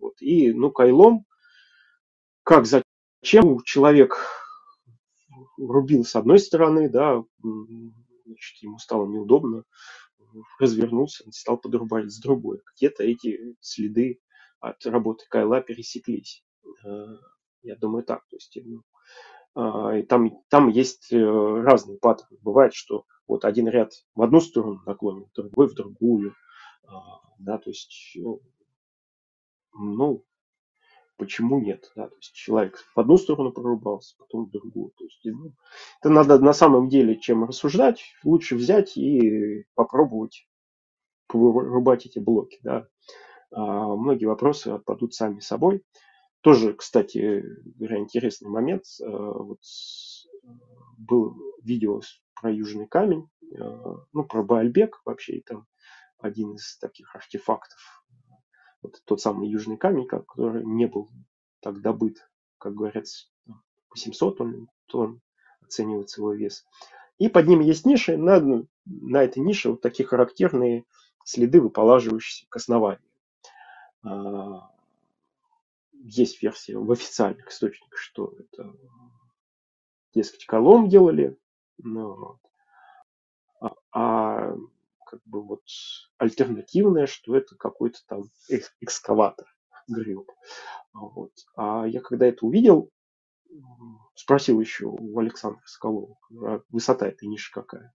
вот. 0.00 0.20
И, 0.20 0.52
ну, 0.52 0.70
кайлом, 0.70 1.24
как 2.42 2.66
зачем 2.66 3.62
человек 3.64 4.18
рубил 5.56 6.04
с 6.04 6.16
одной 6.16 6.38
стороны, 6.38 6.88
да, 6.88 7.22
значит, 8.24 8.62
ему 8.62 8.78
стало 8.78 9.06
неудобно, 9.06 9.64
развернулся, 10.58 11.24
стал 11.32 11.58
подрубать 11.58 12.10
с 12.10 12.20
другой. 12.20 12.60
Где-то 12.76 13.02
эти 13.04 13.56
следы 13.60 14.20
от 14.60 14.84
работы 14.86 15.24
Кайла 15.28 15.60
пересеклись. 15.60 16.44
Э, 16.84 17.06
я 17.62 17.76
думаю 17.76 18.04
так. 18.04 18.26
То 18.28 18.36
есть, 18.36 18.58
ну, 18.64 18.82
а, 19.54 19.96
и 19.96 20.02
там, 20.02 20.42
там 20.48 20.68
есть 20.68 21.12
разные 21.12 21.98
паттерны. 21.98 22.38
Бывает, 22.42 22.74
что 22.74 23.04
вот 23.26 23.44
один 23.44 23.68
ряд 23.68 23.92
в 24.14 24.22
одну 24.22 24.40
сторону 24.40 24.80
наклонен, 24.86 25.26
другой 25.34 25.68
в 25.68 25.74
другую. 25.74 26.34
А, 26.88 27.20
да, 27.38 27.58
то 27.58 27.70
есть, 27.70 28.12
ну, 28.16 28.40
ну, 29.74 30.24
почему 31.16 31.60
нет, 31.60 31.92
да, 31.96 32.08
то 32.08 32.16
есть 32.16 32.32
человек 32.32 32.78
в 32.94 32.98
одну 32.98 33.18
сторону 33.18 33.52
прорубался, 33.52 34.16
потом 34.18 34.46
в 34.46 34.50
другую, 34.50 34.90
то 34.96 35.04
есть, 35.04 35.20
ну, 35.24 35.52
это 36.00 36.10
надо 36.10 36.38
на 36.38 36.52
самом 36.52 36.88
деле 36.88 37.18
чем 37.18 37.44
рассуждать, 37.44 38.02
лучше 38.24 38.56
взять 38.56 38.96
и 38.96 39.64
попробовать 39.74 40.48
вырубать 41.32 42.06
эти 42.06 42.18
блоки, 42.18 42.58
да, 42.62 42.88
а 43.50 43.94
многие 43.96 44.26
вопросы 44.26 44.68
отпадут 44.68 45.14
сами 45.14 45.40
собой. 45.40 45.82
Тоже, 46.40 46.74
кстати, 46.74 47.44
интересный 47.80 48.48
момент. 48.48 48.84
А, 49.02 49.08
вот 49.08 49.58
был 50.96 51.36
видео 51.62 52.00
про 52.34 52.52
Южный 52.52 52.86
камень, 52.86 53.28
а, 53.58 53.96
ну, 54.12 54.24
про 54.24 54.42
Баальбек 54.42 55.00
вообще, 55.04 55.38
и 55.38 55.42
там 55.42 55.66
один 56.18 56.54
из 56.54 56.76
таких 56.78 57.14
артефактов. 57.14 58.04
Вот 58.82 59.00
тот 59.04 59.20
самый 59.20 59.48
южный 59.48 59.76
камень, 59.76 60.06
который 60.06 60.64
не 60.64 60.86
был 60.86 61.10
так 61.60 61.80
добыт, 61.80 62.28
как 62.58 62.74
говорят, 62.74 63.06
800 63.90 64.38
тонн, 64.38 64.68
тонн 64.86 65.20
оценивается 65.62 66.20
его 66.20 66.32
вес. 66.32 66.66
И 67.18 67.28
под 67.28 67.48
ним 67.48 67.60
есть 67.60 67.84
ниши, 67.84 68.16
на, 68.16 68.64
на 68.84 69.22
этой 69.22 69.40
нише 69.40 69.70
вот 69.70 69.80
такие 69.80 70.06
характерные 70.06 70.84
следы, 71.24 71.60
выполаживающиеся 71.60 72.46
к 72.48 72.56
основанию. 72.56 73.02
А, 74.02 74.70
есть 75.92 76.42
версия 76.42 76.78
в 76.78 76.90
официальных 76.90 77.50
источниках, 77.50 77.98
что 77.98 78.32
это, 78.38 78.72
дескать, 80.14 80.46
колом 80.46 80.88
делали. 80.88 81.36
Ну, 81.78 82.38
а, 83.60 83.74
а 83.92 84.56
как 85.08 85.20
бы 85.24 85.42
вот 85.42 85.62
альтернативное, 86.18 87.06
что 87.06 87.34
это 87.34 87.56
какой-то 87.56 87.98
там 88.06 88.24
экскаватор 88.80 89.46
греб. 89.88 90.30
Вот. 90.92 91.32
А 91.56 91.86
я 91.86 92.00
когда 92.00 92.26
это 92.26 92.44
увидел, 92.44 92.90
спросил 94.14 94.60
еще 94.60 94.86
у 94.86 95.18
Александра 95.18 95.62
Соколова, 95.64 96.18
а 96.44 96.60
высота 96.68 97.08
этой 97.08 97.26
ниши 97.26 97.50
какая? 97.52 97.94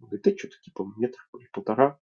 Он 0.00 0.08
говорит, 0.08 0.26
это 0.26 0.38
что-то 0.38 0.56
типа 0.62 0.92
метр 0.96 1.18
или 1.38 1.48
полтора. 1.52 1.98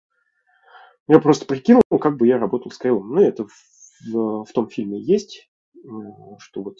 Я 1.07 1.19
просто 1.19 1.45
прикинул, 1.45 1.81
как 1.99 2.17
бы 2.17 2.27
я 2.27 2.37
работал 2.37 2.71
с 2.71 2.77
Кайлом. 2.77 3.09
Ну, 3.09 3.21
это 3.21 3.45
в, 3.45 4.45
в, 4.45 4.51
том 4.53 4.69
фильме 4.69 5.01
есть, 5.01 5.49
что 6.39 6.63
вот 6.63 6.77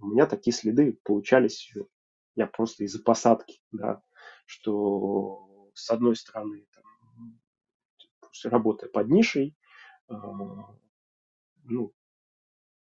у 0.00 0.06
меня 0.06 0.26
такие 0.26 0.54
следы 0.54 0.98
получались, 1.04 1.72
я 2.34 2.46
просто 2.46 2.84
из-за 2.84 3.02
посадки, 3.02 3.60
да, 3.72 4.02
что 4.46 5.70
с 5.74 5.90
одной 5.90 6.16
стороны 6.16 6.66
работая 8.44 8.88
под 8.88 9.08
нишей, 9.08 9.56
а, 10.08 10.74
ну, 11.64 11.92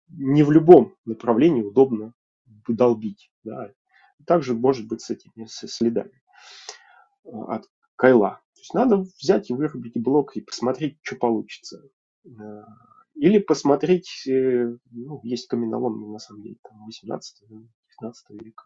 не 0.10 0.44
в 0.44 0.52
любом 0.52 0.96
направлении 1.06 1.62
удобно 1.62 2.14
долбить. 2.68 3.32
Да. 3.44 3.72
Также 4.26 4.54
может 4.54 4.88
быть 4.88 5.02
с 5.02 5.10
этими 5.10 5.46
следами 5.46 6.22
а, 7.26 7.56
от 7.56 7.70
кайла. 7.96 8.41
То 8.54 8.60
есть 8.60 8.74
надо 8.74 8.98
взять 8.98 9.50
и 9.50 9.54
вырубить 9.54 10.02
блок 10.02 10.36
и 10.36 10.41
посмотреть, 10.41 11.00
что 11.02 11.16
получится. 11.16 11.84
А, 12.26 12.66
или 13.16 13.38
посмотреть, 13.38 14.28
э, 14.28 14.76
ну, 14.91 15.20
есть 15.24 15.48
каменоломни, 15.48 16.08
на 16.08 16.20
самом 16.20 16.41
деле, 16.41 16.58
там 16.64 16.88
18-19 16.88 17.70
века. 18.44 18.64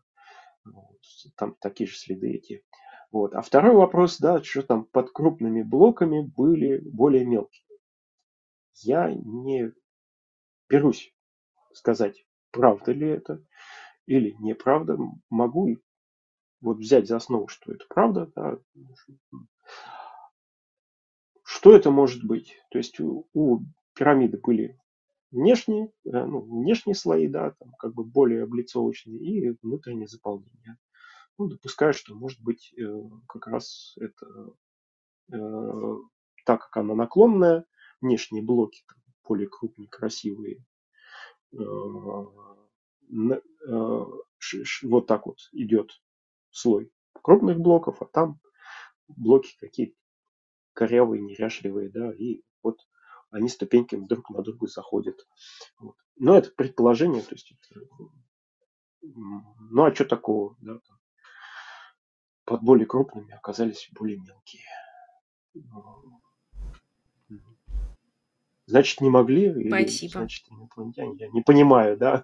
Вот, 0.64 1.02
там 1.36 1.56
такие 1.60 1.88
же 1.90 1.98
следы 1.98 2.32
эти. 2.32 2.64
Вот. 3.12 3.34
А 3.34 3.41
второй 3.41 3.76
вопрос, 3.76 4.18
да, 4.20 4.43
что 4.43 4.64
там 4.64 4.86
под 4.86 5.12
крупными 5.12 5.62
блоками 5.62 6.22
были 6.22 6.78
более 6.80 7.26
мелкие. 7.26 7.64
Я 8.82 9.14
не 9.14 9.74
берусь 10.70 11.14
сказать, 11.74 12.26
правда 12.51 12.91
ли 12.91 13.08
это 13.08 13.43
или 14.05 14.36
неправда. 14.39 14.97
Могу 15.30 15.78
вот 16.62 16.78
взять 16.78 17.08
за 17.08 17.18
основу, 17.18 17.47
что 17.47 17.72
это 17.72 17.86
правда. 17.88 18.32
Да. 18.36 18.60
Что 21.43 21.76
это 21.76 21.91
может 21.91 22.26
быть? 22.26 22.58
То 22.72 22.78
есть 22.78 22.99
у, 22.99 23.28
у 23.34 23.60
пирамиды 23.93 24.38
были 24.38 24.78
внешние, 25.32 25.91
ну, 26.03 26.41
внешние 26.41 26.95
слои, 26.95 27.28
да, 27.28 27.51
там 27.51 27.72
как 27.80 27.93
бы 27.93 28.03
более 28.03 28.43
облицовочные 28.43 29.18
и 29.18 29.58
внутреннее 29.62 30.08
заполнение 30.08 30.78
ну, 31.38 31.48
допускаю, 31.48 31.94
что, 31.94 32.16
может 32.16 32.42
быть, 32.42 32.74
э, 32.78 32.84
как 33.28 33.48
раз 33.48 33.96
это 34.00 34.54
так 36.46 36.62
как 36.62 36.78
она 36.78 36.96
наклонная, 36.96 37.66
внешние 38.00 38.42
блоки 38.42 38.86
более 39.28 39.50
крупные, 39.50 39.90
красивые, 39.90 40.64
вот 44.84 45.08
так 45.08 45.26
вот 45.26 45.38
идет 45.52 46.02
слой 46.50 46.92
крупных 47.22 47.60
блоков, 47.60 48.02
а 48.02 48.06
там 48.06 48.40
блоки 49.08 49.58
какие-то 49.60 49.96
корявые, 50.74 51.22
неряшливые, 51.22 51.90
да, 51.90 52.14
и 52.14 52.42
вот 52.64 52.80
они 53.32 53.50
ступеньками 53.50 54.06
друг 54.06 54.30
на 54.30 54.42
друга 54.42 54.68
заходят. 54.68 55.28
Вот. 55.80 55.96
Но 56.16 56.38
это 56.38 56.52
предположение, 56.52 57.22
то 57.22 57.36
есть 57.36 57.52
это, 57.52 57.82
ну 59.02 59.84
а 59.84 59.94
что 59.94 60.06
такого, 60.06 60.56
да, 60.62 60.80
там, 60.80 60.97
под 62.48 62.64
более 62.64 62.88
крупными 62.88 63.34
оказались 63.34 63.89
более 63.91 64.18
мелкие. 64.18 64.64
Значит, 68.66 69.02
не 69.02 69.10
могли? 69.10 69.68
Спасибо. 69.68 70.12
значит, 70.14 70.45
инопланетяне? 70.50 71.16
Я 71.20 71.28
не 71.30 71.41
понимаю, 71.41 71.98
да? 71.98 72.24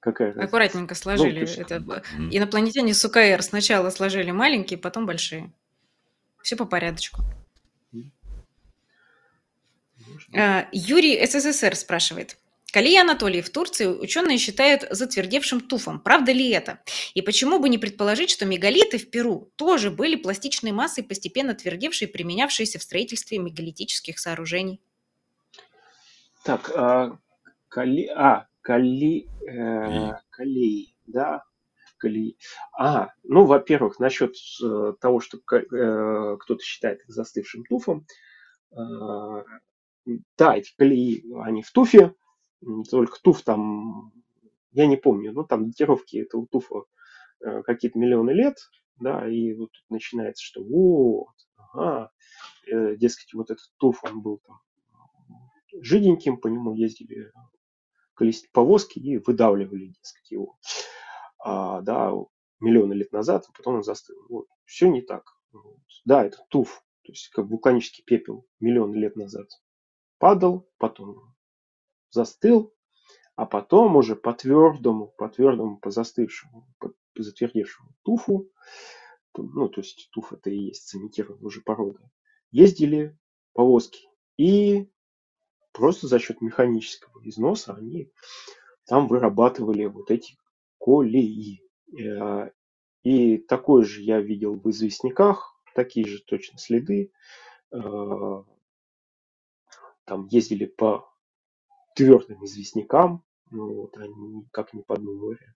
Какая? 0.00 0.32
Аккуратненько 0.32 0.94
сложили. 0.94 1.34
Ну, 1.34 1.40
есть... 1.40 1.58
это... 1.58 1.76
Инопланетяне 2.30 2.94
с 2.94 3.04
УКР 3.04 3.42
сначала 3.42 3.90
сложили 3.90 4.30
маленькие, 4.30 4.78
потом 4.78 5.06
большие. 5.06 5.52
Все 6.42 6.56
по 6.56 6.64
порядочку. 6.64 7.22
А, 10.34 10.66
Юрий 10.72 11.24
СССР 11.26 11.76
спрашивает. 11.76 12.38
Калий 12.72 12.98
Анатолий 12.98 13.42
в 13.42 13.50
Турции 13.50 13.86
ученые 13.86 14.38
считают 14.38 14.86
затвердевшим 14.90 15.60
туфом. 15.60 16.00
Правда 16.00 16.32
ли 16.32 16.48
это? 16.48 16.80
И 17.12 17.20
почему 17.20 17.58
бы 17.58 17.68
не 17.68 17.76
предположить, 17.76 18.30
что 18.30 18.46
мегалиты 18.46 18.96
в 18.96 19.10
Перу 19.10 19.52
тоже 19.56 19.90
были 19.90 20.16
пластичной 20.16 20.72
массой, 20.72 21.04
постепенно 21.04 21.54
твердевшей 21.54 22.08
и 22.08 22.10
применявшиеся 22.10 22.78
в 22.78 22.82
строительстве 22.82 23.38
мегалитических 23.38 24.18
сооружений? 24.18 24.80
Так, 26.44 26.72
а, 26.74 27.18
кали, 27.68 28.06
а, 28.06 28.46
кали, 28.62 29.28
э, 29.46 30.14
калей, 30.30 30.96
да, 31.06 31.44
колеи. 31.98 32.38
А, 32.72 33.10
ну, 33.22 33.44
во-первых, 33.44 33.98
насчет 34.00 34.34
э, 34.64 34.94
того, 34.98 35.20
что 35.20 35.36
э, 35.36 36.36
кто-то 36.40 36.62
считает 36.62 37.00
их 37.02 37.10
застывшим 37.10 37.64
туфом. 37.64 38.06
Э, 38.72 39.44
да, 40.38 40.56
эти 40.56 40.74
колеи, 40.76 41.22
они 41.44 41.62
в 41.62 41.70
туфе, 41.70 42.14
только 42.90 43.20
туф 43.22 43.42
там, 43.42 44.12
я 44.72 44.86
не 44.86 44.96
помню, 44.96 45.32
ну, 45.32 45.44
там 45.44 45.66
датировки 45.66 46.16
этого 46.18 46.46
туфа 46.46 46.84
э, 47.40 47.62
какие-то 47.62 47.98
миллионы 47.98 48.30
лет, 48.30 48.56
да, 49.00 49.28
и 49.28 49.52
вот 49.54 49.72
тут 49.72 49.84
начинается, 49.90 50.44
что 50.44 50.62
вот, 50.62 51.34
ага, 51.56 52.10
э, 52.66 52.96
дескать, 52.96 53.34
вот 53.34 53.50
этот 53.50 53.72
туф, 53.78 54.02
он 54.04 54.22
был 54.22 54.40
там 54.46 54.60
жиденьким, 55.80 56.36
по 56.38 56.48
нему 56.48 56.74
ездили 56.74 57.32
повозки 58.52 58.98
и 58.98 59.18
выдавливали, 59.18 59.94
дескать, 60.00 60.30
его 60.30 60.58
а, 61.38 61.80
да, 61.80 62.12
миллионы 62.60 62.92
лет 62.92 63.12
назад, 63.12 63.44
а 63.48 63.52
потом 63.56 63.76
он 63.76 63.82
застыл. 63.82 64.16
Вот. 64.28 64.46
Все 64.64 64.88
не 64.88 65.02
так. 65.02 65.24
Вот. 65.52 65.80
Да, 66.04 66.24
это 66.24 66.38
туф, 66.48 66.84
то 67.02 67.12
есть 67.12 67.28
как 67.30 67.46
вулканический 67.46 68.04
пепел 68.04 68.46
миллионы 68.60 68.96
лет 68.96 69.16
назад 69.16 69.48
падал, 70.18 70.70
потом 70.78 71.31
застыл, 72.12 72.72
а 73.34 73.46
потом 73.46 73.96
уже 73.96 74.14
по 74.14 74.32
твердому, 74.32 75.08
по 75.18 75.28
твердому, 75.28 75.78
по 75.78 75.90
застывшему, 75.90 76.68
по 76.78 76.92
затвердевшему 77.16 77.94
туфу, 78.02 78.48
ну, 79.36 79.68
то 79.68 79.80
есть 79.80 80.10
туф 80.12 80.32
это 80.32 80.50
и 80.50 80.66
есть 80.66 80.88
цементированная 80.88 81.46
уже 81.46 81.62
порода, 81.62 82.10
ездили 82.50 83.18
повозки. 83.54 84.08
И 84.36 84.90
просто 85.72 86.06
за 86.06 86.18
счет 86.18 86.40
механического 86.40 87.26
износа 87.26 87.74
они 87.74 88.12
там 88.86 89.08
вырабатывали 89.08 89.86
вот 89.86 90.10
эти 90.10 90.36
колеи. 90.78 91.62
Э, 91.98 92.50
и 93.02 93.38
такой 93.38 93.84
же 93.84 94.02
я 94.02 94.20
видел 94.20 94.54
в 94.54 94.68
известняках, 94.70 95.60
такие 95.74 96.06
же 96.06 96.22
точно 96.22 96.58
следы. 96.58 97.12
Э, 97.72 97.78
там 100.04 100.26
ездили 100.26 100.66
по 100.66 101.11
твердым 101.94 102.44
известнякам, 102.44 103.24
ну, 103.50 103.74
вот 103.82 103.96
они 103.98 104.46
как 104.50 104.72
не 104.74 104.82
по 104.82 104.96
дну 104.96 105.14
моря. 105.16 105.54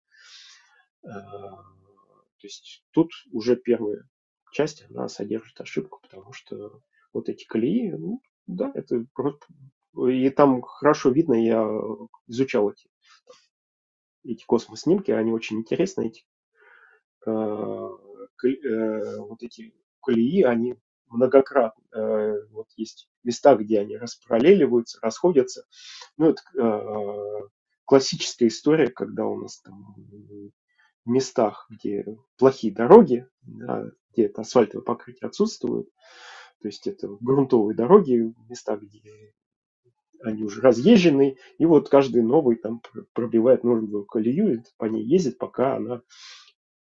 То 1.03 2.43
есть 2.43 2.85
тут 2.91 3.11
уже 3.33 3.57
первая 3.57 4.09
часть, 4.53 4.85
она 4.91 5.09
содержит 5.09 5.61
ошибку, 5.61 6.01
потому 6.03 6.33
что 6.33 6.81
вот 7.13 7.29
эти 7.29 7.45
колеи, 7.45 7.91
ну, 7.93 8.21
да, 8.47 8.71
это 8.75 9.05
просто... 9.15 9.47
И 10.09 10.29
там 10.31 10.61
хорошо 10.61 11.11
видно, 11.11 11.35
я 11.35 11.67
изучал 12.27 12.71
эти 12.71 12.89
эти 14.27 14.45
космоснимки, 14.45 15.11
они 15.11 15.33
очень 15.33 15.59
интересны. 15.59 16.09
Эти, 16.09 16.25
э, 17.27 17.31
э, 17.31 19.17
вот 19.19 19.43
эти 19.43 19.73
колеи, 20.03 20.43
они 20.43 20.77
многократно. 21.09 21.85
Э, 21.95 22.35
вот 22.51 22.67
есть 22.77 23.09
места, 23.25 23.55
где 23.57 23.81
они 23.81 23.97
распараллеливаются, 23.97 24.99
расходятся. 25.01 25.65
Ну, 26.17 26.31
это 26.31 26.43
э, 26.59 27.49
классическая 27.85 28.49
история, 28.49 28.89
когда 28.89 29.27
у 29.27 29.39
нас 29.39 29.61
там 29.61 29.95
в 31.05 31.11
местах, 31.11 31.67
где 31.71 32.05
плохие 32.37 32.73
дороги, 32.73 33.27
да, 33.43 33.87
где 34.13 34.27
это 34.27 34.43
асфальтовое 34.43 34.85
покрытие 34.85 35.29
отсутствует, 35.29 35.89
то 36.61 36.69
есть 36.69 36.87
это 36.87 37.09
грунтовые 37.21 37.77
дороги, 37.77 38.35
места, 38.49 38.77
где 38.77 39.35
они 40.23 40.43
уже 40.43 40.61
разъезжены, 40.61 41.37
и 41.59 41.67
вот 41.67 41.89
каждый 41.89 42.23
новый 42.23 42.57
там 42.57 42.81
пробивает 43.13 43.65
новую 43.65 44.05
колею, 44.05 44.55
и 44.55 44.63
по 44.79 44.87
ней 44.87 45.05
ездит, 45.05 45.39
пока 45.39 45.77
она 45.77 46.03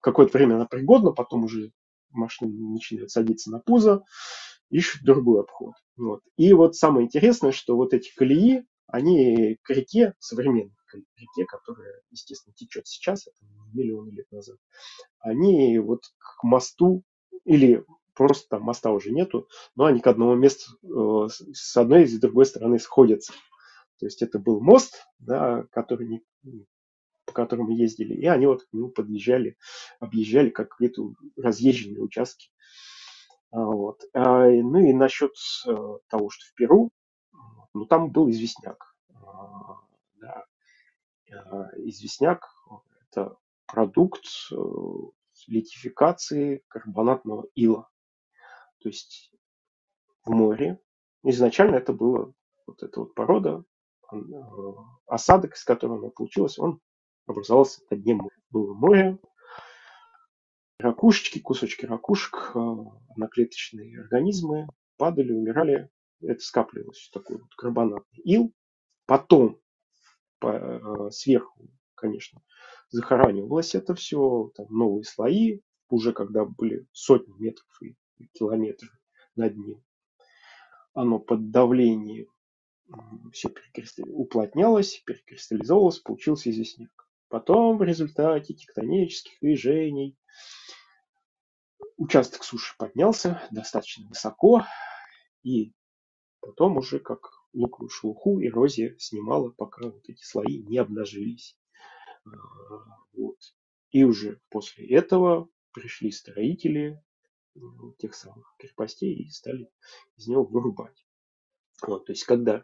какое-то 0.01 0.38
время 0.38 0.55
она 0.55 0.66
пригодна, 0.66 1.11
потом 1.11 1.45
уже 1.45 1.72
машина 2.14 2.51
начинает 2.51 3.11
садиться 3.11 3.51
на 3.51 3.59
пузо, 3.59 4.03
ищут 4.70 5.03
другой 5.03 5.41
обход. 5.41 5.74
Вот. 5.97 6.22
И 6.38 6.53
вот 6.53 6.76
самое 6.76 7.05
интересное, 7.05 7.51
что 7.51 7.76
вот 7.76 7.93
эти 7.93 8.14
колеи, 8.16 8.66
они 8.88 9.57
к 9.64 9.70
реке, 9.70 10.14
современной 10.20 10.76
к 10.86 10.95
реке, 11.18 11.45
которая, 11.45 12.01
естественно, 12.11 12.53
течет 12.55 12.88
сейчас, 12.88 13.28
это 13.28 13.38
миллионы 13.74 14.11
лет 14.11 14.32
назад, 14.32 14.57
они 15.20 15.80
вот 15.80 16.01
к 16.18 16.43
мосту 16.43 17.03
или 17.45 17.84
просто 18.14 18.47
там 18.49 18.64
моста 18.64 18.91
уже 18.91 19.11
нету, 19.11 19.47
но 19.76 19.86
они 19.86 19.99
к 19.99 20.07
одному 20.07 20.36
месту 20.36 20.72
э, 20.84 21.30
с 21.53 21.76
одной 21.78 22.03
и 22.03 22.07
с 22.07 22.20
другой 22.20 22.45
стороны 22.45 22.80
сходятся. 22.80 23.34
То 23.99 24.05
есть 24.05 24.22
это 24.22 24.39
был 24.39 24.59
мост, 24.61 25.05
да, 25.20 25.66
который 25.72 26.24
по 27.34 27.72
ездили, 27.72 28.14
и 28.14 28.26
они 28.28 28.46
вот 28.46 28.64
к 28.64 28.74
нему 28.74 28.90
подъезжали, 28.90 29.58
объезжали 30.00 30.50
как 30.50 30.70
какие-то 30.70 31.14
разъезженные 31.38 32.02
участки. 32.02 32.50
А, 33.52 33.66
вот. 33.66 34.02
А, 34.14 34.48
ну 34.48 34.80
и 34.80 34.94
насчет 34.94 35.34
э, 35.68 35.72
того, 36.08 36.30
что 36.30 36.46
в 36.46 36.54
Перу, 36.56 36.92
ну 37.74 37.86
там 37.86 38.12
был 38.12 38.30
известняк. 38.30 38.96
А, 39.14 39.80
да. 40.16 40.46
Известняк– 41.78 42.48
это 43.10 43.38
продукт 43.66 44.26
э, 44.52 44.56
литификации 45.48 46.64
карбонатного 46.68 47.48
ила. 47.56 47.90
То 48.80 48.90
есть 48.90 49.34
в 50.26 50.32
море. 50.32 50.80
Изначально 51.24 51.78
это 51.78 51.94
было 51.94 52.34
вот 52.66 52.84
эта 52.84 53.00
вот 53.00 53.14
порода, 53.14 53.64
э, 54.12 54.16
осадок, 55.08 55.56
из 55.56 55.64
которого 55.64 56.00
она 56.00 56.10
получилась, 56.10 56.60
он 56.60 56.80
образовался 57.26 57.82
дне 57.90 58.14
моря. 58.16 58.36
Было 58.50 58.74
море, 58.74 59.20
ракушечки, 60.80 61.40
кусочки 61.40 61.86
ракушек, 61.86 62.52
э, 62.56 62.60
одноклеточные 63.12 64.02
организмы 64.02 64.68
падали, 64.98 65.32
умирали. 65.32 65.90
Это 66.22 66.40
скапливалось 66.40 67.10
такой 67.14 67.38
вот 67.38 67.54
карбонатный 67.56 68.22
ил. 68.24 68.54
Потом 69.06 69.60
по, 70.40 70.48
э, 70.48 71.12
сверху, 71.12 71.70
конечно, 71.96 72.42
захоранивалось 72.90 73.76
это 73.76 73.96
все, 73.96 74.52
там 74.56 74.68
новые 74.70 75.04
слои, 75.04 75.62
уже 75.90 76.14
когда 76.14 76.46
были 76.46 76.88
сотни 76.92 77.34
метров 77.40 77.82
и 77.82 77.96
километры 78.34 78.90
над 79.36 79.58
ним. 79.58 79.84
Оно 80.94 81.20
под 81.20 81.50
давлением 81.52 82.28
все 83.32 83.52
уплотнялось, 84.06 85.02
перекристаллизовалось, 85.06 86.00
получился 86.00 86.52
известняк. 86.52 87.03
Потом 87.34 87.80
в 87.80 87.82
результате 87.82 88.54
тектонических 88.54 89.40
движений 89.42 90.16
участок 91.98 92.44
суши 92.44 92.76
поднялся 92.78 93.42
достаточно 93.50 94.08
высоко, 94.08 94.68
и 95.42 95.74
потом 96.42 96.78
уже 96.78 97.00
как 97.00 97.32
луковую 97.52 97.90
шелуху 97.90 98.40
эрозия 98.40 98.96
снимала, 99.00 99.50
пока 99.50 99.90
вот 99.90 100.08
эти 100.08 100.24
слои 100.24 100.62
не 100.62 100.78
обнажились. 100.78 101.58
А, 102.24 102.30
вот. 103.14 103.40
И 103.90 104.04
уже 104.04 104.40
после 104.50 104.88
этого 104.90 105.50
пришли 105.72 106.12
строители, 106.12 107.04
тех 107.98 108.14
самых 108.14 108.54
крепостей 108.60 109.16
и 109.16 109.30
стали 109.30 109.72
из 110.18 110.28
него 110.28 110.44
вырубать. 110.44 111.04
Вот, 111.82 112.06
то 112.06 112.12
есть, 112.12 112.26
когда 112.26 112.64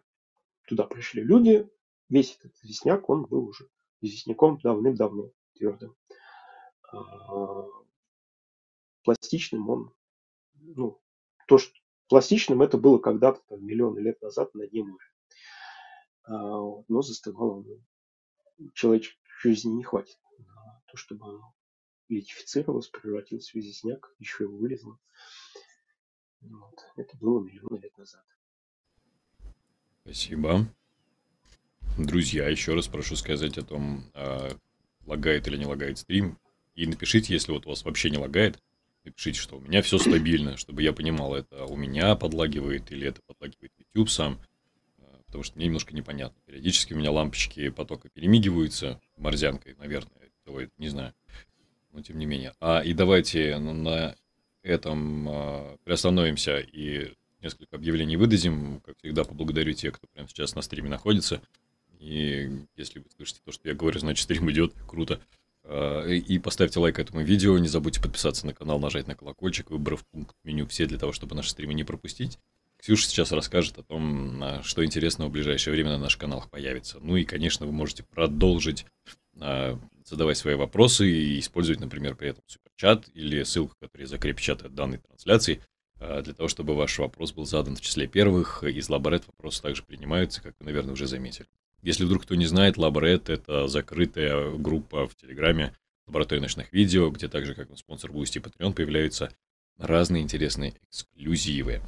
туда 0.68 0.84
пришли 0.84 1.24
люди, 1.24 1.68
весь 2.08 2.36
этот 2.36 2.54
известняк, 2.62 3.10
он 3.10 3.26
был 3.26 3.48
уже 3.48 3.68
известняком 4.02 4.60
давным-давно 4.60 5.32
твердым. 5.54 5.96
А, 6.92 7.66
пластичным 9.04 9.70
он, 9.70 9.94
ну, 10.54 11.02
то, 11.48 11.58
что 11.58 11.74
пластичным 12.08 12.62
это 12.62 12.78
было 12.78 12.98
когда-то 12.98 13.42
там, 13.48 13.66
миллионы 13.66 14.00
лет 14.00 14.22
назад 14.22 14.54
на 14.56 14.68
дне 14.68 14.84
моря. 14.84 15.06
А, 16.24 16.84
но 16.88 17.02
застывало 17.02 17.64
оно. 17.64 17.78
Человеческой 18.74 19.18
жизни 19.42 19.72
не 19.72 19.84
хватит 19.84 20.18
на 20.38 20.82
то, 20.88 20.98
чтобы 20.98 21.26
оно 21.26 21.54
литифицировалось, 22.10 22.90
превратилось 22.90 23.54
в 23.54 23.56
известняк, 23.56 24.14
еще 24.20 24.44
его 24.46 24.58
вылезло. 24.58 25.00
Вот. 26.42 26.76
Это 26.96 27.18
было 27.18 27.42
миллионы 27.42 27.78
лет 27.78 27.98
назад. 27.98 28.26
Спасибо. 30.04 30.66
Друзья, 31.98 32.48
еще 32.48 32.76
раз 32.76 32.88
прошу 32.88 33.16
сказать 33.16 33.58
о 33.58 33.64
том, 33.64 34.06
а, 34.14 34.56
лагает 35.06 35.48
или 35.48 35.58
не 35.58 35.66
лагает 35.66 35.98
стрим. 35.98 36.38
И 36.76 36.86
напишите, 36.86 37.34
если 37.34 37.52
вот 37.52 37.66
у 37.66 37.70
вас 37.70 37.84
вообще 37.84 38.10
не 38.10 38.18
лагает, 38.18 38.58
напишите, 39.04 39.40
что 39.40 39.58
у 39.58 39.62
меня 39.62 39.82
все 39.82 39.98
стабильно, 39.98 40.56
чтобы 40.58 40.82
я 40.82 40.94
понимал, 40.94 41.36
это 41.36 41.66
у 41.66 41.76
меня 41.76 42.16
подлагивает 42.16 42.92
или 42.92 43.08
это 43.08 43.22
подлагивает 43.26 43.72
YouTube 43.78 44.10
сам. 44.10 44.40
А, 45.00 45.22
потому 45.26 45.44
что 45.44 45.58
мне 45.58 45.66
немножко 45.66 45.94
непонятно. 45.94 46.40
Периодически 46.46 46.94
у 46.94 46.98
меня 46.98 47.12
лампочки 47.12 47.70
потока 47.70 48.10
перемигиваются 48.10 49.02
морзянкой, 49.18 49.76
наверное. 49.78 50.12
Делает, 50.46 50.72
не 50.78 50.88
знаю. 50.90 51.14
Но 51.92 52.02
тем 52.02 52.18
не 52.18 52.26
менее. 52.26 52.54
А 52.60 52.82
и 52.82 52.94
давайте 52.94 53.58
на 53.58 54.16
этом 54.64 55.28
а, 55.30 55.78
приостановимся 55.84 56.60
и 56.60 57.14
несколько 57.42 57.76
объявлений 57.76 58.18
выдадим. 58.18 58.82
Как 58.82 58.98
всегда, 59.00 59.24
поблагодарю 59.24 59.74
тех, 59.74 59.94
кто 59.94 60.08
прямо 60.08 60.28
сейчас 60.28 60.56
на 60.56 60.62
стриме 60.62 60.90
находится. 60.90 61.42
И 62.00 62.50
если 62.76 63.00
вы 63.00 63.06
слышите 63.16 63.42
то, 63.46 63.52
что 63.52 63.68
я 63.70 63.76
говорю, 63.76 64.00
значит, 64.00 64.24
стрим 64.24 64.50
идет. 64.52 64.74
Круто. 64.88 65.20
А, 65.64 66.08
и 66.08 66.40
поставьте 66.40 66.80
лайк 66.80 66.98
этому 66.98 67.22
видео. 67.22 67.58
Не 67.58 67.68
забудьте 67.68 68.02
подписаться 68.02 68.46
на 68.46 68.54
канал, 68.54 68.80
нажать 68.80 69.08
на 69.08 69.16
колокольчик, 69.16 69.70
выбрав 69.70 70.06
пункт 70.08 70.36
меню 70.44 70.66
«Все» 70.68 70.86
для 70.86 70.98
того, 70.98 71.12
чтобы 71.12 71.36
наши 71.36 71.52
стримы 71.52 71.74
не 71.74 71.84
пропустить. 71.84 72.40
Ксюша 72.78 73.08
сейчас 73.10 73.34
расскажет 73.34 73.78
о 73.78 73.84
том, 73.84 74.42
а, 74.42 74.64
что 74.64 74.84
интересного 74.84 75.30
в 75.30 75.34
ближайшее 75.34 75.74
время 75.74 75.92
на 75.92 76.00
наших 76.00 76.22
каналах 76.22 76.50
появится. 76.50 77.00
Ну 77.02 77.18
и, 77.18 77.26
конечно, 77.26 77.66
вы 77.66 77.72
можете 77.72 78.04
продолжить 78.04 78.86
задавать 80.04 80.38
свои 80.38 80.56
вопросы 80.56 81.10
и 81.10 81.40
использовать, 81.40 81.80
например, 81.80 82.16
при 82.16 82.30
этом 82.30 82.44
суперчат 82.48 83.08
или 83.14 83.44
ссылку, 83.44 83.76
которая 83.80 84.08
закрепит 84.08 84.42
чат 84.42 84.64
от 84.64 84.74
данной 84.74 84.98
трансляции, 84.98 85.62
а, 86.00 86.22
для 86.22 86.34
того, 86.34 86.50
чтобы 86.50 86.76
ваш 86.76 86.98
вопрос 87.00 87.32
был 87.32 87.46
задан 87.46 87.76
в 87.76 87.82
числе 87.82 88.08
первых. 88.08 88.64
Из 88.64 88.90
Лаборет 88.90 89.28
вопросы 89.28 89.62
также 89.62 89.84
принимаются, 89.84 90.42
как 90.42 90.56
вы, 90.60 90.66
наверное, 90.66 90.94
уже 90.94 91.08
заметили. 91.08 91.48
Если 91.82 92.04
вдруг 92.04 92.24
кто 92.24 92.36
не 92.36 92.46
знает, 92.46 92.78
Лаборет– 92.78 93.30
это 93.32 93.68
закрытая 93.68 94.52
группа 94.52 95.08
в 95.08 95.16
Телеграме 95.16 95.74
лаборатории 96.08 96.42
ночных 96.42 96.74
видео, 96.74 97.10
где 97.10 97.28
также, 97.28 97.56
как 97.56 97.70
спонсор 97.78 98.12
Boosty 98.12 98.38
и 98.38 98.40
Patreon, 98.40 98.74
появляются 98.74 99.32
разные 99.78 100.24
интересные 100.24 100.74
эксклюзивы. 100.90 101.82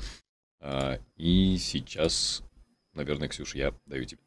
А, 0.60 1.00
и 1.18 1.58
сейчас, 1.58 2.44
наверное, 2.94 3.28
Ксюша, 3.28 3.58
я 3.58 3.74
даю 3.86 4.06
тебе. 4.06 4.22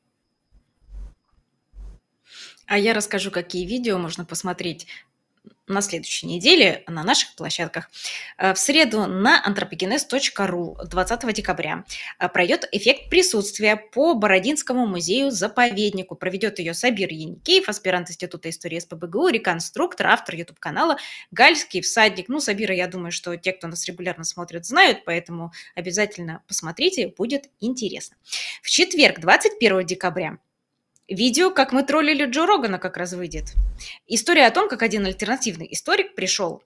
А 2.66 2.78
я 2.78 2.92
расскажу, 2.92 3.30
какие 3.30 3.66
видео 3.66 3.98
можно 3.98 4.24
посмотреть 4.24 4.86
на 5.66 5.80
следующей 5.80 6.26
неделе 6.26 6.84
на 6.86 7.02
наших 7.02 7.34
площадках. 7.36 7.90
Э, 8.36 8.52
в 8.52 8.58
среду 8.58 9.06
на 9.06 9.42
anthropogenes.ru 9.46 10.84
20 10.86 11.34
декабря 11.34 11.84
э, 12.18 12.28
пройдет 12.28 12.68
эффект 12.72 13.08
присутствия 13.08 13.76
по 13.76 14.14
Бородинскому 14.14 14.86
музею-заповеднику. 14.86 16.16
Проведет 16.16 16.58
ее 16.58 16.74
Сабир 16.74 17.08
Яникеев, 17.10 17.68
аспирант 17.68 18.10
Института 18.10 18.50
истории 18.50 18.78
СПБГУ, 18.78 19.28
реконструктор, 19.28 20.08
автор 20.08 20.34
YouTube-канала 20.34 20.98
«Гальский 21.30 21.80
всадник». 21.80 22.28
Ну, 22.28 22.40
Сабира, 22.40 22.74
я 22.74 22.86
думаю, 22.86 23.12
что 23.12 23.36
те, 23.36 23.52
кто 23.52 23.66
нас 23.66 23.86
регулярно 23.86 24.24
смотрит, 24.24 24.66
знают, 24.66 25.04
поэтому 25.06 25.52
обязательно 25.74 26.42
посмотрите, 26.46 27.08
будет 27.16 27.48
интересно. 27.60 28.16
В 28.62 28.68
четверг, 28.68 29.20
21 29.20 29.86
декабря, 29.86 30.38
Видео, 31.08 31.50
как 31.50 31.72
мы 31.72 31.82
троллили 31.82 32.24
Джо 32.24 32.46
Рогана, 32.46 32.78
как 32.78 32.96
раз 32.96 33.12
выйдет. 33.12 33.52
История 34.06 34.46
о 34.46 34.50
том, 34.50 34.70
как 34.70 34.82
один 34.82 35.04
альтернативный 35.04 35.68
историк 35.70 36.14
пришел 36.14 36.62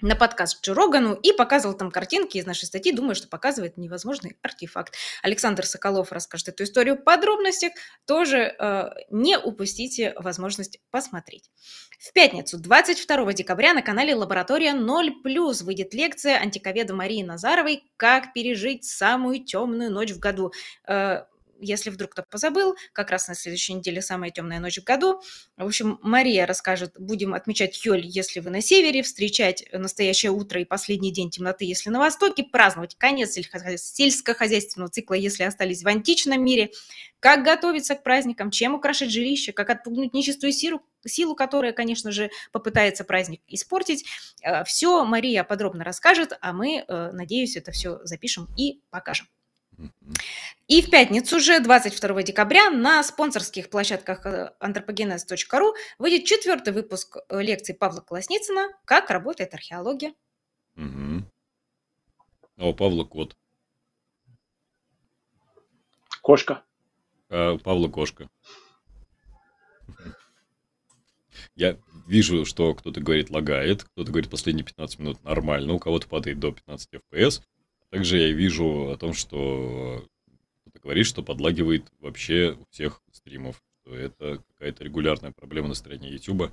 на 0.00 0.16
подкаст 0.16 0.64
Джо 0.64 0.72
Рогану 0.72 1.12
и 1.12 1.32
показывал 1.32 1.76
там 1.76 1.90
картинки 1.90 2.38
из 2.38 2.46
нашей 2.46 2.64
статьи, 2.64 2.90
думаю, 2.90 3.14
что 3.14 3.28
показывает 3.28 3.76
невозможный 3.76 4.38
артефакт. 4.40 4.94
Александр 5.22 5.66
Соколов 5.66 6.10
расскажет 6.10 6.48
эту 6.48 6.64
историю 6.64 6.96
в 6.96 7.04
подробностях, 7.04 7.72
тоже 8.06 8.56
э, 8.58 8.90
не 9.10 9.36
упустите 9.36 10.14
возможность 10.16 10.80
посмотреть. 10.90 11.50
В 12.00 12.14
пятницу, 12.14 12.58
22 12.58 13.32
декабря, 13.34 13.74
на 13.74 13.82
канале 13.82 14.14
«Лаборатория 14.14 14.72
0+,» 14.72 15.64
выйдет 15.64 15.92
лекция 15.92 16.40
антиковеда 16.40 16.94
Марии 16.94 17.22
Назаровой 17.22 17.84
«Как 17.98 18.32
пережить 18.32 18.84
самую 18.84 19.44
темную 19.44 19.92
ночь 19.92 20.12
в 20.12 20.18
году». 20.18 20.52
Э, 20.88 21.24
если 21.62 21.90
вдруг 21.90 22.12
кто 22.12 22.22
позабыл, 22.22 22.76
как 22.92 23.10
раз 23.10 23.28
на 23.28 23.34
следующей 23.34 23.74
неделе 23.74 24.02
самая 24.02 24.30
темная 24.30 24.60
ночь 24.60 24.78
в 24.78 24.84
году. 24.84 25.22
В 25.56 25.64
общем, 25.64 25.98
Мария 26.02 26.46
расскажет, 26.46 26.94
будем 26.98 27.34
отмечать 27.34 27.84
Йоль, 27.84 28.04
если 28.04 28.40
вы 28.40 28.50
на 28.50 28.60
севере, 28.60 29.02
встречать 29.02 29.64
настоящее 29.72 30.32
утро 30.32 30.60
и 30.60 30.64
последний 30.64 31.12
день 31.12 31.30
темноты, 31.30 31.64
если 31.64 31.90
на 31.90 31.98
востоке, 31.98 32.44
праздновать 32.44 32.96
конец 32.96 33.32
сельскохозяйственного 33.32 34.90
цикла, 34.90 35.14
если 35.14 35.44
остались 35.44 35.82
в 35.82 35.88
античном 35.88 36.44
мире, 36.44 36.70
как 37.20 37.44
готовиться 37.44 37.94
к 37.94 38.02
праздникам, 38.02 38.50
чем 38.50 38.74
украшать 38.74 39.10
жилище, 39.10 39.52
как 39.52 39.70
отпугнуть 39.70 40.12
нечистую 40.12 40.52
силу, 40.52 40.82
силу, 41.06 41.34
которая, 41.34 41.72
конечно 41.72 42.10
же, 42.10 42.30
попытается 42.50 43.04
праздник 43.04 43.40
испортить. 43.46 44.04
Э, 44.42 44.64
все 44.64 45.04
Мария 45.04 45.44
подробно 45.44 45.84
расскажет, 45.84 46.36
а 46.40 46.52
мы, 46.52 46.84
э, 46.86 47.10
надеюсь, 47.12 47.56
это 47.56 47.70
все 47.70 48.00
запишем 48.04 48.48
и 48.56 48.80
покажем. 48.90 49.28
И 50.68 50.80
в 50.80 50.90
пятницу 50.90 51.36
уже, 51.36 51.60
22 51.60 52.22
декабря, 52.22 52.70
на 52.70 53.02
спонсорских 53.02 53.68
площадках 53.68 54.24
anthropogenes.ru 54.60 55.70
э, 55.70 55.72
выйдет 55.98 56.24
четвертый 56.24 56.72
выпуск 56.72 57.16
э, 57.28 57.42
лекции 57.42 57.72
Павла 57.72 58.00
Колосницына 58.00 58.68
«Как 58.84 59.10
работает 59.10 59.54
археология». 59.54 60.14
Угу. 60.76 61.24
А 62.58 62.68
у 62.68 62.74
Павла 62.74 63.04
кот. 63.04 63.36
Кошка. 66.22 66.62
А 67.28 67.52
у 67.52 67.58
Павла 67.58 67.88
кошка. 67.88 68.28
Я 71.54 71.78
вижу, 72.06 72.44
что 72.44 72.74
кто-то 72.74 73.00
говорит 73.00 73.30
лагает, 73.30 73.84
кто-то 73.84 74.10
говорит 74.10 74.30
последние 74.30 74.64
15 74.64 74.98
минут 75.00 75.22
нормально, 75.24 75.74
у 75.74 75.78
кого-то 75.78 76.08
падает 76.08 76.38
до 76.38 76.52
15 76.52 76.88
FPS. 77.12 77.42
Также 77.92 78.16
я 78.16 78.32
вижу 78.32 78.90
о 78.90 78.96
том, 78.96 79.12
что 79.12 80.08
кто-то 80.62 80.80
говорит, 80.80 81.06
что 81.06 81.22
подлагивает 81.22 81.92
вообще 82.00 82.56
у 82.58 82.64
всех 82.70 83.02
стримов, 83.12 83.62
это 83.84 84.42
какая-то 84.48 84.82
регулярная 84.82 85.32
проблема 85.32 85.68
на 85.68 85.74
стороне 85.74 86.10
YouTube. 86.10 86.50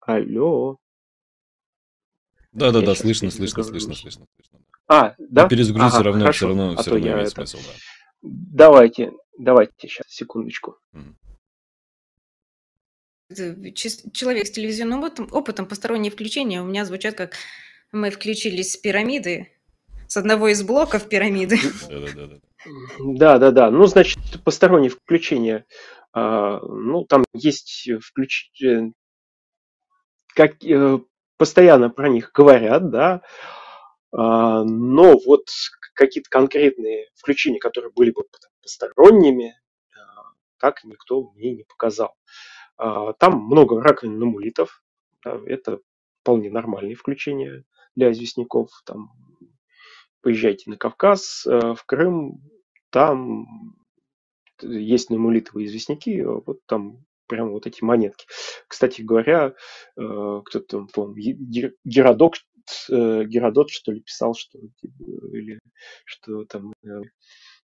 Алло. 0.00 0.78
Да, 2.52 2.70
да, 2.72 2.80
я 2.80 2.86
да, 2.86 2.94
слышно, 2.94 3.30
слышно, 3.30 3.62
слышно, 3.62 3.94
слышно, 3.94 4.26
слышно. 4.34 4.64
А, 4.86 5.14
да? 5.18 5.42
Но 5.42 5.48
перезагрузить 5.48 5.92
ага, 5.92 5.96
все 5.96 6.02
равно, 6.04 6.20
хорошо. 6.20 6.36
все 6.36 6.46
равно, 6.46 6.70
а 6.70 6.82
все 6.82 6.90
равно 6.92 7.06
имеет 7.08 7.26
это... 7.26 7.46
смысл, 7.46 7.58
да. 7.58 7.72
Давайте, 8.22 9.12
давайте, 9.38 9.72
сейчас, 9.80 10.06
секундочку. 10.08 10.78
Угу. 10.92 11.14
Человек 13.30 14.46
с 14.46 14.50
телевизионным 14.50 15.00
опытом, 15.00 15.28
опытом 15.32 15.66
посторонние 15.66 16.10
включения 16.10 16.62
у 16.62 16.64
меня 16.64 16.86
звучат 16.86 17.14
как 17.14 17.34
мы 17.92 18.10
включились 18.10 18.72
с 18.72 18.76
пирамиды, 18.78 19.52
с 20.06 20.16
одного 20.16 20.48
из 20.48 20.62
блоков 20.62 21.08
пирамиды. 21.08 21.58
Да, 22.98 23.38
да, 23.38 23.50
да. 23.50 23.70
Ну, 23.70 23.86
значит, 23.86 24.18
посторонние 24.44 24.90
включения. 24.90 25.64
А, 26.12 26.58
ну, 26.60 27.04
там 27.04 27.24
есть 27.32 27.88
включ... 28.02 28.50
Э, 28.62 28.90
как 30.34 30.62
э, 30.64 30.98
постоянно 31.36 31.88
про 31.88 32.08
них 32.08 32.32
говорят, 32.32 32.90
да. 32.90 33.22
А, 34.10 34.64
но 34.64 35.18
вот 35.24 35.48
какие-то 35.94 36.30
конкретные 36.30 37.08
включения, 37.14 37.60
которые 37.60 37.92
были 37.92 38.10
бы 38.10 38.24
посторонними, 38.60 39.54
а, 39.94 40.32
так 40.58 40.82
никто 40.84 41.30
мне 41.36 41.52
не 41.52 41.62
показал. 41.62 42.16
Там 42.78 43.42
много 43.44 43.82
раковин 43.82 44.18
намулитов. 44.18 44.82
Это 45.24 45.80
вполне 46.22 46.50
нормальные 46.50 46.94
включения 46.94 47.64
для 47.96 48.12
известняков. 48.12 48.70
Там 48.84 49.10
поезжайте 50.20 50.70
на 50.70 50.76
Кавказ, 50.76 51.46
э, 51.46 51.74
в 51.74 51.84
Крым, 51.86 52.42
там 52.90 53.46
есть 54.60 55.10
намулитовые 55.10 55.66
известняки, 55.66 56.20
а 56.20 56.40
вот 56.44 56.58
там 56.66 57.04
прям 57.26 57.50
вот 57.50 57.66
эти 57.66 57.84
монетки. 57.84 58.26
Кстати 58.66 59.02
говоря, 59.02 59.54
э, 59.96 60.40
кто-то 60.44 60.66
там, 60.66 60.88
по 60.88 61.12
Геродот, 61.14 62.36
э, 62.90 63.24
Геродот, 63.24 63.70
что 63.70 63.92
ли, 63.92 64.00
писал, 64.00 64.34
что, 64.34 64.58
или, 65.32 65.60
что 66.04 66.44
там 66.44 66.72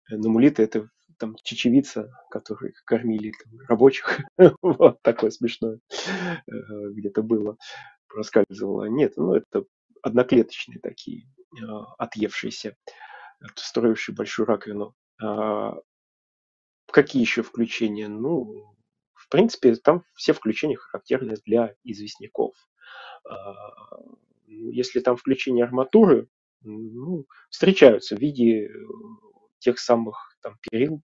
намулиты 0.10 0.64
это 0.64 0.90
там 1.18 1.36
чечевица, 1.44 2.12
которые 2.32 2.74
кормили 2.86 3.34
там, 3.44 3.60
рабочих. 3.68 4.20
вот 4.62 5.02
такое 5.02 5.32
смешное 5.32 5.80
где-то 6.48 7.24
было, 7.24 7.58
проскальзывало. 8.08 8.86
Нет, 8.86 9.14
ну 9.18 9.34
это 9.34 9.66
одноклеточные 10.02 10.80
такие, 10.80 11.26
а, 11.62 11.94
отъевшиеся, 11.98 12.76
строившие 13.56 14.16
большую 14.16 14.46
раковину. 14.46 14.96
А, 15.22 15.76
какие 16.92 17.22
еще 17.22 17.44
включения? 17.44 18.08
Ну, 18.08 18.76
в 19.14 19.30
принципе, 19.30 19.76
там 19.76 20.04
все 20.16 20.34
включения 20.34 20.76
характерны 20.76 21.36
для 21.46 21.76
известняков. 21.84 22.56
А, 23.26 23.54
если 24.48 25.00
там 25.00 25.18
включения 25.18 25.64
арматуры, 25.64 26.28
ну, 26.62 27.26
встречаются 27.50 28.18
в 28.18 28.20
виде 28.20 28.66
э, 28.66 28.70
тех 29.60 29.80
самых 29.80 30.38
там 30.42 30.58
перил, 30.62 31.02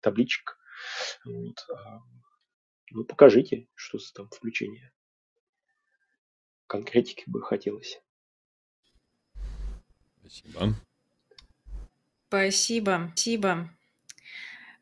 табличек. 0.00 0.58
Вот. 1.24 1.66
Ну, 2.90 3.04
покажите, 3.04 3.68
что 3.74 3.98
за 3.98 4.12
там 4.12 4.28
включение. 4.28 4.92
Конкретики 6.66 7.24
бы 7.26 7.42
хотелось. 7.42 8.00
Спасибо. 10.20 10.74
Спасибо, 12.28 13.08
спасибо. 13.12 13.70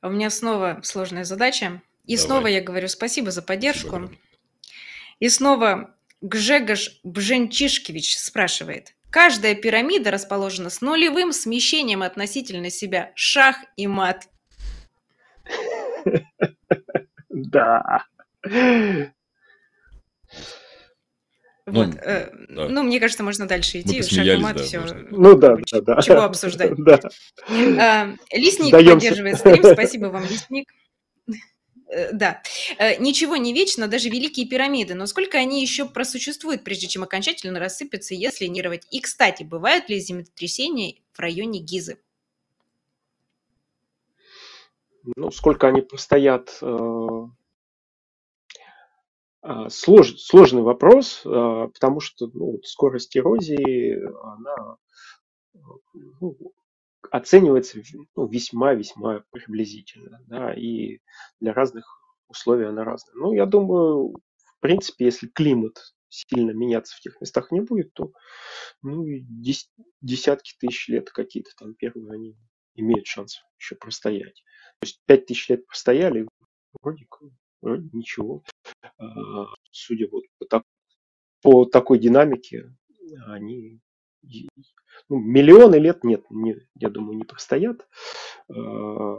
У 0.02 0.08
меня 0.08 0.30
снова 0.30 0.80
сложная 0.82 1.24
задача. 1.24 1.82
И 2.04 2.16
Давай. 2.16 2.26
снова 2.26 2.46
я 2.46 2.62
говорю 2.62 2.88
спасибо 2.88 3.30
за 3.30 3.42
поддержку. 3.42 3.96
Спасибо. 3.96 4.18
И 5.20 5.28
снова 5.28 5.94
Гжегош 6.22 7.00
Бженчишкевич 7.04 8.18
спрашивает. 8.18 8.94
Каждая 9.10 9.54
пирамида 9.54 10.10
расположена 10.10 10.70
с 10.70 10.80
нулевым 10.80 11.32
смещением 11.32 12.02
относительно 12.02 12.70
себя. 12.70 13.12
Шах 13.14 13.56
и 13.76 13.86
мат. 13.86 14.28
Да. 17.32 18.04
Ну, 21.66 21.84
вот, 21.84 21.94
э, 22.02 22.30
да. 22.48 22.68
ну, 22.68 22.82
мне 22.82 22.98
кажется, 22.98 23.22
можно 23.22 23.46
дальше 23.46 23.80
идти. 23.80 24.02
Шахмат, 24.02 24.56
да, 24.56 24.62
все. 24.62 24.80
Можно. 24.80 25.06
Ну 25.10 25.36
да, 25.36 25.56
да, 25.70 25.80
да. 25.80 26.02
Чего 26.02 26.22
обсуждать? 26.22 26.72
Да. 26.78 26.98
А, 27.48 28.08
лесник 28.32 28.68
Сдаемся. 28.68 28.94
поддерживает 28.94 29.38
стрим. 29.38 29.64
Спасибо 29.64 30.06
вам, 30.06 30.22
Лесник. 30.24 30.68
Э, 31.90 32.12
да. 32.12 32.42
Э, 32.78 32.96
ничего 33.00 33.36
не 33.36 33.52
вечно, 33.52 33.88
даже 33.88 34.08
великие 34.08 34.46
пирамиды. 34.46 34.94
Но 34.94 35.06
сколько 35.06 35.38
они 35.38 35.60
еще 35.60 35.88
просуществуют, 35.88 36.62
прежде 36.64 36.86
чем 36.86 37.02
окончательно 37.02 37.58
рассыпятся, 37.58 38.14
если 38.14 38.46
нервать? 38.46 38.86
И, 38.90 39.00
кстати, 39.00 39.42
бывают 39.42 39.88
ли 39.88 39.98
землетрясения 39.98 40.96
в 41.12 41.18
районе 41.18 41.60
Гизы? 41.60 41.98
Ну, 45.16 45.30
сколько 45.30 45.66
они 45.66 45.80
простоят 45.80 46.58
э, 46.62 47.26
слож, 49.70 50.16
сложный 50.20 50.62
вопрос, 50.62 51.22
потому 51.24 52.00
что 52.00 52.30
ну, 52.34 52.60
скорость 52.62 53.16
эрозии, 53.16 53.98
она 54.22 54.76
ну, 56.20 56.36
оценивается 57.10 57.80
ну, 58.16 58.26
весьма-весьма 58.26 59.24
приблизительно, 59.30 60.22
да, 60.26 60.52
и 60.54 61.00
для 61.40 61.52
разных 61.52 62.00
условий 62.28 62.66
она 62.66 62.84
разная. 62.84 63.14
Ну, 63.16 63.32
я 63.32 63.46
думаю, 63.46 64.14
в 64.36 64.60
принципе, 64.60 65.06
если 65.06 65.26
климат 65.26 65.94
сильно 66.08 66.50
меняться 66.50 66.96
в 66.96 67.00
тех 67.00 67.20
местах 67.20 67.50
не 67.50 67.60
будет, 67.60 67.92
то 67.94 68.12
ну, 68.82 69.04
дес, 69.06 69.70
десятки 70.00 70.54
тысяч 70.58 70.88
лет 70.88 71.10
какие-то 71.10 71.50
там 71.56 71.74
первые 71.74 72.12
они 72.12 72.36
имеют 72.74 73.06
шанс 73.06 73.40
еще 73.58 73.76
простоять. 73.76 74.42
То 74.80 74.86
есть 74.86 75.00
пять 75.06 75.26
тысяч 75.26 75.48
лет 75.48 75.66
простояли, 75.66 76.28
вроде, 76.80 77.06
вроде 77.60 77.88
ничего. 77.92 78.42
А, 78.98 79.46
судя 79.70 80.08
вот 80.10 80.24
по, 80.38 80.46
так, 80.46 80.62
по 81.42 81.64
такой 81.64 81.98
динамике, 81.98 82.74
они 83.26 83.80
ну, 85.08 85.18
миллионы 85.18 85.76
лет 85.76 86.04
нет, 86.04 86.24
не, 86.30 86.56
я 86.74 86.90
думаю, 86.90 87.16
не 87.16 87.24
простоят. 87.24 87.86
А, 88.48 89.16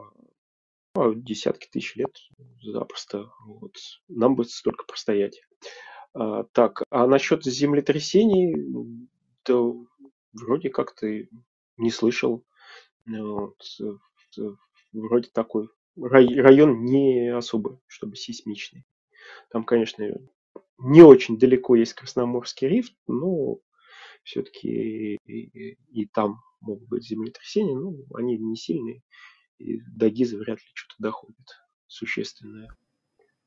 а 0.95 1.13
десятки 1.13 1.67
тысяч 1.69 1.95
лет 1.95 2.15
запросто. 2.61 3.31
Вот. 3.45 3.75
Нам 4.07 4.35
будет 4.35 4.51
столько 4.51 4.85
простоять. 4.85 5.41
А, 6.13 6.43
так, 6.51 6.83
а 6.89 7.07
насчет 7.07 7.43
землетрясений, 7.43 8.55
то 9.43 9.85
вроде 10.33 10.69
как-то 10.69 11.07
не 11.77 11.91
слышал. 11.91 12.45
Вот. 13.05 13.61
Вроде 14.93 15.29
такой 15.29 15.69
район 15.97 16.83
не 16.83 17.35
особо, 17.35 17.79
чтобы 17.87 18.15
сейсмичный. 18.15 18.85
Там, 19.49 19.63
конечно, 19.63 20.05
не 20.77 21.01
очень 21.01 21.37
далеко 21.37 21.75
есть 21.75 21.93
Красноморский 21.93 22.67
рифт, 22.67 22.93
но 23.07 23.59
все-таки 24.23 25.15
и, 25.25 25.77
и 25.91 26.05
там 26.07 26.39
могут 26.61 26.87
быть 26.87 27.07
землетрясения, 27.07 27.75
но 27.75 27.93
они 28.15 28.37
не 28.37 28.55
сильные, 28.55 29.01
и 29.57 29.79
до 29.95 30.09
Гизы 30.09 30.37
вряд 30.37 30.59
ли 30.59 30.65
что-то 30.73 30.95
доходит 30.99 31.47
существенное. 31.87 32.69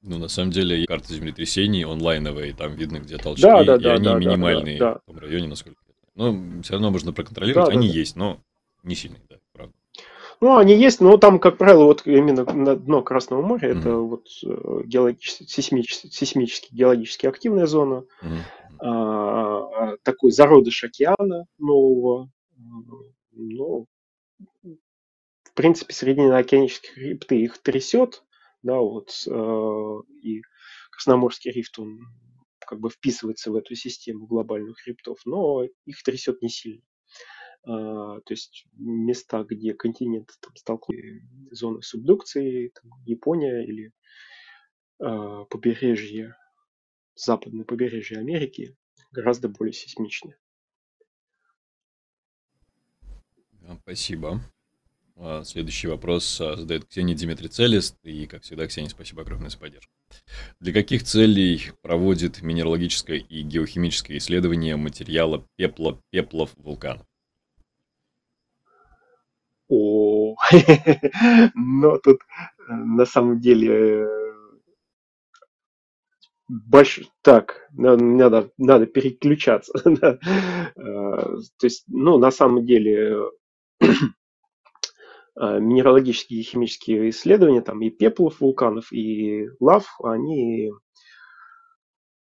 Ну, 0.03 0.19
на 0.19 0.29
самом 0.29 0.51
деле, 0.51 0.85
карты 0.87 1.15
землетрясений 1.15 1.85
онлайновые, 1.85 2.55
там 2.55 2.75
видно, 2.75 2.99
где 2.99 3.17
толчки, 3.17 3.43
да, 3.43 3.65
да, 3.65 3.77
и 3.77 3.81
да, 3.81 3.95
они 3.95 4.05
да, 4.05 4.19
минимальные 4.19 4.79
да, 4.79 4.95
да. 4.95 5.01
в 5.01 5.07
том 5.07 5.19
районе, 5.19 5.49
насколько 5.49 5.81
Но 6.15 6.61
все 6.63 6.75
равно 6.75 6.91
можно 6.91 7.13
проконтролировать, 7.13 7.71
да, 7.71 7.73
они 7.73 7.89
да, 7.89 7.95
есть, 7.95 8.15
но 8.15 8.39
не 8.83 8.97
сильные, 8.97 9.23
да, 9.31 9.37
правда. 9.53 9.73
Ну, 10.41 10.59
они 10.59 10.77
есть, 10.77 11.01
но 11.01 11.17
там, 11.17 11.39
как 11.39 11.57
правило, 11.57 11.85
вот 11.85 12.03
именно 12.07 12.45
на 12.45 12.77
дно 12.77 13.03
Красного 13.03 13.41
моря 13.41 13.71
mm-hmm. 13.71 13.79
это 13.79 13.97
вот 13.97 14.27
э, 14.45 14.83
геологически, 14.85 15.45
сейсмически, 15.45 16.09
сейсмически 16.09 16.75
геологически 16.75 17.27
активная 17.27 17.67
зона, 17.67 18.05
mm-hmm. 18.23 18.39
А, 18.87 19.97
такой 20.03 20.31
зародыш 20.31 20.85
океана 20.85 21.47
нового. 21.59 22.31
Ну, 23.33 23.87
в 24.63 25.55
принципе, 25.55 25.95
среднеокеанические 25.95 26.93
хребты 26.93 27.37
их 27.43 27.59
трясет, 27.59 28.25
да, 28.63 28.79
вот, 28.79 29.11
э, 29.27 30.01
и 30.23 30.43
Красноморский 30.91 31.51
рифт, 31.51 31.79
он 31.79 32.01
как 32.59 32.81
бы 32.81 32.91
вписывается 32.91 33.51
в 33.51 33.57
эту 33.57 33.75
систему 33.75 34.27
глобальных 34.27 34.79
хребтов, 34.79 35.21
но 35.25 35.65
их 35.65 36.03
трясет 36.03 36.43
не 36.43 36.49
сильно. 36.49 36.83
А, 37.67 38.21
то 38.21 38.33
есть 38.33 38.67
места, 38.75 39.45
где 39.45 39.73
континенты 39.73 40.35
там, 40.41 40.55
столкнулись 40.57 41.23
зоны 41.51 41.81
субдукции, 41.83 42.71
там, 42.75 42.93
Япония 43.07 43.65
или 43.65 43.93
а, 45.01 45.45
побережье, 45.45 46.37
западное 47.15 47.65
побережье 47.65 48.19
Америки 48.19 48.77
гораздо 49.13 49.49
более 49.49 49.73
сейсмичны. 49.73 50.37
Спасибо. 53.83 54.41
А, 55.17 55.45
следующий 55.45 55.89
вопрос 55.89 56.37
задает 56.37 56.87
Ксения 56.87 57.15
Димитри 57.15 57.49
Целест. 57.49 57.97
И, 58.03 58.27
как 58.27 58.43
всегда, 58.43 58.67
Ксения, 58.67 58.91
спасибо 58.91 59.23
огромное 59.23 59.51
за 59.51 59.59
поддержку. 59.59 59.93
Для 60.61 60.73
каких 60.73 61.05
целей 61.05 61.71
проводит 61.83 62.43
минералогическое 62.43 63.19
и 63.19 63.43
геохимическое 63.43 64.19
исследование 64.19 64.77
материала 64.77 65.47
пепла 65.57 66.01
пеплов 66.11 66.51
вулканов? 66.57 67.07
О, 69.69 70.37
но 71.55 71.99
тут 71.99 72.21
э, 72.69 72.73
на 72.73 73.07
самом 73.07 73.41
деле 73.41 74.07
больш... 76.49 77.01
так, 77.23 77.69
надо, 77.73 78.51
надо 78.59 78.87
переключаться. 78.87 79.73
Э, 80.77 80.81
То 81.59 81.67
есть, 81.67 81.85
ну, 81.87 82.19
на 82.19 82.31
самом 82.31 82.67
деле, 82.67 83.29
э, 83.81 83.87
минералогические 85.37 86.41
и 86.41 86.43
химические 86.43 87.11
исследования, 87.11 87.61
там 87.61 87.81
и 87.83 87.91
пеплов 87.91 88.41
вулканов, 88.41 88.93
и 88.93 89.49
лав, 89.61 89.87
они 90.03 90.73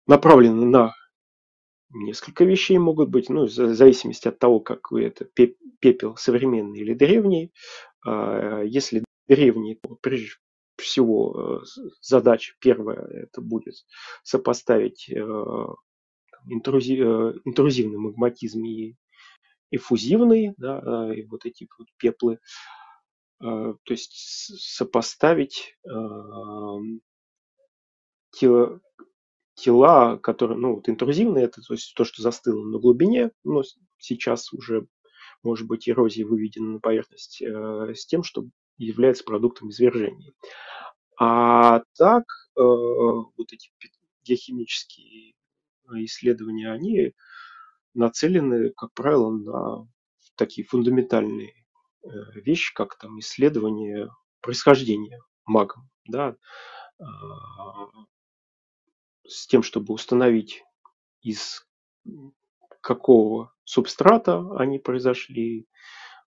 направлены 0.06 0.64
на 0.66 0.94
несколько 1.92 2.44
вещей 2.44 2.78
могут 2.78 3.10
быть, 3.10 3.28
ну, 3.28 3.44
в 3.46 3.50
зависимости 3.50 4.28
от 4.28 4.38
того, 4.38 4.60
какой 4.60 5.04
это 5.06 5.24
пепел 5.80 6.16
современный 6.16 6.80
или 6.80 6.94
древний. 6.94 7.52
А, 8.06 8.62
Если 8.62 9.04
древний, 9.28 9.76
то 9.76 9.96
всего 10.80 11.60
э, 11.62 11.66
задача 12.00 12.54
первая 12.60 13.00
это 13.06 13.40
будет 13.40 13.74
сопоставить 14.22 15.08
э, 15.10 15.16
интрузи- 16.50 17.02
э, 17.02 17.34
интрузивный 17.44 17.98
магматизм 17.98 18.64
и 18.64 18.94
эффузивный, 19.70 20.54
да, 20.56 21.12
и 21.14 21.24
вот 21.26 21.46
эти 21.46 21.68
вот 21.78 21.88
пеплы, 21.96 22.40
то 23.38 23.78
есть 23.88 24.12
сопоставить 24.58 25.76
эм, 25.88 27.00
те 28.32 28.50
тела, 29.54 30.16
которые, 30.18 30.58
ну, 30.58 30.76
вот 30.76 30.88
интрузивные, 30.88 31.44
это 31.44 31.60
то 31.62 31.74
есть 31.74 31.94
то, 31.94 32.04
что 32.04 32.22
застыло 32.22 32.64
на 32.64 32.78
глубине, 32.78 33.30
но 33.44 33.62
сейчас 33.98 34.52
уже, 34.52 34.86
может 35.42 35.66
быть, 35.66 35.88
эрозия 35.88 36.26
выведена 36.26 36.74
на 36.74 36.80
поверхность 36.80 37.42
с 37.42 38.06
тем, 38.06 38.22
что 38.22 38.46
является 38.86 39.24
продуктом 39.24 39.70
извержений. 39.70 40.34
А 41.18 41.82
так, 41.96 42.24
э, 42.56 42.60
вот 42.60 43.52
эти 43.52 43.70
геохимические 44.24 45.34
исследования, 45.92 46.72
они 46.72 47.12
нацелены, 47.94 48.70
как 48.76 48.92
правило, 48.94 49.30
на 49.30 49.88
такие 50.36 50.66
фундаментальные 50.66 51.52
э, 52.02 52.08
вещи, 52.34 52.74
как 52.74 52.96
там 52.96 53.18
исследование 53.18 54.08
происхождения 54.40 55.20
магм, 55.44 55.90
да, 56.06 56.36
а, 56.98 57.06
с 59.26 59.46
тем, 59.46 59.62
чтобы 59.62 59.92
установить 59.94 60.64
из 61.22 61.66
какого 62.80 63.52
субстрата 63.64 64.38
они 64.56 64.78
произошли, 64.78 65.66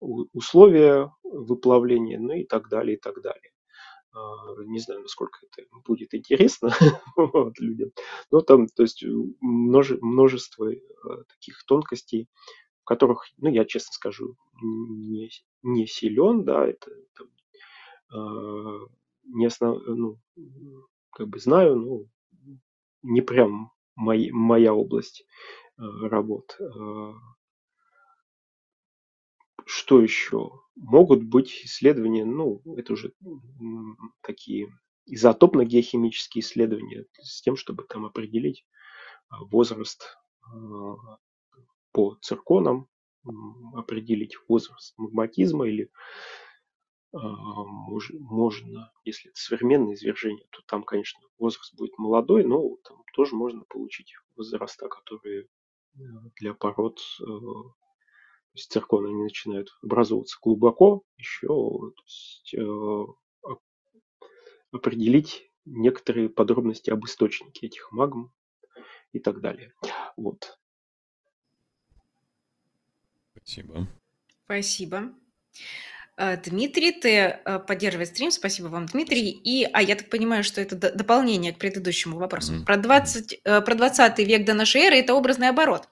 условия 0.01 1.13
выплавления, 1.23 2.19
ну 2.19 2.33
и 2.35 2.45
так 2.45 2.69
далее, 2.69 2.97
и 2.97 3.01
так 3.01 3.21
далее. 3.23 3.53
А, 4.13 4.63
Не 4.65 4.79
знаю, 4.81 5.03
насколько 5.03 5.39
это 5.47 5.69
будет 5.87 6.15
интересно 6.15 6.71
вот, 7.17 7.59
людям, 7.61 7.91
но 8.31 8.41
там, 8.41 8.67
то 8.69 8.83
есть, 8.83 9.05
множе- 9.41 9.99
множество 10.03 10.73
э, 10.73 10.77
таких 11.29 11.65
тонкостей, 11.67 12.29
в 12.83 12.87
которых, 12.87 13.25
ну, 13.39 13.51
я 13.51 13.65
честно 13.65 13.93
скажу, 13.95 14.37
не, 14.63 15.31
не 15.63 15.87
силен, 15.87 16.45
да, 16.45 16.67
это 16.67 16.91
там, 17.17 17.29
а, 18.13 18.79
не 19.25 19.47
основ, 19.47 19.79
ну, 19.87 20.19
как 21.13 21.29
бы 21.29 21.39
знаю, 21.39 21.77
ну, 21.77 22.07
не 23.03 23.21
прям 23.23 23.73
мои- 23.97 24.31
моя 24.33 24.75
область 24.75 25.25
э, 25.79 25.83
работ. 26.09 26.59
Что 29.73 30.03
еще? 30.03 30.51
Могут 30.75 31.23
быть 31.23 31.65
исследования, 31.65 32.25
ну, 32.25 32.61
это 32.77 32.95
уже 32.95 33.13
такие 34.21 34.67
изотопно-геохимические 35.07 36.41
исследования 36.41 37.07
с 37.21 37.41
тем, 37.41 37.55
чтобы 37.55 37.85
там 37.85 38.05
определить 38.05 38.67
а, 39.29 39.45
возраст 39.45 40.19
а, 40.43 41.19
по 41.93 42.17
цирконам, 42.21 42.89
определить 43.73 44.35
возраст 44.49 44.93
магматизма 44.99 45.69
или 45.69 45.93
а, 47.13 47.19
мож- 47.21 48.19
можно, 48.19 48.93
если 49.05 49.31
это 49.31 49.39
современное 49.41 49.95
извержение, 49.95 50.47
то 50.51 50.63
там, 50.67 50.83
конечно, 50.83 51.21
возраст 51.39 51.77
будет 51.77 51.97
молодой, 51.97 52.43
но 52.43 52.77
там 52.83 53.05
тоже 53.15 53.37
можно 53.37 53.63
получить 53.69 54.15
возраста, 54.35 54.89
которые 54.89 55.45
э, 55.45 55.99
для 56.41 56.55
пород 56.55 56.99
э, 57.21 57.25
то 58.53 58.59
есть 58.59 58.73
цирконы 58.73 59.09
они 59.09 59.23
начинают 59.23 59.71
образовываться 59.83 60.39
глубоко, 60.43 61.05
еще 61.17 61.47
то 61.49 62.03
есть, 62.05 62.55
э, 62.55 62.61
оп- 62.63 63.63
определить 64.73 65.51
некоторые 65.65 66.29
подробности 66.29 66.91
об 66.91 67.05
источнике 67.05 67.67
этих 67.67 67.93
магм 67.93 68.33
и 69.13 69.21
так 69.21 69.41
далее. 69.41 69.75
Вот. 70.17 70.59
Спасибо. 73.37 73.87
Спасибо. 74.45 75.15
Э, 76.21 76.37
Дмитрий, 76.37 76.93
ты 76.93 77.09
э, 77.09 77.59
поддерживаешь 77.61 78.11
стрим. 78.11 78.31
Спасибо 78.31 78.67
вам, 78.67 78.85
Дмитрий. 78.85 79.31
И, 79.31 79.65
а 79.73 79.81
я 79.81 79.97
так 79.97 80.11
понимаю, 80.11 80.45
что 80.45 80.61
это 80.61 80.77
д- 80.77 80.93
дополнение 80.93 81.55
к 81.55 81.59
предыдущему 81.59 82.19
вопросу. 82.19 82.53
Про 82.67 82.77
20, 82.77 83.41
э, 83.43 83.61
про 83.63 83.75
20 83.75 84.19
век 84.19 84.45
до 84.45 84.53
нашей 84.53 84.83
эры 84.83 84.97
это 84.97 85.15
образный 85.15 85.49
оборот. 85.49 85.89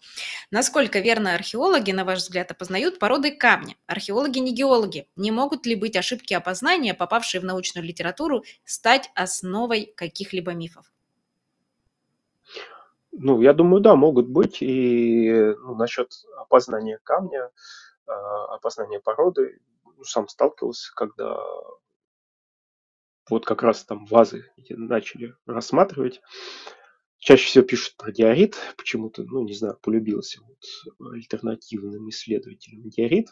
Насколько 0.50 0.98
верно 0.98 1.34
археологи, 1.34 1.92
на 1.92 2.05
ваш 2.05 2.18
взгляд, 2.18 2.50
опознают 2.50 2.98
породы 2.98 3.30
камня? 3.30 3.76
Археологи 3.86 4.38
не 4.38 4.52
геологи. 4.52 5.09
Не 5.16 5.30
могут 5.30 5.64
ли 5.64 5.74
быть 5.74 5.96
ошибки 5.96 6.34
опознания, 6.34 6.92
попавшие 6.92 7.40
в 7.40 7.44
научную 7.44 7.86
литературу, 7.86 8.44
стать 8.64 9.10
основой 9.14 9.94
каких-либо 9.96 10.52
мифов? 10.52 10.92
Ну, 13.12 13.40
я 13.40 13.55
думаю, 13.55 13.80
да, 13.80 13.96
могут 13.96 14.28
быть. 14.28 14.59
И 14.60 15.32
ну, 15.32 15.74
насчет 15.74 16.12
опознания 16.36 17.00
камня, 17.02 17.48
опознания 18.06 19.00
породы, 19.00 19.59
сам 20.05 20.29
сталкивался, 20.29 20.93
когда 20.95 21.39
вот 23.29 23.45
как 23.45 23.62
раз 23.62 23.85
там 23.85 24.07
вазы 24.07 24.51
начали 24.70 25.35
рассматривать. 25.47 26.20
Чаще 27.19 27.47
всего 27.47 27.65
пишут 27.65 27.97
про 27.97 28.12
диорит, 28.12 28.57
почему-то, 28.77 29.25
ну, 29.25 29.45
не 29.45 29.53
знаю, 29.53 29.77
полюбился 29.83 30.41
вот 30.43 31.12
альтернативным 31.12 32.09
исследователям 32.11 32.89
диорит. 32.89 33.29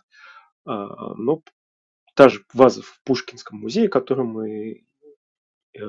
А, 0.64 1.14
Но 1.14 1.42
та 2.14 2.28
же 2.28 2.44
ваза 2.52 2.82
в 2.82 3.00
Пушкинском 3.04 3.60
музее, 3.60 3.88
которую 3.88 4.26
мы 4.26 4.86
э, 5.78 5.80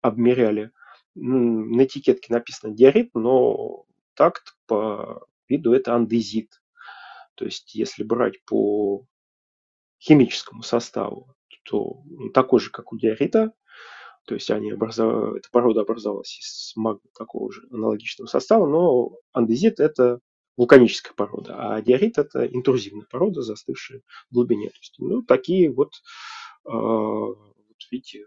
обмеряли, 0.00 0.70
на 1.14 1.84
этикетке 1.84 2.32
написано 2.32 2.74
диорит, 2.74 3.10
но 3.14 3.84
так 4.14 4.40
по 4.66 5.26
виду 5.48 5.74
это 5.74 5.94
андезит. 5.94 6.62
То 7.34 7.44
есть, 7.44 7.74
если 7.74 8.02
брать 8.04 8.42
по 8.44 9.06
химическому 10.02 10.62
составу, 10.62 11.34
то 11.64 12.02
такой 12.34 12.60
же, 12.60 12.70
как 12.70 12.92
у 12.92 12.98
диорита, 12.98 13.52
то 14.26 14.34
есть 14.34 14.50
они 14.50 14.72
образов... 14.72 15.34
эта 15.34 15.48
порода 15.50 15.82
образовалась 15.82 16.38
из 16.38 16.72
магмы 16.76 17.08
такого 17.16 17.52
же 17.52 17.62
аналогичного 17.70 18.28
состава, 18.28 18.66
но 18.66 19.16
андезит 19.32 19.80
это 19.80 20.20
вулканическая 20.56 21.14
порода, 21.14 21.56
а 21.56 21.80
диорит 21.82 22.18
это 22.18 22.46
интрузивная 22.46 23.06
порода, 23.10 23.42
застывшая 23.42 24.02
в 24.30 24.34
глубине. 24.34 24.68
То 24.68 24.78
есть, 24.80 24.94
ну, 24.98 25.22
такие 25.22 25.72
вот, 25.72 25.94
э, 26.66 26.70
вот 26.70 27.36
видите, 27.90 28.26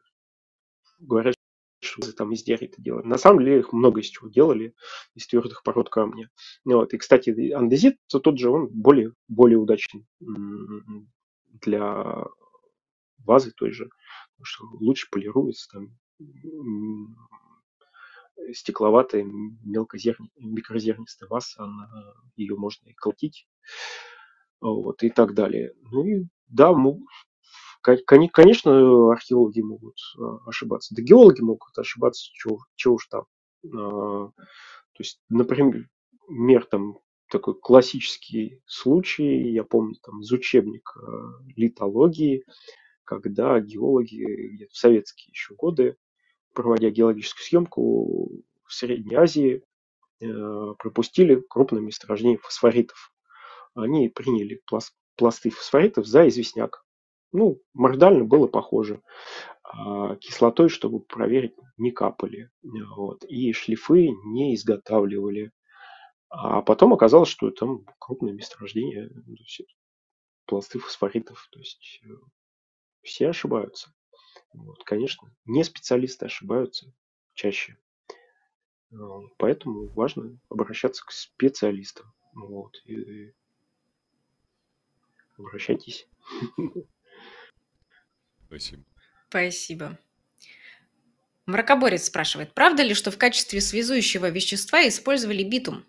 говорят, 1.00 1.36
что 1.82 2.12
там 2.14 2.32
из 2.34 2.44
диорита 2.44 2.82
делали. 2.82 3.06
На 3.06 3.18
самом 3.18 3.40
деле 3.40 3.60
их 3.60 3.72
много 3.72 4.02
из 4.02 4.08
чего 4.08 4.28
делали, 4.28 4.74
из 5.14 5.28
твердых 5.28 5.62
пород 5.64 5.90
камня. 5.90 6.30
Вот. 6.66 6.94
И, 6.94 6.98
кстати, 6.98 7.52
андезит, 7.52 7.98
то 8.08 8.20
тот 8.20 8.40
же, 8.40 8.50
он 8.50 8.68
более, 8.68 9.14
более 9.28 9.60
удачный 9.60 10.08
для 11.62 12.26
вазы 13.26 13.52
той 13.52 13.72
же, 13.72 13.90
потому 14.36 14.46
что 14.46 14.66
лучше 14.80 15.08
полируется 15.12 15.68
там 15.72 15.98
м, 16.20 17.16
стекловатая 18.54 19.24
мелкозерни, 19.26 20.30
микрозернистая 20.38 21.30
масса, 21.30 21.64
она, 21.64 21.90
ее 22.36 22.56
можно 22.56 22.90
и 22.90 22.94
колотить, 22.94 23.48
вот, 24.62 25.04
и 25.04 25.10
так 25.10 25.34
далее. 25.34 25.74
Ну 25.92 26.06
и 26.06 26.26
да, 26.48 26.74
кони- 28.06 28.28
конечно, 28.28 29.12
археологи 29.12 29.62
могут 29.62 29.98
а, 30.18 30.38
ошибаться, 30.48 30.96
да 30.96 31.02
геологи 31.02 31.42
могут 31.42 31.78
ошибаться, 31.78 32.30
чего, 32.34 32.60
чего 32.76 32.96
уж 32.96 33.08
там. 33.08 33.26
А, 33.74 34.28
То 34.30 35.00
есть, 35.00 35.22
например, 35.30 35.88
там 36.70 37.00
такой 37.30 37.60
классический 37.60 38.62
случай, 38.66 39.52
я 39.52 39.64
помню 39.64 39.96
там 40.04 40.22
из 40.22 40.32
учебника 40.32 41.00
литологии, 41.56 42.46
когда 43.04 43.60
геологи 43.60 44.68
в 44.72 44.78
советские 44.78 45.32
еще 45.32 45.56
годы 45.56 45.98
проводя 46.56 46.90
геологическую 46.90 47.46
съемку 47.46 48.32
в 48.66 48.74
Средней 48.74 49.16
Азии, 49.16 49.62
э, 50.22 50.74
пропустили 50.80 51.44
крупное 51.48 51.82
месторождение 51.82 52.40
фосфоритов. 52.40 53.12
Они 53.76 54.10
приняли 54.10 54.62
пласты 55.18 55.50
фосфоритов 55.52 56.08
за 56.08 56.28
известняк. 56.30 56.84
Ну, 57.32 57.62
мордально 57.74 58.24
было 58.24 58.48
похоже. 58.48 59.02
А 59.64 60.16
кислотой, 60.16 60.70
чтобы 60.70 61.02
проверить, 61.02 61.54
не 61.78 61.92
капали. 61.92 62.50
Вот. 62.96 63.26
И 63.26 63.52
шлифы 63.52 64.10
не 64.24 64.56
изготавливали. 64.56 65.52
А 66.38 66.62
потом 66.62 66.94
оказалось, 66.94 67.30
что 67.30 67.50
там 67.50 67.86
крупное 67.98 68.34
месторождение, 68.34 69.10
пласты 70.46 70.80
фосфоритов. 70.80 71.48
То 71.50 71.60
есть 71.60 72.02
э, 72.04 72.10
все 73.04 73.30
ошибаются. 73.30 73.94
Вот, 74.52 74.84
конечно, 74.84 75.34
не 75.46 75.64
специалисты 75.64 76.26
ошибаются 76.26 76.92
чаще. 77.36 77.78
Поэтому 79.38 79.88
важно 79.94 80.38
обращаться 80.50 81.06
к 81.06 81.12
специалистам. 81.12 82.14
Вот, 82.34 82.76
и 82.84 83.34
обращайтесь. 85.38 86.06
Спасибо. 88.48 88.84
Спасибо. 89.30 89.98
Мракоборец 91.46 92.06
спрашивает, 92.06 92.54
правда 92.54 92.84
ли, 92.84 92.94
что 92.94 93.10
в 93.10 93.18
качестве 93.18 93.62
связующего 93.62 94.30
вещества 94.30 94.86
использовали 94.86 95.44
битум? 95.44 95.86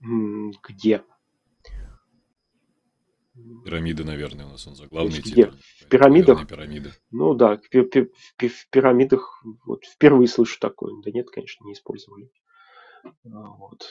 Где? 0.00 1.04
Пирамиды, 3.64 4.04
наверное, 4.04 4.46
у 4.46 4.50
нас 4.50 4.66
он 4.66 4.74
заглавный 4.74 5.20
Где? 5.20 5.44
титул. 5.44 5.58
В 5.80 5.88
пирамидах? 5.88 6.46
Пирамиды. 6.46 6.92
Ну 7.10 7.34
да, 7.34 7.56
в, 7.56 7.68
пи- 7.68 7.82
в 7.82 8.48
в 8.48 8.68
пирамидах 8.70 9.42
вот 9.64 9.84
впервые 9.84 10.28
слышу 10.28 10.58
такое. 10.60 11.00
Да 11.02 11.10
нет, 11.10 11.30
конечно, 11.30 11.64
не 11.64 11.72
использовали. 11.72 12.30
А, 13.04 13.10
Вот. 13.24 13.86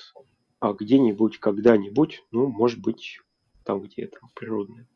А 0.59 0.73
где-нибудь, 0.73 1.39
когда-нибудь, 1.39 2.23
ну, 2.31 2.47
может 2.47 2.79
быть, 2.81 3.19
там, 3.63 3.81
где 3.81 4.03
это 4.03 4.19
природное, 4.35 4.87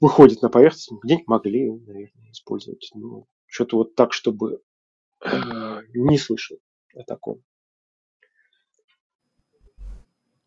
выходит 0.00 0.42
на 0.42 0.48
поверхность, 0.48 0.90
где-нибудь 1.04 1.28
могли, 1.28 1.70
наверное, 1.70 2.30
использовать. 2.32 2.90
Ну, 2.94 3.28
что-то 3.46 3.76
вот 3.76 3.94
так, 3.94 4.12
чтобы 4.12 4.62
э, 5.24 5.80
не 5.94 6.18
слышал 6.18 6.58
о 6.94 7.04
таком. 7.04 7.42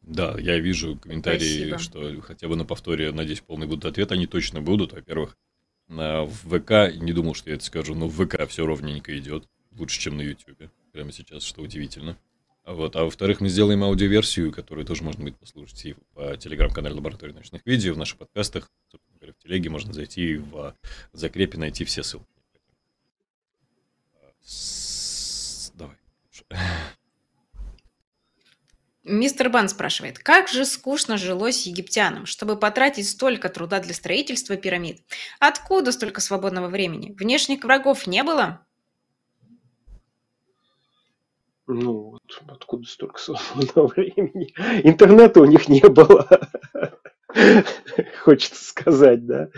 Да, 0.02 0.36
я 0.40 0.58
вижу 0.60 0.98
комментарии, 0.98 1.70
Спасибо. 1.70 1.78
что 1.80 2.22
хотя 2.22 2.48
бы 2.48 2.56
на 2.56 2.66
повторе, 2.66 3.12
надеюсь, 3.12 3.42
полный 3.42 3.68
будут 3.68 3.86
ответ. 3.86 4.12
Они 4.12 4.26
точно 4.28 4.62
будут. 4.62 4.94
Во-первых, 4.94 5.38
на 5.88 6.24
в 6.24 6.34
ВК, 6.60 6.96
не 6.96 7.14
думал, 7.14 7.36
что 7.36 7.50
я 7.50 7.56
это 7.56 7.66
скажу, 7.66 7.94
но 7.94 8.08
в 8.08 8.26
ВК 8.26 8.48
все 8.48 8.66
ровненько 8.66 9.18
идет. 9.18 9.48
Лучше, 9.78 10.00
чем 10.00 10.18
на 10.18 10.22
Ютубе. 10.22 10.72
Прямо 10.92 11.12
сейчас, 11.12 11.44
что 11.44 11.62
удивительно. 11.62 12.18
А 12.64 12.74
Вот. 12.74 12.96
А 12.96 13.04
во-вторых, 13.04 13.42
мы 13.42 13.50
сделаем 13.50 13.84
аудиоверсию, 13.84 14.52
которую 14.52 14.86
тоже 14.86 15.04
можно 15.04 15.24
будет 15.24 15.38
послушать 15.38 15.86
и 15.86 15.96
по 16.14 16.36
телеграм-канале 16.36 16.96
Лаборатории 16.96 17.34
научных 17.34 17.66
видео, 17.66 17.94
в 17.94 17.98
наших 17.98 18.18
подкастах, 18.18 18.70
собственно 18.92 19.18
говоря, 19.20 19.34
в 19.34 19.44
телеге 19.44 19.70
можно 19.70 19.94
зайти 19.94 20.34
и 20.34 20.38
в 20.38 20.76
закрепе 21.14 21.58
найти 21.58 21.86
все 21.86 22.04
ссылки. 22.04 22.26
С- 24.42 25.72
Давай. 25.76 25.96
Мистер 29.04 29.50
Бан 29.50 29.68
спрашивает, 29.68 30.20
как 30.20 30.48
же 30.48 30.64
скучно 30.64 31.18
жилось 31.18 31.66
египтянам, 31.66 32.28
чтобы 32.28 32.56
потратить 32.56 33.10
столько 33.10 33.50
труда 33.50 33.80
для 33.80 33.96
строительства 33.96 34.58
пирамид? 34.58 35.02
Откуда 35.40 35.92
столько 35.92 36.22
свободного 36.22 36.68
времени? 36.68 37.16
Внешних 37.18 37.64
врагов 37.64 38.06
не 38.06 38.24
было? 38.24 38.64
Ну, 41.66 42.12
вот 42.12 42.44
откуда 42.48 42.88
столько 42.88 43.18
свободного 43.20 43.88
времени? 43.88 44.54
Интернета 44.84 45.42
у 45.42 45.46
них 45.46 45.68
не 45.68 45.88
было. 45.88 46.28
Хочется 48.24 48.64
сказать, 48.64 49.26
да. 49.26 49.50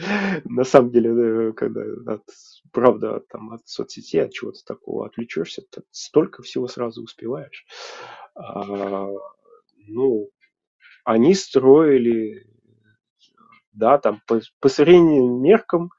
На 0.46 0.64
самом 0.64 0.92
деле, 0.92 1.50
э, 1.50 1.54
когда 1.54 1.82
от, 2.14 2.24
правда, 2.72 3.22
там, 3.30 3.54
от 3.54 3.68
соцсетей, 3.68 4.24
от 4.24 4.32
чего-то 4.32 4.60
такого 4.66 5.06
отвлечешься, 5.06 5.64
то 5.70 5.82
столько 5.92 6.44
всего 6.44 6.68
сразу 6.68 7.04
успеваешь. 7.04 7.66
А, 8.36 9.08
ну, 9.88 10.30
они 11.06 11.36
строили, 11.36 12.48
да, 13.74 13.98
там, 13.98 14.22
по, 14.28 14.42
по 14.60 14.70
современным 14.70 15.42
меркам, 15.42 15.90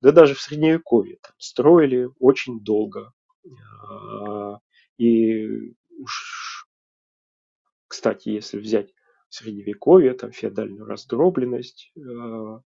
да 0.00 0.12
даже 0.12 0.34
в 0.34 0.40
Средневековье, 0.40 1.18
там, 1.22 1.32
строили 1.38 2.08
очень 2.20 2.60
долго. 2.60 3.12
А, 3.88 4.58
и 4.98 5.74
уж, 5.98 6.66
кстати, 7.86 8.28
если 8.30 8.58
взять 8.58 8.92
Средневековье, 9.28 10.14
там, 10.14 10.32
феодальную 10.32 10.86
раздробленность, 10.86 11.92
э, 11.96 12.60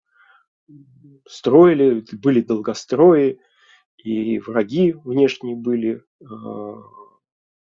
строили, 1.26 2.04
были 2.12 2.40
долгострои, 2.40 3.40
и 3.96 4.38
враги 4.38 4.92
внешние 4.92 5.56
были, 5.56 6.04
э, 6.20 6.24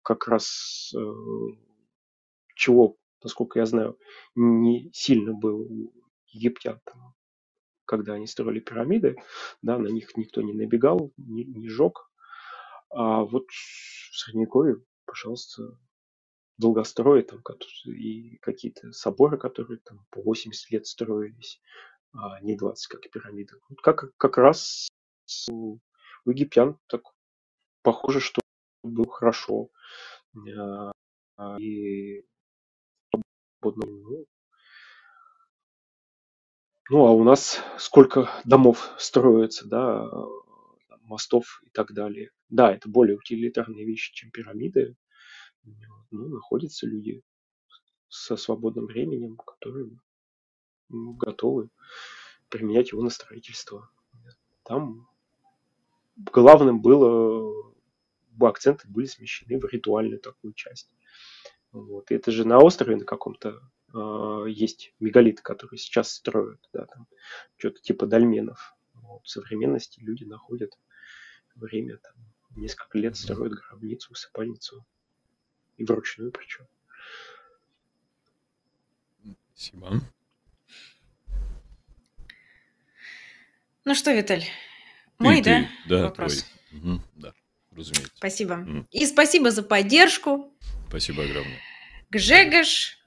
как 0.01 0.27
раз 0.27 0.91
э, 0.95 0.99
чего, 2.55 2.97
насколько 3.23 3.59
я 3.59 3.65
знаю, 3.65 3.97
не 4.35 4.89
сильно 4.93 5.33
было 5.33 5.61
у 5.61 5.93
египтян, 6.27 6.79
когда 7.85 8.13
они 8.13 8.27
строили 8.27 8.59
пирамиды, 8.59 9.15
да, 9.61 9.77
на 9.77 9.87
них 9.87 10.15
никто 10.17 10.41
не 10.41 10.53
набегал, 10.53 11.11
не, 11.17 11.45
не 11.45 11.69
жег. 11.69 12.09
А 12.91 13.23
вот 13.23 13.45
в 13.49 14.17
Средневековье, 14.17 14.77
пожалуйста, 15.05 15.77
долгострои 16.59 17.21
там 17.21 17.41
и 17.85 18.37
какие-то 18.37 18.91
соборы, 18.91 19.37
которые 19.37 19.79
там 19.79 20.05
по 20.11 20.21
80 20.21 20.71
лет 20.71 20.85
строились, 20.85 21.61
а 22.13 22.39
не 22.41 22.55
20, 22.55 22.87
как 22.87 23.09
пирамиды. 23.09 23.55
Как, 23.81 24.15
как 24.17 24.37
раз 24.37 24.89
у 25.49 25.79
египтян 26.25 26.77
так 26.87 27.01
похоже, 27.81 28.19
что 28.19 28.41
было 28.83 29.09
хорошо. 29.09 29.69
А, 31.37 31.57
И 31.57 32.23
ну, 33.61 34.25
ну, 36.89 37.05
а 37.05 37.11
у 37.11 37.23
нас 37.23 37.63
сколько 37.77 38.29
домов 38.45 38.89
строится, 38.97 39.67
да, 39.67 40.09
мостов 41.01 41.61
и 41.65 41.69
так 41.69 41.93
далее. 41.93 42.31
Да, 42.49 42.73
это 42.73 42.89
более 42.89 43.17
утилитарные 43.17 43.85
вещи, 43.85 44.13
чем 44.13 44.31
пирамиды. 44.31 44.95
Ну, 46.11 46.27
находятся 46.27 46.87
люди 46.87 47.21
со 48.07 48.35
свободным 48.35 48.87
временем, 48.87 49.37
которые 49.37 49.89
ну, 50.89 51.13
готовы 51.13 51.69
применять 52.49 52.91
его 52.91 53.03
на 53.03 53.09
строительство. 53.09 53.89
Там 54.63 55.07
главным 56.15 56.81
было, 56.81 57.73
бы 58.31 58.47
акценты 58.47 58.87
были 58.87 59.05
смещены 59.05 59.59
в 59.59 59.65
ритуальную 59.65 60.19
такую 60.19 60.53
часть. 60.53 60.89
Вот. 61.71 62.09
И 62.09 62.15
это 62.15 62.31
же 62.31 62.45
на 62.45 62.59
острове 62.59 62.95
на 62.95 63.05
каком-то 63.05 63.61
э, 63.93 64.45
есть 64.49 64.93
мегалиты, 64.99 65.43
которые 65.43 65.77
сейчас 65.77 66.11
строят, 66.11 66.59
да, 66.73 66.85
там 66.87 67.07
что-то 67.57 67.81
типа 67.81 68.07
дольменов. 68.07 68.75
Вот. 68.93 69.23
В 69.23 69.29
современности 69.29 69.99
люди 69.99 70.23
находят 70.23 70.77
время, 71.55 71.97
там, 71.97 72.13
несколько 72.55 72.97
лет 72.97 73.15
строят 73.15 73.53
гробницу, 73.53 74.11
усыпальницу. 74.11 74.85
И 75.79 75.85
вручную 75.85 76.31
причем. 76.31 76.67
Спасибо. 79.55 80.01
Ну 83.85 83.95
что, 83.95 84.11
Виталь, 84.11 84.41
Ты- 84.41 84.49
мой, 85.19 85.41
ты- 85.41 85.69
да, 85.87 85.97
да, 85.97 86.03
вопрос? 86.03 86.43
твой. 86.43 86.81
Мгм, 86.81 87.03
да, 87.15 87.33
разумеется. 87.71 88.11
Спасибо. 88.17 88.57
Мгм. 88.57 88.87
И 88.91 89.05
спасибо 89.05 89.51
за 89.51 89.63
поддержку. 89.63 90.53
Спасибо 90.89 91.23
огромное. 91.23 91.59
Гжегош 92.09 92.97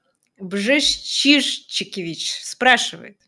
Бжещишчикевич 0.40 2.32
спрашивает. 2.43 3.19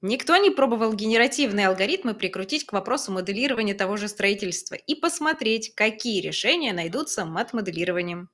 Никто 0.00 0.36
не 0.38 0.50
пробовал 0.50 0.94
генеративные 0.94 1.68
алгоритмы 1.68 2.14
прикрутить 2.14 2.64
к 2.64 2.72
вопросу 2.72 3.12
моделирования 3.12 3.74
того 3.74 3.98
же 3.98 4.08
строительства 4.08 4.74
и 4.76 4.94
посмотреть, 4.94 5.74
какие 5.74 6.22
решения 6.22 6.72
найдутся 6.72 7.26
мат-моделированием. 7.26 8.30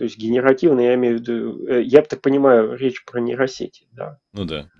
То 0.00 0.04
есть 0.04 0.16
генеративно, 0.16 0.80
я 0.80 0.94
имею 0.94 1.18
в 1.18 1.20
виду, 1.20 1.66
э, 1.68 1.82
я 1.82 2.00
так 2.00 2.22
понимаю, 2.22 2.74
речь 2.74 3.04
про 3.04 3.20
нейросети, 3.20 3.86
да, 3.92 4.18
Ну 4.32 4.46
да. 4.46 4.70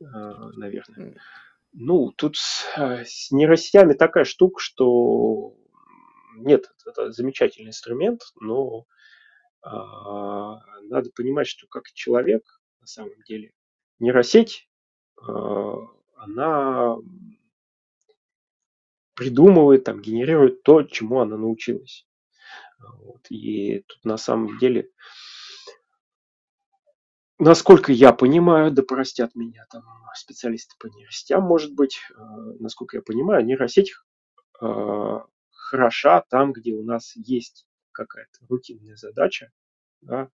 э, 0.00 0.04
наверное. 0.56 1.14
Ну, 1.72 2.10
тут 2.10 2.38
э, 2.76 3.04
с 3.04 3.30
нейросетями 3.30 3.92
такая 3.92 4.24
штука, 4.24 4.58
что 4.58 5.54
нет, 6.34 6.74
это 6.84 7.12
замечательный 7.12 7.68
инструмент, 7.68 8.22
но 8.40 8.86
а, 9.62 10.58
надо 10.82 11.10
понимать, 11.14 11.46
что 11.46 11.68
как 11.68 11.84
человек, 11.92 12.42
на 12.80 12.88
самом 12.88 13.22
деле, 13.28 13.52
нейросеть, 14.00 14.68
а, 15.22 15.86
она 16.16 16.96
придумывает, 19.14 19.84
там, 19.84 20.02
генерирует 20.02 20.64
то, 20.64 20.82
чему 20.82 21.20
она 21.20 21.36
научилась. 21.36 22.08
Вот. 22.98 23.26
И 23.30 23.84
тут 23.86 24.04
на 24.04 24.16
самом 24.16 24.58
деле, 24.58 24.90
насколько 27.38 27.92
я 27.92 28.12
понимаю, 28.12 28.70
да 28.70 28.82
простят 28.82 29.34
меня 29.34 29.66
там 29.70 29.82
специалисты 30.14 30.74
по 30.78 30.86
нейросетям, 30.86 31.42
может 31.42 31.74
быть, 31.74 31.98
э, 32.10 32.14
насколько 32.60 32.96
я 32.96 33.02
понимаю, 33.02 33.44
нейросеть 33.44 33.92
э, 34.60 35.18
хороша 35.50 36.24
там, 36.28 36.52
где 36.52 36.72
у 36.72 36.84
нас 36.84 37.14
есть 37.16 37.66
какая-то 37.92 38.46
рутинная 38.48 38.96
задача, 38.96 39.50
да, 40.00 40.28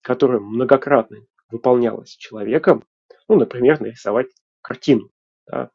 которая 0.00 0.40
многократно 0.40 1.18
выполнялась 1.50 2.10
человеком, 2.16 2.84
ну, 3.28 3.36
например, 3.36 3.80
нарисовать 3.80 4.28
картину 4.60 5.10
да, 5.46 5.70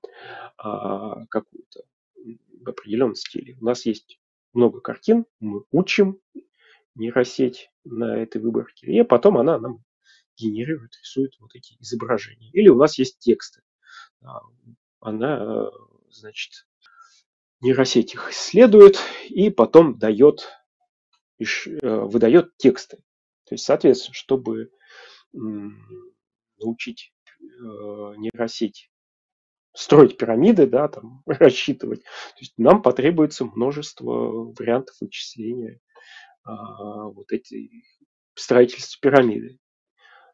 а, 0.57 1.25
какую-то 1.27 1.81
в 2.61 2.69
определенном 2.69 3.15
стиле. 3.15 3.57
У 3.61 3.65
нас 3.65 3.85
есть 3.85 4.19
много 4.53 4.79
картин, 4.81 5.25
мы 5.39 5.63
учим 5.71 6.19
нейросеть 6.95 7.69
на 7.83 8.17
этой 8.17 8.41
выборке, 8.41 8.87
и 8.87 9.03
потом 9.03 9.37
она 9.37 9.59
нам 9.59 9.83
генерирует, 10.35 10.93
рисует 11.01 11.33
вот 11.39 11.55
эти 11.55 11.75
изображения. 11.79 12.49
Или 12.51 12.69
у 12.69 12.75
нас 12.75 12.97
есть 12.97 13.19
тексты. 13.19 13.61
Она, 14.99 15.69
значит, 16.09 16.67
нейросеть 17.61 18.13
их 18.13 18.29
исследует 18.31 18.99
и 19.29 19.49
потом 19.49 19.97
дает, 19.97 20.47
э, 21.39 21.45
выдает 21.81 22.55
тексты. 22.57 22.97
То 23.45 23.55
есть, 23.55 23.65
соответственно, 23.65 24.13
чтобы 24.13 24.71
научить 26.59 27.13
э, 27.39 27.43
нейросеть 28.17 28.91
строить 29.77 30.17
пирамиды, 30.17 30.65
да, 30.65 30.87
там, 30.87 31.21
рассчитывать. 31.25 32.01
То 32.03 32.39
есть 32.39 32.53
нам 32.57 32.81
потребуется 32.81 33.45
множество 33.45 34.51
вариантов 34.57 34.95
вычисления 34.99 35.79
а, 36.43 37.03
вот 37.03 37.31
эти 37.31 37.69
строительства 38.33 38.99
пирамиды. 39.01 39.59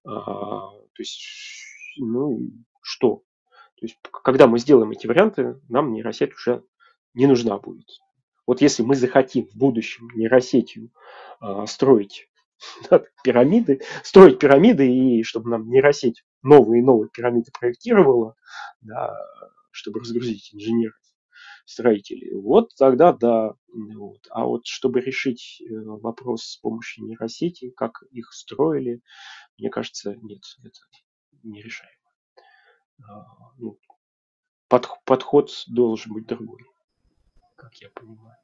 А, 0.05 0.69
то 0.69 0.99
есть, 0.99 1.21
ну, 1.97 2.39
что? 2.81 3.23
То 3.75 3.85
есть, 3.85 3.97
когда 4.23 4.47
мы 4.47 4.59
сделаем 4.59 4.91
эти 4.91 5.07
варианты, 5.07 5.59
нам 5.67 5.91
нейросеть 5.91 6.33
уже 6.33 6.63
не 7.13 7.27
нужна 7.27 7.57
будет. 7.57 7.87
Вот 8.47 8.61
если 8.61 8.83
мы 8.83 8.95
захотим 8.95 9.47
в 9.47 9.55
будущем 9.55 10.09
нейросетью 10.15 10.91
а, 11.41 11.65
строить 11.65 12.29
пирамиды, 13.23 13.81
строить 14.03 14.39
пирамиды, 14.39 14.87
и 14.87 15.23
чтобы 15.23 15.49
нам 15.49 15.69
нейросеть 15.69 16.23
новые 16.41 16.81
и 16.81 16.85
новые 16.85 17.09
пирамиды 17.09 17.51
проектировала, 17.57 18.35
да, 18.81 19.15
чтобы 19.71 19.99
разгрузить 19.99 20.53
инженеров, 20.53 20.95
строителей, 21.65 22.33
вот 22.35 22.73
тогда 22.77 23.13
да. 23.13 23.53
Вот. 23.73 24.27
А 24.29 24.45
вот 24.45 24.67
чтобы 24.67 25.01
решить 25.01 25.61
э, 25.61 25.73
вопрос 25.73 26.43
с 26.43 26.57
помощью 26.57 27.05
нейросети, 27.05 27.71
как 27.71 28.03
их 28.11 28.31
строили, 28.33 29.01
мне 29.57 29.69
кажется, 29.69 30.15
нет, 30.21 30.41
это 30.63 30.79
нерешаемо. 31.43 31.93
А, 33.09 33.25
ну, 33.57 33.79
под, 34.67 34.87
подход 35.05 35.51
должен 35.67 36.13
быть 36.13 36.27
другой, 36.27 36.63
как 37.55 37.73
я 37.75 37.89
понимаю. 37.89 38.37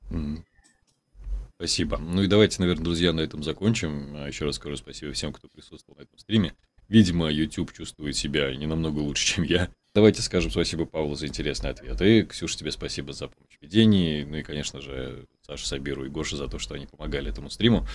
Спасибо. 1.59 1.97
Ну 1.97 2.23
и 2.23 2.27
давайте, 2.27 2.61
наверное, 2.61 2.85
друзья, 2.85 3.11
на 3.11 3.19
этом 3.19 3.43
закончим. 3.43 4.15
А 4.15 4.27
еще 4.27 4.45
раз 4.45 4.55
скажу 4.55 4.77
спасибо 4.77 5.11
всем, 5.11 5.33
кто 5.33 5.49
присутствовал 5.49 5.97
на 5.97 6.03
этом 6.03 6.17
стриме. 6.17 6.53
Видимо, 6.87 7.29
YouTube 7.29 7.73
чувствует 7.73 8.15
себя 8.15 8.55
не 8.55 8.65
намного 8.65 8.99
лучше, 8.99 9.25
чем 9.35 9.43
я. 9.43 9.69
Давайте 9.93 10.21
скажем 10.21 10.51
спасибо 10.51 10.85
Павлу 10.85 11.15
за 11.15 11.27
интересный 11.27 11.71
ответ. 11.71 12.01
И, 12.01 12.23
Ксюша, 12.23 12.57
тебе 12.57 12.71
спасибо 12.71 13.11
за 13.11 13.27
помощь 13.27 13.57
в 13.59 13.61
ведении. 13.61 14.23
Ну 14.23 14.37
и, 14.37 14.43
конечно 14.43 14.79
же, 14.79 15.25
Саше 15.45 15.67
Сабиру 15.67 16.05
и 16.05 16.09
Гоше 16.09 16.37
за 16.37 16.47
то, 16.47 16.59
что 16.59 16.75
они 16.75 16.85
помогали 16.85 17.29
этому 17.29 17.49
стриму. 17.49 17.85